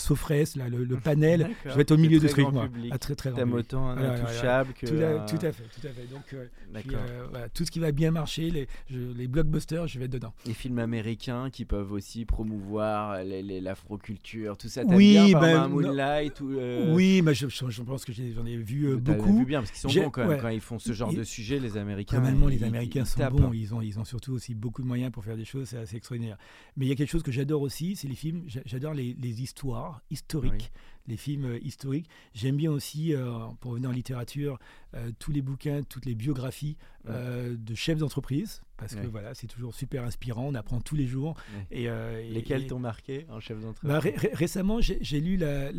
là, 0.56 0.68
le, 0.68 0.96
panel, 1.02 1.50
je 1.64 1.70
vais 1.70 1.82
être 1.82 1.92
au 1.92 1.96
milieu 1.96 2.18
de 2.18 2.28
ce 2.28 2.32
truc, 2.32 2.50
moi. 2.52 2.68
Ah, 2.90 2.98
très, 2.98 3.14
très 3.14 3.32
T'aimes 3.32 3.52
autant 3.52 3.88
un 3.88 3.96
intouchable 3.96 4.72
que. 4.74 4.86
Tout, 4.86 5.36
tout, 5.36 5.46
à 5.46 5.52
fait, 5.52 5.64
tout 5.64 5.86
à 5.86 5.90
fait. 5.90 6.06
Donc, 6.10 6.32
euh, 6.34 6.46
euh, 6.74 7.26
voilà, 7.30 7.48
tout 7.48 7.64
ce 7.64 7.70
qui 7.70 7.78
va 7.78 7.92
bien 7.92 8.10
marcher, 8.10 8.50
les, 8.50 8.68
les 8.90 9.28
blockbusters, 9.28 9.86
je 9.86 9.98
vais 9.98 10.06
être 10.06 10.12
dedans. 10.12 10.34
Les 10.46 10.54
films 10.54 10.78
américains 10.78 11.50
qui 11.50 11.64
peuvent 11.64 11.92
aussi 11.92 12.24
promouvoir 12.24 13.18
l'afroculture, 13.24 14.56
tout 14.56 14.68
ça. 14.68 14.82
Oui, 14.86 15.12
bien, 15.12 15.40
ben, 15.40 15.68
Moonlight 15.68 16.40
ou, 16.40 16.58
Oui, 16.90 17.22
mais 17.22 17.34
je, 17.34 17.48
je, 17.48 17.82
pense 17.82 18.04
que 18.04 18.12
j'en 18.12 18.46
ai, 18.46 18.56
vu 18.56 18.96
beaucoup. 18.96 19.38
vu 19.38 19.44
bien, 19.44 19.60
parce 19.60 19.70
qu'ils 19.70 19.90
sont 19.90 20.02
bons 20.02 20.10
quand 20.10 20.26
même, 20.26 20.40
quand 20.40 20.48
ils 20.48 20.60
font 20.60 20.78
ce 20.78 20.92
genre 20.92 21.12
de 21.12 21.24
sujet, 21.24 21.58
les 21.58 21.76
Américains. 21.76 22.16
Normalement, 22.16 22.48
les 22.48 22.62
Américains 22.64 23.04
sont 23.04 23.26
bons, 23.30 23.52
ils 23.52 23.74
ont, 23.74 23.80
ils 23.80 23.98
ont 23.98 24.04
surtout 24.04 24.32
aussi 24.32 24.54
beaucoup 24.54 24.82
de 24.82 24.86
moyens 24.86 25.12
pour 25.12 25.24
faire 25.24 25.36
des 25.36 25.44
choses, 25.44 25.68
c'est 25.68 25.78
assez 25.78 25.96
extraordinaire. 25.96 26.36
Mais 26.76 26.86
il 26.86 26.88
y 26.88 26.92
a 26.92 26.94
quelque 26.94 27.10
chose 27.10 27.22
que 27.22 27.32
j'adore 27.32 27.62
aussi 27.62 27.77
c'est 27.96 28.08
les 28.08 28.14
films, 28.14 28.44
j'adore 28.64 28.94
les, 28.94 29.42
histoires 29.42 30.00
historiques, 30.10 30.70
les 31.08 31.16
films 31.16 31.46
euh, 31.46 31.58
historiques. 31.62 32.08
J'aime 32.34 32.56
bien 32.56 32.70
aussi, 32.70 33.14
euh, 33.14 33.30
pour 33.60 33.72
revenir 33.72 33.90
en 33.90 33.92
littérature, 33.92 34.58
euh, 34.94 35.10
tous 35.18 35.32
les 35.32 35.42
bouquins, 35.42 35.82
toutes 35.82 36.06
les 36.06 36.14
biographies 36.14 36.76
de 37.08 37.74
chefs 37.74 37.96
d'entreprise, 37.96 38.60
parce 38.76 38.94
que 38.94 39.06
voilà, 39.06 39.32
c'est 39.32 39.46
toujours 39.46 39.74
super 39.74 40.04
inspirant, 40.04 40.44
on 40.46 40.54
apprend 40.54 40.78
tous 40.82 40.94
les 40.94 41.06
jours. 41.06 41.36
Et, 41.70 41.88
Lesquels 42.28 42.66
t'ont 42.66 42.78
marqué 42.78 43.24
en 43.30 43.40
chef 43.40 43.58
d'entreprise? 43.58 43.90
Bah, 43.90 44.28
Récemment, 44.34 44.78
j'ai 44.82 45.20
lu 45.20 45.38
la, 45.38 45.72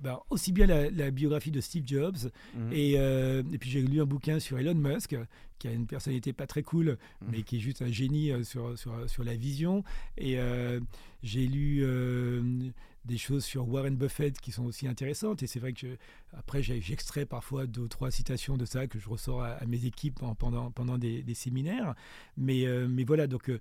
bah, 0.00 0.24
aussi 0.30 0.50
bien 0.50 0.66
la, 0.66 1.10
biographie 1.12 1.52
de 1.52 1.60
Steve 1.60 1.84
Jobs, 1.86 2.16
mhm. 2.56 2.72
et, 2.72 2.94
et, 2.94 3.58
puis 3.58 3.70
j'ai 3.70 3.82
lu 3.82 4.00
un 4.00 4.04
bouquin 4.04 4.40
sur 4.40 4.58
Elon 4.58 4.74
Musk, 4.74 5.16
qui 5.60 5.68
a 5.68 5.70
une 5.70 5.86
personnalité 5.86 6.32
pas 6.32 6.48
très 6.48 6.64
cool, 6.64 6.98
mhm. 7.20 7.28
mais 7.30 7.42
qui 7.42 7.58
est 7.58 7.60
juste 7.60 7.80
un 7.80 7.92
génie 7.92 8.32
sur, 8.44 8.76
sur, 8.76 9.08
sur 9.08 9.22
la 9.22 9.36
vision. 9.36 9.84
Et 10.18 10.38
j'ai 11.22 11.46
lu 11.46 11.86
des 13.04 13.18
choses 13.18 13.44
sur 13.44 13.68
Warren 13.68 13.96
Buffett 13.96 14.40
qui 14.40 14.52
sont 14.52 14.64
aussi 14.64 14.86
intéressantes. 14.86 15.42
Et 15.42 15.46
c'est 15.46 15.60
vrai 15.60 15.72
que 15.72 15.96
après, 16.38 16.62
j'extrais 16.62 17.26
parfois 17.26 17.66
deux 17.66 17.82
ou 17.82 17.88
trois 17.88 18.10
citations 18.10 18.56
de 18.56 18.64
ça 18.64 18.86
que 18.86 18.98
je 18.98 19.08
ressors 19.08 19.42
à, 19.42 19.64
mes 19.66 19.86
équipes 19.86 20.20
pendant, 20.38 20.70
pendant 20.70 20.98
des, 20.98 21.22
séminaires. 21.34 21.94
Mais, 22.36 22.66
euh, 22.66 22.86
mais 22.88 23.04
voilà, 23.04 23.26
donc. 23.26 23.48
Euh, 23.48 23.58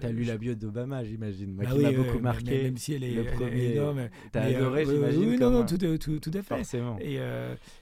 tu 0.00 0.06
as 0.06 0.12
lu 0.12 0.24
la 0.24 0.36
bio 0.36 0.54
d'Obama, 0.54 1.04
j'imagine, 1.04 1.54
bah 1.54 1.66
qui 1.66 1.78
m'a 1.78 1.92
beaucoup 1.92 2.18
marqué. 2.18 2.64
Même 2.64 2.76
si 2.76 2.94
elle 2.94 3.04
est, 3.04 3.14
le 3.14 3.24
premier. 3.24 3.72
énorme. 3.72 4.08
Tu 4.32 4.38
as 4.38 4.42
adoré, 4.42 4.82
euh, 4.82 4.92
j'imagine. 4.92 5.30
Oui, 5.30 5.38
non, 5.38 5.50
non, 5.50 5.66
tout, 5.66 5.78
tout, 5.78 6.18
tout, 6.18 6.30
à 6.34 6.42
fait. 6.42 6.56
Forcément. 6.56 6.98
Et, 7.00 7.18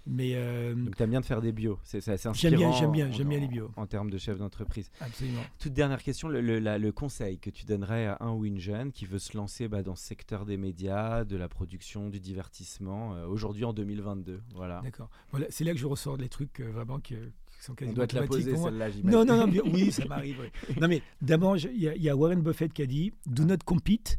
mais, 0.06 0.34
donc, 0.74 0.96
tu 0.96 1.02
aimes 1.02 1.10
bien 1.10 1.20
de 1.20 1.26
faire 1.26 1.40
des 1.40 1.52
bios. 1.52 1.78
C'est 1.84 1.98
inspirant. 2.08 2.34
J'aime 2.34 2.56
bien, 2.56 2.72
j'aime 2.72 2.92
bien, 2.92 3.08
bien 3.08 3.40
les 3.40 3.48
bios. 3.48 3.70
En, 3.76 3.86
termes 3.86 4.10
de 4.10 4.18
chef 4.18 4.38
d'entreprise. 4.38 4.90
Absolument. 5.00 5.42
Toute 5.58 5.72
dernière 5.72 6.02
question 6.02 6.28
le, 6.28 6.40
le, 6.40 6.92
conseil 6.92 7.38
que 7.38 7.50
tu 7.50 7.64
donnerais 7.64 8.06
à 8.06 8.18
un 8.20 8.32
ou 8.32 8.44
une 8.44 8.58
jeune 8.58 8.92
qui 8.92 9.06
veut 9.06 9.18
se 9.18 9.36
lancer 9.36 9.68
bah, 9.68 9.82
dans 9.82 9.94
ce 9.94 10.04
secteur 10.04 10.44
des 10.44 10.56
médias 10.56 10.89
médias, 10.90 11.24
de 11.24 11.36
la 11.36 11.48
production, 11.48 12.08
du 12.08 12.20
divertissement, 12.20 13.14
euh, 13.14 13.26
aujourd'hui 13.26 13.64
en 13.64 13.72
2022. 13.72 14.42
Voilà. 14.54 14.80
D'accord. 14.82 15.10
Voilà, 15.30 15.46
c'est 15.50 15.64
là 15.64 15.72
que 15.72 15.78
je 15.78 15.86
ressors 15.86 16.16
les 16.16 16.28
trucs 16.28 16.60
euh, 16.60 16.70
vraiment 16.70 16.98
qui 17.00 17.14
sont 17.60 17.74
quasiment 17.74 17.92
On 17.92 17.96
doit 17.96 18.06
te 18.06 18.16
la 18.16 18.26
poser 18.26 18.56
celle-là, 18.56 18.88
Non, 19.04 19.24
non, 19.24 19.36
non, 19.36 19.48
bien- 19.48 19.62
oui, 19.66 19.92
ça 19.92 20.04
m'arrive. 20.06 20.38
oui. 20.40 20.74
Non, 20.80 20.88
mais 20.88 21.02
d'abord, 21.22 21.56
il 21.56 21.76
y, 21.80 21.88
a- 21.88 21.94
il 21.96 22.02
y 22.02 22.08
a 22.08 22.16
Warren 22.16 22.40
Buffett 22.42 22.72
qui 22.72 22.82
a 22.82 22.86
dit 22.86 23.12
Do 23.26 23.44
not 23.44 23.58
compete 23.64 24.16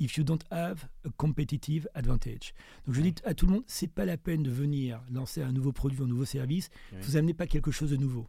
if 0.00 0.16
you 0.16 0.24
don't 0.24 0.42
have 0.50 0.86
a 1.06 1.10
competitive 1.16 1.88
advantage. 1.94 2.52
Donc, 2.86 2.94
je 2.96 3.00
dis 3.00 3.14
à 3.24 3.34
tout 3.34 3.46
le 3.46 3.52
monde 3.52 3.64
c'est 3.66 3.86
pas 3.92 4.04
la 4.04 4.16
peine 4.16 4.42
de 4.42 4.50
venir 4.50 5.00
lancer 5.12 5.42
un 5.42 5.52
nouveau 5.52 5.72
produit, 5.72 6.02
un 6.02 6.06
nouveau 6.06 6.24
service. 6.24 6.68
Oui. 6.92 6.98
Vous 7.02 7.16
amenez 7.16 7.34
pas 7.34 7.46
quelque 7.46 7.70
chose 7.70 7.90
de 7.90 7.96
nouveau. 7.96 8.26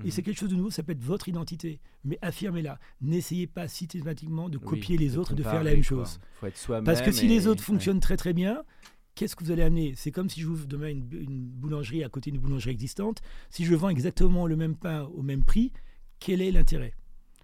Et 0.00 0.04
Mhm. 0.06 0.10
c'est 0.10 0.22
quelque 0.22 0.38
chose 0.38 0.50
de 0.50 0.56
nouveau, 0.56 0.70
ça 0.70 0.82
peut 0.82 0.92
être 0.92 1.02
votre 1.02 1.28
identité. 1.28 1.80
Mais 2.04 2.18
affirmez-la. 2.22 2.78
N'essayez 3.00 3.46
pas 3.46 3.66
systématiquement 3.68 4.48
de 4.48 4.58
Oui, 4.58 4.64
copier 4.64 4.96
les 4.98 5.10
de 5.10 5.18
autres 5.18 5.32
et 5.32 5.36
de 5.36 5.42
faire 5.42 5.62
la 5.64 5.72
même 5.72 5.82
chose. 5.82 6.18
faut 6.34 6.46
être 6.46 6.56
soi-même. 6.58 6.84
Parce 6.84 7.00
que 7.02 7.10
si 7.12 7.24
et- 7.24 7.28
les 7.28 7.46
autres 7.46 7.60
ouais. 7.60 7.66
fonctionnent 7.66 8.00
très 8.00 8.16
très 8.16 8.32
bien, 8.34 8.62
qu'est-ce 9.14 9.34
que 9.36 9.42
vous 9.44 9.50
allez 9.50 9.62
amener? 9.62 9.94
C'est 9.96 10.10
comme 10.12 10.28
si 10.28 10.40
j'ouvre 10.40 10.66
demain 10.66 10.88
une, 10.90 11.08
une 11.12 11.46
boulangerie 11.46 12.04
à 12.04 12.08
côté 12.08 12.30
d'une 12.30 12.40
boulangerie 12.40 12.72
existante. 12.72 13.22
Si 13.50 13.64
je 13.64 13.74
vends 13.74 13.88
exactement 13.88 14.46
le 14.46 14.56
même 14.56 14.76
pain 14.76 15.04
au 15.14 15.22
même 15.22 15.44
prix, 15.44 15.72
quel 16.20 16.42
est 16.42 16.50
l'intérêt? 16.50 16.94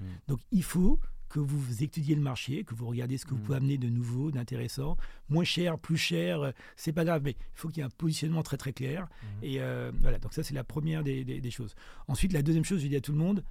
Mm. 0.00 0.04
Donc 0.28 0.40
il 0.50 0.62
faut 0.62 1.00
que 1.32 1.40
vous 1.40 1.82
étudiez 1.82 2.14
le 2.14 2.20
marché, 2.20 2.62
que 2.62 2.74
vous 2.74 2.86
regardez 2.86 3.16
ce 3.16 3.24
que 3.24 3.30
vous 3.30 3.36
Mm. 3.40 3.42
pouvez 3.44 3.56
amener 3.56 3.78
de 3.78 3.88
nouveau, 3.88 4.30
d'intéressant, 4.30 4.98
moins 5.30 5.44
cher, 5.44 5.78
plus 5.78 5.96
cher, 5.96 6.42
euh, 6.42 6.50
c'est 6.76 6.92
pas 6.92 7.04
grave, 7.06 7.22
mais 7.24 7.30
il 7.32 7.36
faut 7.54 7.68
qu'il 7.68 7.78
y 7.78 7.80
ait 7.80 7.84
un 7.86 7.90
positionnement 7.90 8.42
très 8.42 8.58
très 8.58 8.72
clair. 8.74 9.04
Mm. 9.04 9.44
Et 9.44 9.60
euh, 9.60 9.90
voilà, 10.02 10.18
donc 10.18 10.34
ça 10.34 10.42
c'est 10.42 10.52
la 10.54 10.62
première 10.64 11.02
des, 11.02 11.24
des- 11.24 11.40
des 11.40 11.50
choses. 11.50 11.74
Ensuite, 12.06 12.34
la 12.34 12.42
deuxième 12.42 12.64
chose, 12.66 12.82
je 12.82 12.86
dis 12.86 12.96
à 12.96 13.00
tout 13.00 13.12
le 13.12 13.18
monde, 13.18 13.42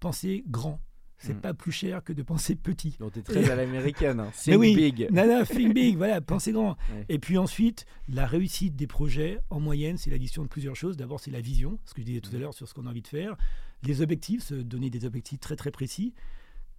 pensez 0.00 0.44
grand. 0.48 0.80
C'est 1.22 1.34
Mm. 1.34 1.40
pas 1.40 1.54
plus 1.54 1.72
cher 1.72 2.02
que 2.04 2.12
de 2.14 2.22
penser 2.22 2.56
petit. 2.56 2.96
Donc 2.98 3.12
t'es 3.12 3.22
très 3.22 3.50
à 3.50 3.54
l'américaine. 3.56 4.20
Hein. 4.20 4.30
Think 4.42 4.58
oui. 4.58 4.74
big. 4.74 5.08
Non, 5.10 5.26
non, 5.26 5.44
think 5.44 5.74
big, 5.74 5.96
voilà, 5.96 6.20
pensez 6.22 6.52
grand. 6.52 6.76
Ouais. 6.92 7.04
Et 7.10 7.18
puis 7.18 7.36
ensuite, 7.38 7.84
la 8.08 8.26
réussite 8.26 8.74
des 8.76 8.86
projets, 8.86 9.38
en 9.50 9.60
moyenne, 9.60 9.96
c'est 9.98 10.10
l'addition 10.10 10.42
de 10.42 10.48
plusieurs 10.48 10.76
choses. 10.76 10.96
D'abord, 10.96 11.20
c'est 11.20 11.30
la 11.30 11.40
vision, 11.42 11.78
ce 11.84 11.92
que 11.94 12.00
je 12.02 12.06
disais 12.06 12.20
tout 12.20 12.30
à 12.34 12.38
Mm. 12.38 12.40
l'heure 12.40 12.54
sur 12.54 12.68
ce 12.68 12.74
qu'on 12.74 12.86
a 12.86 12.90
envie 12.90 13.02
de 13.02 13.06
faire. 13.08 13.36
Les 13.82 14.02
objectifs, 14.02 14.42
se 14.44 14.54
donner 14.54 14.88
des 14.90 15.04
objectifs 15.06 15.40
très 15.40 15.56
très 15.56 15.70
précis. 15.70 16.12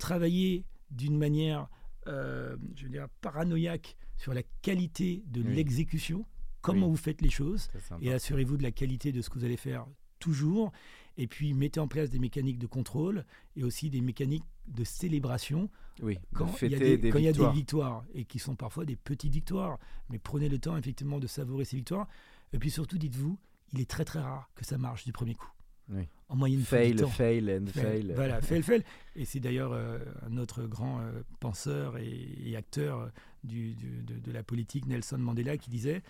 Travailler 0.02 0.66
d'une 0.90 1.16
manière, 1.16 1.70
euh, 2.08 2.58
je 2.76 2.86
veux 2.86 2.90
dire, 2.90 3.08
paranoïaque 3.22 3.96
sur 4.18 4.34
la 4.34 4.42
qualité 4.64 5.24
de 5.28 5.44
Oui. 5.44 5.54
l'exécution, 5.56 6.26
comment 6.62 6.88
Oui. 6.88 6.92
vous 6.94 6.98
faites 6.98 7.22
les 7.22 7.30
choses, 7.30 7.70
et 8.02 8.12
assurez-vous 8.12 8.58
de 8.58 8.64
la 8.64 8.72
qualité 8.72 9.12
de 9.12 9.22
ce 9.22 9.30
que 9.30 9.38
vous 9.38 9.46
allez 9.46 9.58
faire 9.58 9.86
toujours. 10.18 10.72
Et 11.18 11.28
puis, 11.28 11.54
mettez 11.54 11.80
en 11.80 11.88
place 11.88 12.10
des 12.10 12.18
mécaniques 12.18 12.58
de 12.58 12.66
contrôle 12.66 13.26
et 13.56 13.64
aussi 13.64 13.92
des 13.92 14.02
mécaniques 14.02 14.44
de 14.68 14.84
célébration 14.84 15.70
Oui, 16.02 16.18
quand 16.34 16.50
il 16.64 16.72
y 16.72 16.76
a 16.76 16.80
des, 16.80 16.98
des 16.98 17.10
quand 17.12 17.20
il 17.20 17.26
y 17.26 17.28
a 17.28 17.32
victoires. 17.32 17.52
des 17.54 17.58
victoires 17.60 18.04
et 18.16 18.26
qui 18.26 18.40
sont 18.40 18.56
parfois 18.56 18.86
des 18.86 18.96
petites 18.96 19.32
victoires, 19.32 19.78
mais 20.10 20.18
prenez 20.18 20.50
le 20.50 20.58
temps 20.58 20.76
effectivement 20.78 21.20
de 21.20 21.28
savourer 21.28 21.66
ces 21.66 21.76
victoires. 21.78 22.08
Et 22.54 22.58
puis 22.60 22.72
surtout, 22.72 22.98
dites-vous, 22.98 23.38
il 23.74 23.80
est 23.82 23.90
très 23.90 24.04
très 24.06 24.20
rare 24.20 24.50
que 24.56 24.66
ça 24.66 24.80
marche 24.80 25.06
du 25.06 25.12
premier 25.12 25.36
coup. 25.36 25.50
Oui. 25.90 26.08
En 26.32 26.38
moyenne, 26.38 26.62
Fail, 26.62 26.98
fail 27.10 27.52
and 27.52 27.68
Fail. 27.68 27.84
fail. 28.04 28.14
Voilà, 28.16 28.42
fail, 28.42 28.64
fail. 28.64 28.84
Et 29.18 29.26
c'est 29.26 29.42
d'ailleurs 29.42 29.74
euh, 29.74 30.00
un 30.30 30.38
autre 30.38 30.64
grand 30.64 31.00
euh, 31.02 31.12
penseur 31.42 31.98
et, 31.98 32.30
et 32.46 32.56
acteur 32.56 33.00
euh, 33.02 33.08
du- 33.44 33.74
du- 33.76 34.02
de, 34.04 34.18
de 34.18 34.32
la 34.32 34.42
politique, 34.42 34.86
Nelson 34.88 35.18
Mandela, 35.18 35.58
qui 35.58 35.70
disait 35.70 36.02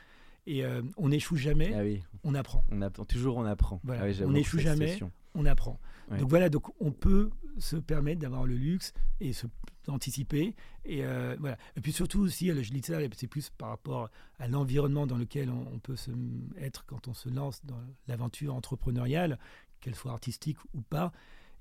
et 0.48 0.64
euh, 0.64 0.82
on 0.98 1.10
n'échoue 1.10 1.36
jamais, 1.38 1.72
Ah 1.76 1.82
oui, 1.84 2.02
on 2.24 2.34
apprend. 2.36 2.64
on 2.72 2.82
apprend, 2.82 3.06
toujours 3.06 3.38
on 3.38 3.46
apprend. 3.46 3.80
Voilà, 3.84 4.02
Ah 4.04 4.08
oui, 4.08 4.24
on 4.24 4.32
n'échoue 4.32 4.58
jamais. 4.60 5.00
on 5.36 5.46
apprend. 5.46 5.80
Ouais. 6.10 6.18
Donc 6.20 6.30
voilà, 6.30 6.50
donc 6.50 6.70
on 6.80 6.92
peut 6.92 7.30
se 7.58 7.76
permettre 7.76 8.22
d'avoir 8.22 8.46
le 8.46 8.56
luxe 8.56 8.94
et 9.20 9.34
se 9.34 9.46
anticiper. 9.88 10.56
Et 10.86 11.04
euh, 11.06 11.36
voilà. 11.40 11.58
Et 11.76 11.82
puis 11.82 11.92
surtout 11.92 12.22
aussi, 12.22 12.48
je 12.64 12.72
dis 12.74 12.82
ça, 12.84 12.98
c'est 13.16 13.28
plus 13.28 13.50
par 13.50 13.70
rapport 13.70 14.10
à 14.40 14.48
l'environnement 14.48 15.06
dans 15.08 15.18
lequel 15.18 15.50
on, 15.50 15.66
on 15.74 15.80
peut 15.80 15.96
se 15.96 16.12
être 16.60 16.86
quand 16.86 17.08
on 17.08 17.14
se 17.14 17.30
lance 17.30 17.64
dans 17.66 17.80
l'aventure 18.08 18.54
entrepreneuriale, 18.56 19.38
qu'elle 19.82 19.96
soit 19.96 20.12
artistique 20.12 20.58
ou 20.74 20.82
pas. 20.82 21.12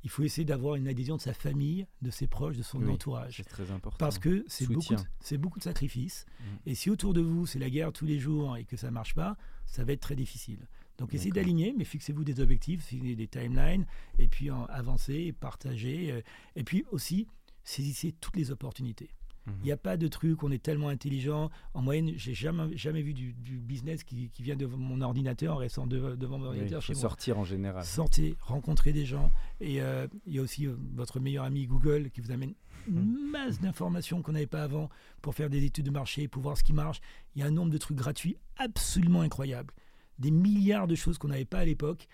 Il 0.03 0.09
faut 0.09 0.23
essayer 0.23 0.47
d'avoir 0.47 0.77
une 0.77 0.89
adhésion 0.89 1.17
de 1.17 1.21
sa 1.21 1.35
famille, 1.35 1.87
de 2.01 2.11
ses 2.11 2.27
proches, 2.27 2.57
de 2.57 2.63
son 2.63 2.81
Oui, 2.83 2.91
entourage. 2.91 3.37
C'est 3.37 3.45
très 3.49 3.71
important. 3.71 3.99
Parce 3.99 4.19
que 4.19 4.45
c'est 4.49 4.67
beaucoup, 4.67 4.95
de- 4.95 5.37
beaucoup 5.37 5.59
de 5.59 5.65
sacrifices. 5.65 6.25
Mm. 6.41 6.45
Et 6.71 6.75
si 6.75 6.89
autour 6.89 7.13
de 7.13 7.21
vous, 7.21 7.45
c'est 7.45 7.59
la 7.59 7.69
guerre 7.69 7.93
tous 7.93 8.07
les 8.07 8.19
jours 8.19 8.57
et 8.57 8.65
que 8.65 8.77
ça 8.79 8.91
marche 8.91 9.15
pas, 9.15 9.37
ça 9.67 9.85
va 9.85 9.93
être 9.93 10.01
très 10.01 10.17
difficile. 10.17 10.67
Donc 10.97 11.13
essayez 11.15 11.33
d'aligner, 11.33 11.75
mais 11.77 11.85
fixez-vous 11.85 12.25
des 12.25 12.41
objectifs, 12.41 12.83
fixez 12.85 13.15
des 13.15 13.29
timelines, 13.29 13.87
et 14.19 14.29
puis 14.29 14.49
avancez, 14.71 15.33
partagez. 15.33 16.13
euh, 16.13 16.23
et 16.57 16.65
puis 16.65 16.85
aussi, 16.93 17.27
saisissez 17.65 18.13
toutes 18.13 18.37
les 18.37 18.51
opportunités. 18.51 19.11
Mhm. 19.51 19.57
Il 19.63 19.67
n'y 19.67 19.73
a 19.73 19.77
pas 19.77 19.97
de 19.97 20.09
truc, 20.09 20.43
on 20.43 20.51
est 20.51 20.63
tellement 20.63 20.89
intelligent. 20.89 21.51
En 21.75 21.83
moyenne, 21.83 22.13
j'ai 22.17 22.35
jamais, 22.35 22.77
jamais 22.77 23.03
vu 23.03 23.13
du, 23.15 23.33
du 23.35 23.59
business 23.59 24.05
qui, 24.05 24.31
qui 24.31 24.43
vient 24.43 24.57
devant 24.57 24.77
mon 24.79 25.01
ordinateur 25.01 25.55
en 25.55 25.59
restant 25.59 25.87
de- 25.87 26.17
devant 26.17 26.39
mon 26.39 26.45
Oui, 26.45 26.57
ordinateur 26.57 26.83
chez 26.83 26.93
moi. 26.95 27.03
sortir 27.03 27.39
en 27.39 27.45
général. 27.45 27.85
Sortez, 27.85 28.37
rencontrez 28.41 28.93
des 28.93 29.05
gens. 29.05 29.31
Et 29.61 29.81
euh, 29.83 30.07
il 30.27 30.35
y 30.35 30.39
a 30.39 30.43
aussi 30.43 30.67
euh, 30.67 30.75
votre 30.95 31.21
meilleur 31.21 31.45
ami 31.45 31.67
Google 31.67 32.11
qui 32.11 32.21
vous 32.21 32.31
amène 32.33 32.55
une 32.89 33.31
masse 33.31 33.61
d'informations 33.61 34.23
qu'on 34.23 34.33
n'avait 34.33 34.47
pas 34.47 34.63
avant 34.63 34.89
pour 35.23 35.35
faire 35.35 35.51
des 35.51 35.65
études 35.65 35.85
de 35.85 35.91
marché, 35.91 36.29
pour 36.29 36.43
voir 36.43 36.57
ce 36.57 36.65
qui 36.65 36.73
marche. 36.73 37.01
Il 37.37 37.41
y 37.41 37.43
a 37.43 37.47
un 37.47 37.51
nombre 37.51 37.71
de 37.71 37.79
trucs 37.79 37.97
gratuits 37.99 38.37
absolument 38.57 39.21
incroyable. 39.21 39.73
Des 40.19 40.31
milliards 40.31 40.87
de 40.87 40.95
choses 40.95 41.19
qu'on 41.19 41.29
n'avait 41.29 41.45
pas 41.45 41.59
à 41.61 41.65
l'époque. 41.65 42.09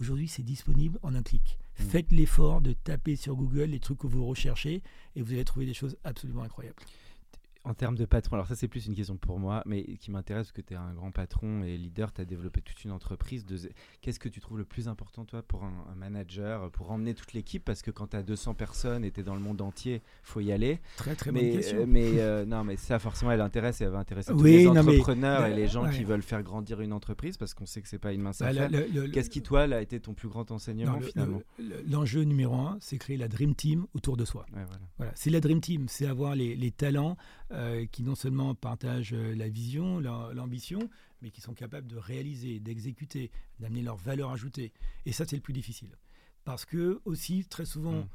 Aujourd'hui, 0.00 0.28
c'est 0.28 0.42
disponible 0.44 0.98
en 1.02 1.14
un 1.14 1.22
clic. 1.22 1.58
Mm. 1.78 1.82
Faites 1.82 2.12
l'effort 2.12 2.60
de 2.60 2.72
taper 2.72 3.16
sur 3.16 3.36
Google 3.36 3.70
les 3.70 3.80
trucs 3.80 3.98
que 3.98 4.06
vous 4.06 4.26
recherchez 4.26 4.82
et 5.16 5.22
vous 5.22 5.32
allez 5.32 5.44
trouver 5.44 5.66
des 5.66 5.74
choses 5.74 5.96
absolument 6.04 6.42
incroyables. 6.42 6.76
En 7.64 7.74
termes 7.74 7.96
de 7.96 8.06
patron, 8.06 8.36
alors 8.36 8.46
ça 8.46 8.54
c'est 8.54 8.68
plus 8.68 8.86
une 8.86 8.94
question 8.94 9.16
pour 9.18 9.38
moi, 9.38 9.62
mais 9.66 9.82
qui 9.96 10.10
m'intéresse 10.10 10.46
parce 10.46 10.52
que 10.52 10.60
tu 10.62 10.72
es 10.72 10.76
un 10.76 10.94
grand 10.94 11.10
patron 11.10 11.62
et 11.64 11.76
leader, 11.76 12.12
tu 12.12 12.20
as 12.20 12.24
développé 12.24 12.62
toute 12.62 12.82
une 12.84 12.92
entreprise. 12.92 13.44
De... 13.44 13.58
Qu'est-ce 14.00 14.18
que 14.18 14.28
tu 14.30 14.40
trouves 14.40 14.56
le 14.58 14.64
plus 14.64 14.88
important 14.88 15.24
toi 15.26 15.42
pour 15.42 15.64
un, 15.64 15.72
un 15.92 15.94
manager, 15.94 16.70
pour 16.70 16.90
emmener 16.92 17.14
toute 17.14 17.34
l'équipe? 17.34 17.62
Parce 17.64 17.82
que 17.82 17.90
quand 17.90 18.06
tu 18.08 18.16
as 18.16 18.22
200 18.22 18.54
personnes 18.54 19.04
et 19.04 19.10
tu 19.10 19.20
es 19.20 19.22
dans 19.22 19.34
le 19.34 19.40
monde 19.40 19.60
entier, 19.60 20.00
faut 20.22 20.40
y 20.40 20.50
aller. 20.50 20.78
Très 20.96 21.14
très 21.14 21.30
bonne 21.30 21.42
mais 21.42 21.50
question. 21.52 21.78
euh, 21.80 21.86
mais 21.86 22.20
euh, 22.20 22.44
non, 22.46 22.64
mais 22.64 22.76
ça 22.76 22.98
forcément 22.98 23.32
elle 23.32 23.40
intéresse 23.42 23.80
et 23.80 23.84
elle 23.84 23.90
va 23.90 23.98
intéresser 23.98 24.32
tous 24.32 24.42
les 24.42 24.64
non, 24.64 24.72
mais- 24.74 24.80
entrepreneurs 24.80 25.44
et 25.46 25.54
les 25.54 25.68
gens 25.68 25.84
ouais. 25.84 25.94
qui 25.94 26.04
veulent 26.04 26.22
faire 26.22 26.42
grandir 26.42 26.80
une 26.80 26.92
entreprise 26.94 27.36
parce 27.36 27.52
qu'on 27.54 27.66
sait 27.66 27.82
que 27.82 27.88
c'est 27.88 27.98
pas 27.98 28.12
une 28.12 28.22
mince 28.22 28.38
Bah, 28.38 28.46
affaire. 28.46 28.70
Qu'est-ce 29.12 29.28
qui 29.30 29.42
toi 29.42 29.62
a 29.64 29.80
été 29.82 30.00
ton 30.00 30.14
plus 30.14 30.28
grand 30.28 30.50
enseignement 30.52 30.92
non, 30.92 31.00
finalement? 31.00 31.42
le- 31.58 31.64
le- 31.68 31.82
L'enjeu 31.90 32.22
numéro 32.22 32.54
un, 32.54 32.78
c'est 32.80 32.96
créer 32.98 33.16
la 33.18 33.28
Dream 33.28 33.54
Team 33.54 33.86
autour 33.94 34.16
de 34.16 34.24
soi. 34.24 34.46
Ouais, 34.54 34.64
voilà. 34.64 34.80
Voilà, 34.96 35.12
c'est 35.16 35.30
la 35.30 35.40
Dream 35.40 35.60
Team, 35.60 35.86
c'est 35.88 36.06
avoir 36.06 36.34
les, 36.34 36.54
les 36.56 36.70
talents 36.70 37.16
euh, 37.52 37.86
qui 37.86 38.02
non 38.02 38.14
seulement 38.14 38.54
partagent 38.54 39.14
euh, 39.14 39.34
la 39.34 39.48
vision, 39.48 40.00
la- 40.00 40.30
l'ambition, 40.34 40.80
mais 41.22 41.30
qui 41.30 41.40
sont 41.40 41.54
capables 41.54 41.86
de 41.86 41.96
réaliser, 41.96 42.60
d'exécuter, 42.60 43.30
d'amener 43.60 43.82
leur 43.82 43.96
valeur 43.96 44.30
ajoutée. 44.30 44.72
Et 45.06 45.12
ça, 45.12 45.24
c'est 45.24 45.36
le 45.36 45.42
plus 45.42 45.54
difficile. 45.54 45.96
Parce 46.44 46.64
que 46.64 47.00
aussi, 47.04 47.44
très 47.44 47.64
souvent, 47.64 48.00
Mm. 48.02 48.08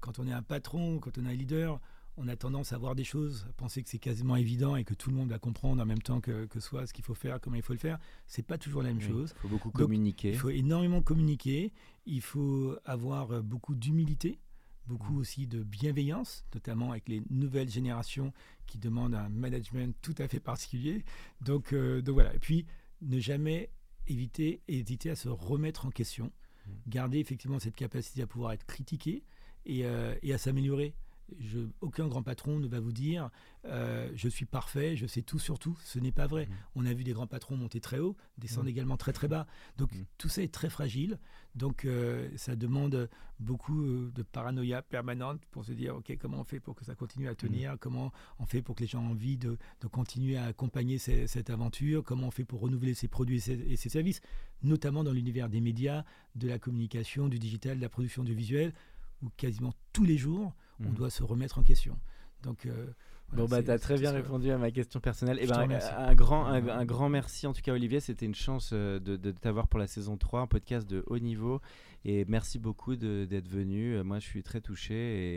quand 0.00 0.18
on 0.18 0.26
est 0.26 0.32
un 0.32 0.42
patron, 0.42 0.98
quand 0.98 1.18
on 1.18 1.26
est 1.26 1.30
un 1.30 1.34
leader, 1.34 1.80
on 2.16 2.26
a 2.28 2.36
tendance 2.36 2.72
à 2.72 2.78
voir 2.78 2.94
des 2.94 3.04
choses, 3.04 3.46
à 3.48 3.52
penser 3.54 3.82
que 3.82 3.88
c'est 3.88 3.98
quasiment 3.98 4.36
évident 4.36 4.76
et 4.76 4.84
que 4.84 4.92
tout 4.94 5.10
le 5.10 5.16
monde 5.16 5.30
va 5.30 5.38
comprendre 5.38 5.80
en 5.82 5.86
même 5.86 6.02
temps 6.02 6.20
que, 6.20 6.46
que 6.46 6.60
soit 6.60 6.86
ce 6.86 6.92
qu'il 6.92 7.04
faut 7.04 7.14
faire, 7.14 7.40
comment 7.40 7.56
il 7.56 7.62
faut 7.62 7.72
le 7.72 7.78
faire. 7.78 7.98
C'est 8.26 8.42
pas 8.42 8.58
toujours 8.58 8.82
la 8.82 8.88
même 8.88 8.98
Oui, 8.98 9.06
chose. 9.06 9.32
faut 9.40 9.48
beaucoup 9.48 9.68
Donc, 9.68 9.76
communiquer. 9.76 10.30
Il 10.30 10.36
faut 10.36 10.50
énormément 10.50 11.00
communiquer, 11.02 11.72
il 12.06 12.20
faut 12.20 12.76
avoir 12.84 13.30
euh, 13.30 13.40
beaucoup 13.42 13.74
d'humilité, 13.74 14.38
beaucoup 14.86 15.14
Mm. 15.14 15.18
aussi 15.18 15.46
de 15.46 15.62
bienveillance, 15.62 16.44
notamment 16.54 16.90
avec 16.90 17.08
les 17.08 17.22
nouvelles 17.30 17.70
générations 17.70 18.32
qui 18.66 18.78
demandent 18.78 19.14
un 19.14 19.28
management 19.28 19.94
tout 20.02 20.14
à 20.18 20.28
fait 20.28 20.40
particulier. 20.40 21.04
Donc, 21.40 21.72
euh, 21.72 22.02
donc 22.02 22.14
voilà. 22.14 22.34
Et 22.34 22.38
puis, 22.38 22.66
ne 23.02 23.18
jamais 23.20 23.70
éviter, 24.06 24.60
hésiter 24.68 25.10
à 25.10 25.16
se 25.16 25.28
remettre 25.28 25.86
en 25.86 25.90
question, 25.90 26.32
Mm. 26.66 26.70
garder 26.88 27.18
effectivement 27.18 27.58
cette 27.58 27.76
capacité 27.76 28.22
à 28.22 28.26
pouvoir 28.26 28.52
être 28.52 28.66
critiqué 28.66 29.22
et, 29.66 29.84
euh, 29.84 30.14
et 30.22 30.32
à 30.34 30.38
s'améliorer. 30.38 30.94
Je- 31.38 31.68
aucun 31.80 32.08
grand 32.08 32.22
patron 32.22 32.58
ne 32.58 32.66
va 32.68 32.80
vous 32.80 32.92
dire 32.92 33.30
euh, 33.66 34.10
je 34.14 34.28
suis 34.28 34.46
parfait, 34.46 34.96
je 34.96 35.06
sais 35.06 35.22
tout 35.22 35.38
sur 35.38 35.58
tout. 35.58 35.78
Ce 35.84 35.98
n'est 35.98 36.12
pas 36.12 36.26
vrai. 36.26 36.46
Mm. 36.46 36.50
On 36.76 36.86
a 36.86 36.94
vu 36.94 37.04
des 37.04 37.12
grands 37.12 37.26
patrons 37.26 37.56
monter 37.56 37.80
très 37.80 37.98
haut, 37.98 38.16
descendre 38.38 38.66
Mm. 38.66 38.70
également 38.70 38.96
très 38.96 39.12
très 39.12 39.28
bas. 39.28 39.46
Donc 39.76 39.92
Mm. 39.94 40.04
tout 40.18 40.28
ça 40.28 40.42
est 40.42 40.52
très 40.52 40.70
fragile. 40.70 41.18
Donc 41.54 41.84
euh, 41.84 42.28
ça 42.36 42.56
demande 42.56 43.08
beaucoup 43.40 43.82
euh, 43.84 44.10
de 44.14 44.22
paranoïa 44.22 44.82
permanente 44.82 45.40
pour 45.50 45.64
se 45.64 45.72
dire 45.72 45.96
ok 45.96 46.16
comment 46.20 46.40
on 46.40 46.44
fait 46.44 46.60
pour 46.60 46.74
que 46.74 46.84
ça 46.84 46.94
continue 46.94 47.28
à 47.28 47.34
tenir, 47.34 47.76
comment 47.80 48.12
on 48.38 48.46
fait 48.46 48.62
pour 48.62 48.74
que 48.76 48.80
les 48.82 48.86
gens 48.86 49.02
aient 49.02 49.10
envie 49.10 49.36
de, 49.36 49.56
de 49.80 49.86
continuer 49.88 50.36
à 50.36 50.44
accompagner 50.46 50.98
ces- 50.98 51.26
cette 51.26 51.50
aventure, 51.50 52.02
comment 52.04 52.28
on 52.28 52.30
fait 52.30 52.44
pour 52.44 52.60
renouveler 52.60 52.94
ses 52.94 53.08
produits 53.08 53.36
et 53.36 53.40
ses, 53.40 53.52
et 53.72 53.76
ses 53.76 53.88
services, 53.88 54.20
notamment 54.62 55.02
dans 55.04 55.12
l'univers 55.12 55.48
des 55.48 55.60
médias, 55.60 56.04
de 56.34 56.48
la 56.48 56.58
communication, 56.58 57.28
du 57.28 57.38
digital, 57.38 57.76
de 57.78 57.82
la 57.82 57.88
production 57.88 58.22
du 58.24 58.34
visuel, 58.34 58.72
où 59.22 59.28
quasiment 59.36 59.72
tous 59.92 60.04
les 60.04 60.16
jours 60.16 60.52
on 60.80 60.88
Mhm. 60.88 60.94
doit 60.94 61.10
se 61.10 61.22
remettre 61.22 61.58
en 61.58 61.62
question. 61.62 61.98
Donc 62.42 62.64
euh, 62.64 62.72
voilà, 63.28 63.42
Bon 63.44 63.48
bah 63.48 63.56
c'est- 63.58 63.64
t'as 63.64 63.78
très 63.78 63.98
bien 63.98 64.12
répondu 64.12 64.50
à 64.50 64.56
ma 64.58 64.70
question 64.70 64.98
personnelle. 64.98 65.38
Et 65.40 65.46
te 65.46 65.52
ben 65.52 65.70
un 65.70 66.14
grand 66.14 66.46
un, 66.46 66.66
un 66.68 66.84
grand 66.86 67.08
merci 67.10 67.46
en 67.46 67.52
tout 67.52 67.60
cas 67.62 67.72
Olivier, 67.72 68.00
c'était 68.00 68.24
une 68.26 68.34
chance 68.34 68.70
euh, 68.72 68.98
de, 68.98 69.16
de 69.16 69.30
t'avoir 69.30 69.68
pour 69.68 69.78
la 69.78 69.86
saison 69.86 70.16
3, 70.16 70.40
un 70.40 70.46
podcast 70.46 70.88
de 70.88 71.04
haut 71.06 71.18
niveau 71.18 71.60
et 72.06 72.24
merci 72.26 72.58
beaucoup 72.58 72.96
de- 72.96 73.26
d'être 73.28 73.46
venu. 73.48 74.02
Moi 74.02 74.18
je 74.20 74.26
suis 74.26 74.42
très 74.42 74.60
touché 74.62 74.94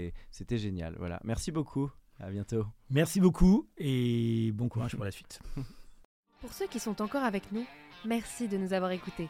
et 0.08 0.14
c'était 0.32 0.58
génial. 0.58 0.96
Voilà. 0.98 1.20
Merci 1.26 1.52
beaucoup. 1.52 1.92
À 2.20 2.30
bientôt. 2.30 2.66
Merci 2.90 3.20
beaucoup 3.20 3.68
et 3.78 4.52
bon 4.54 4.70
courage 4.70 4.96
pour 4.96 5.04
la 5.04 5.12
suite. 5.12 5.42
Pour 6.42 6.52
ceux 6.54 6.68
qui 6.68 6.80
sont 6.80 7.02
encore 7.02 7.24
avec 7.24 7.52
nous, 7.54 7.66
merci 8.06 8.48
de 8.50 8.58
nous 8.58 8.74
avoir 8.74 8.92
écoutés. 8.92 9.30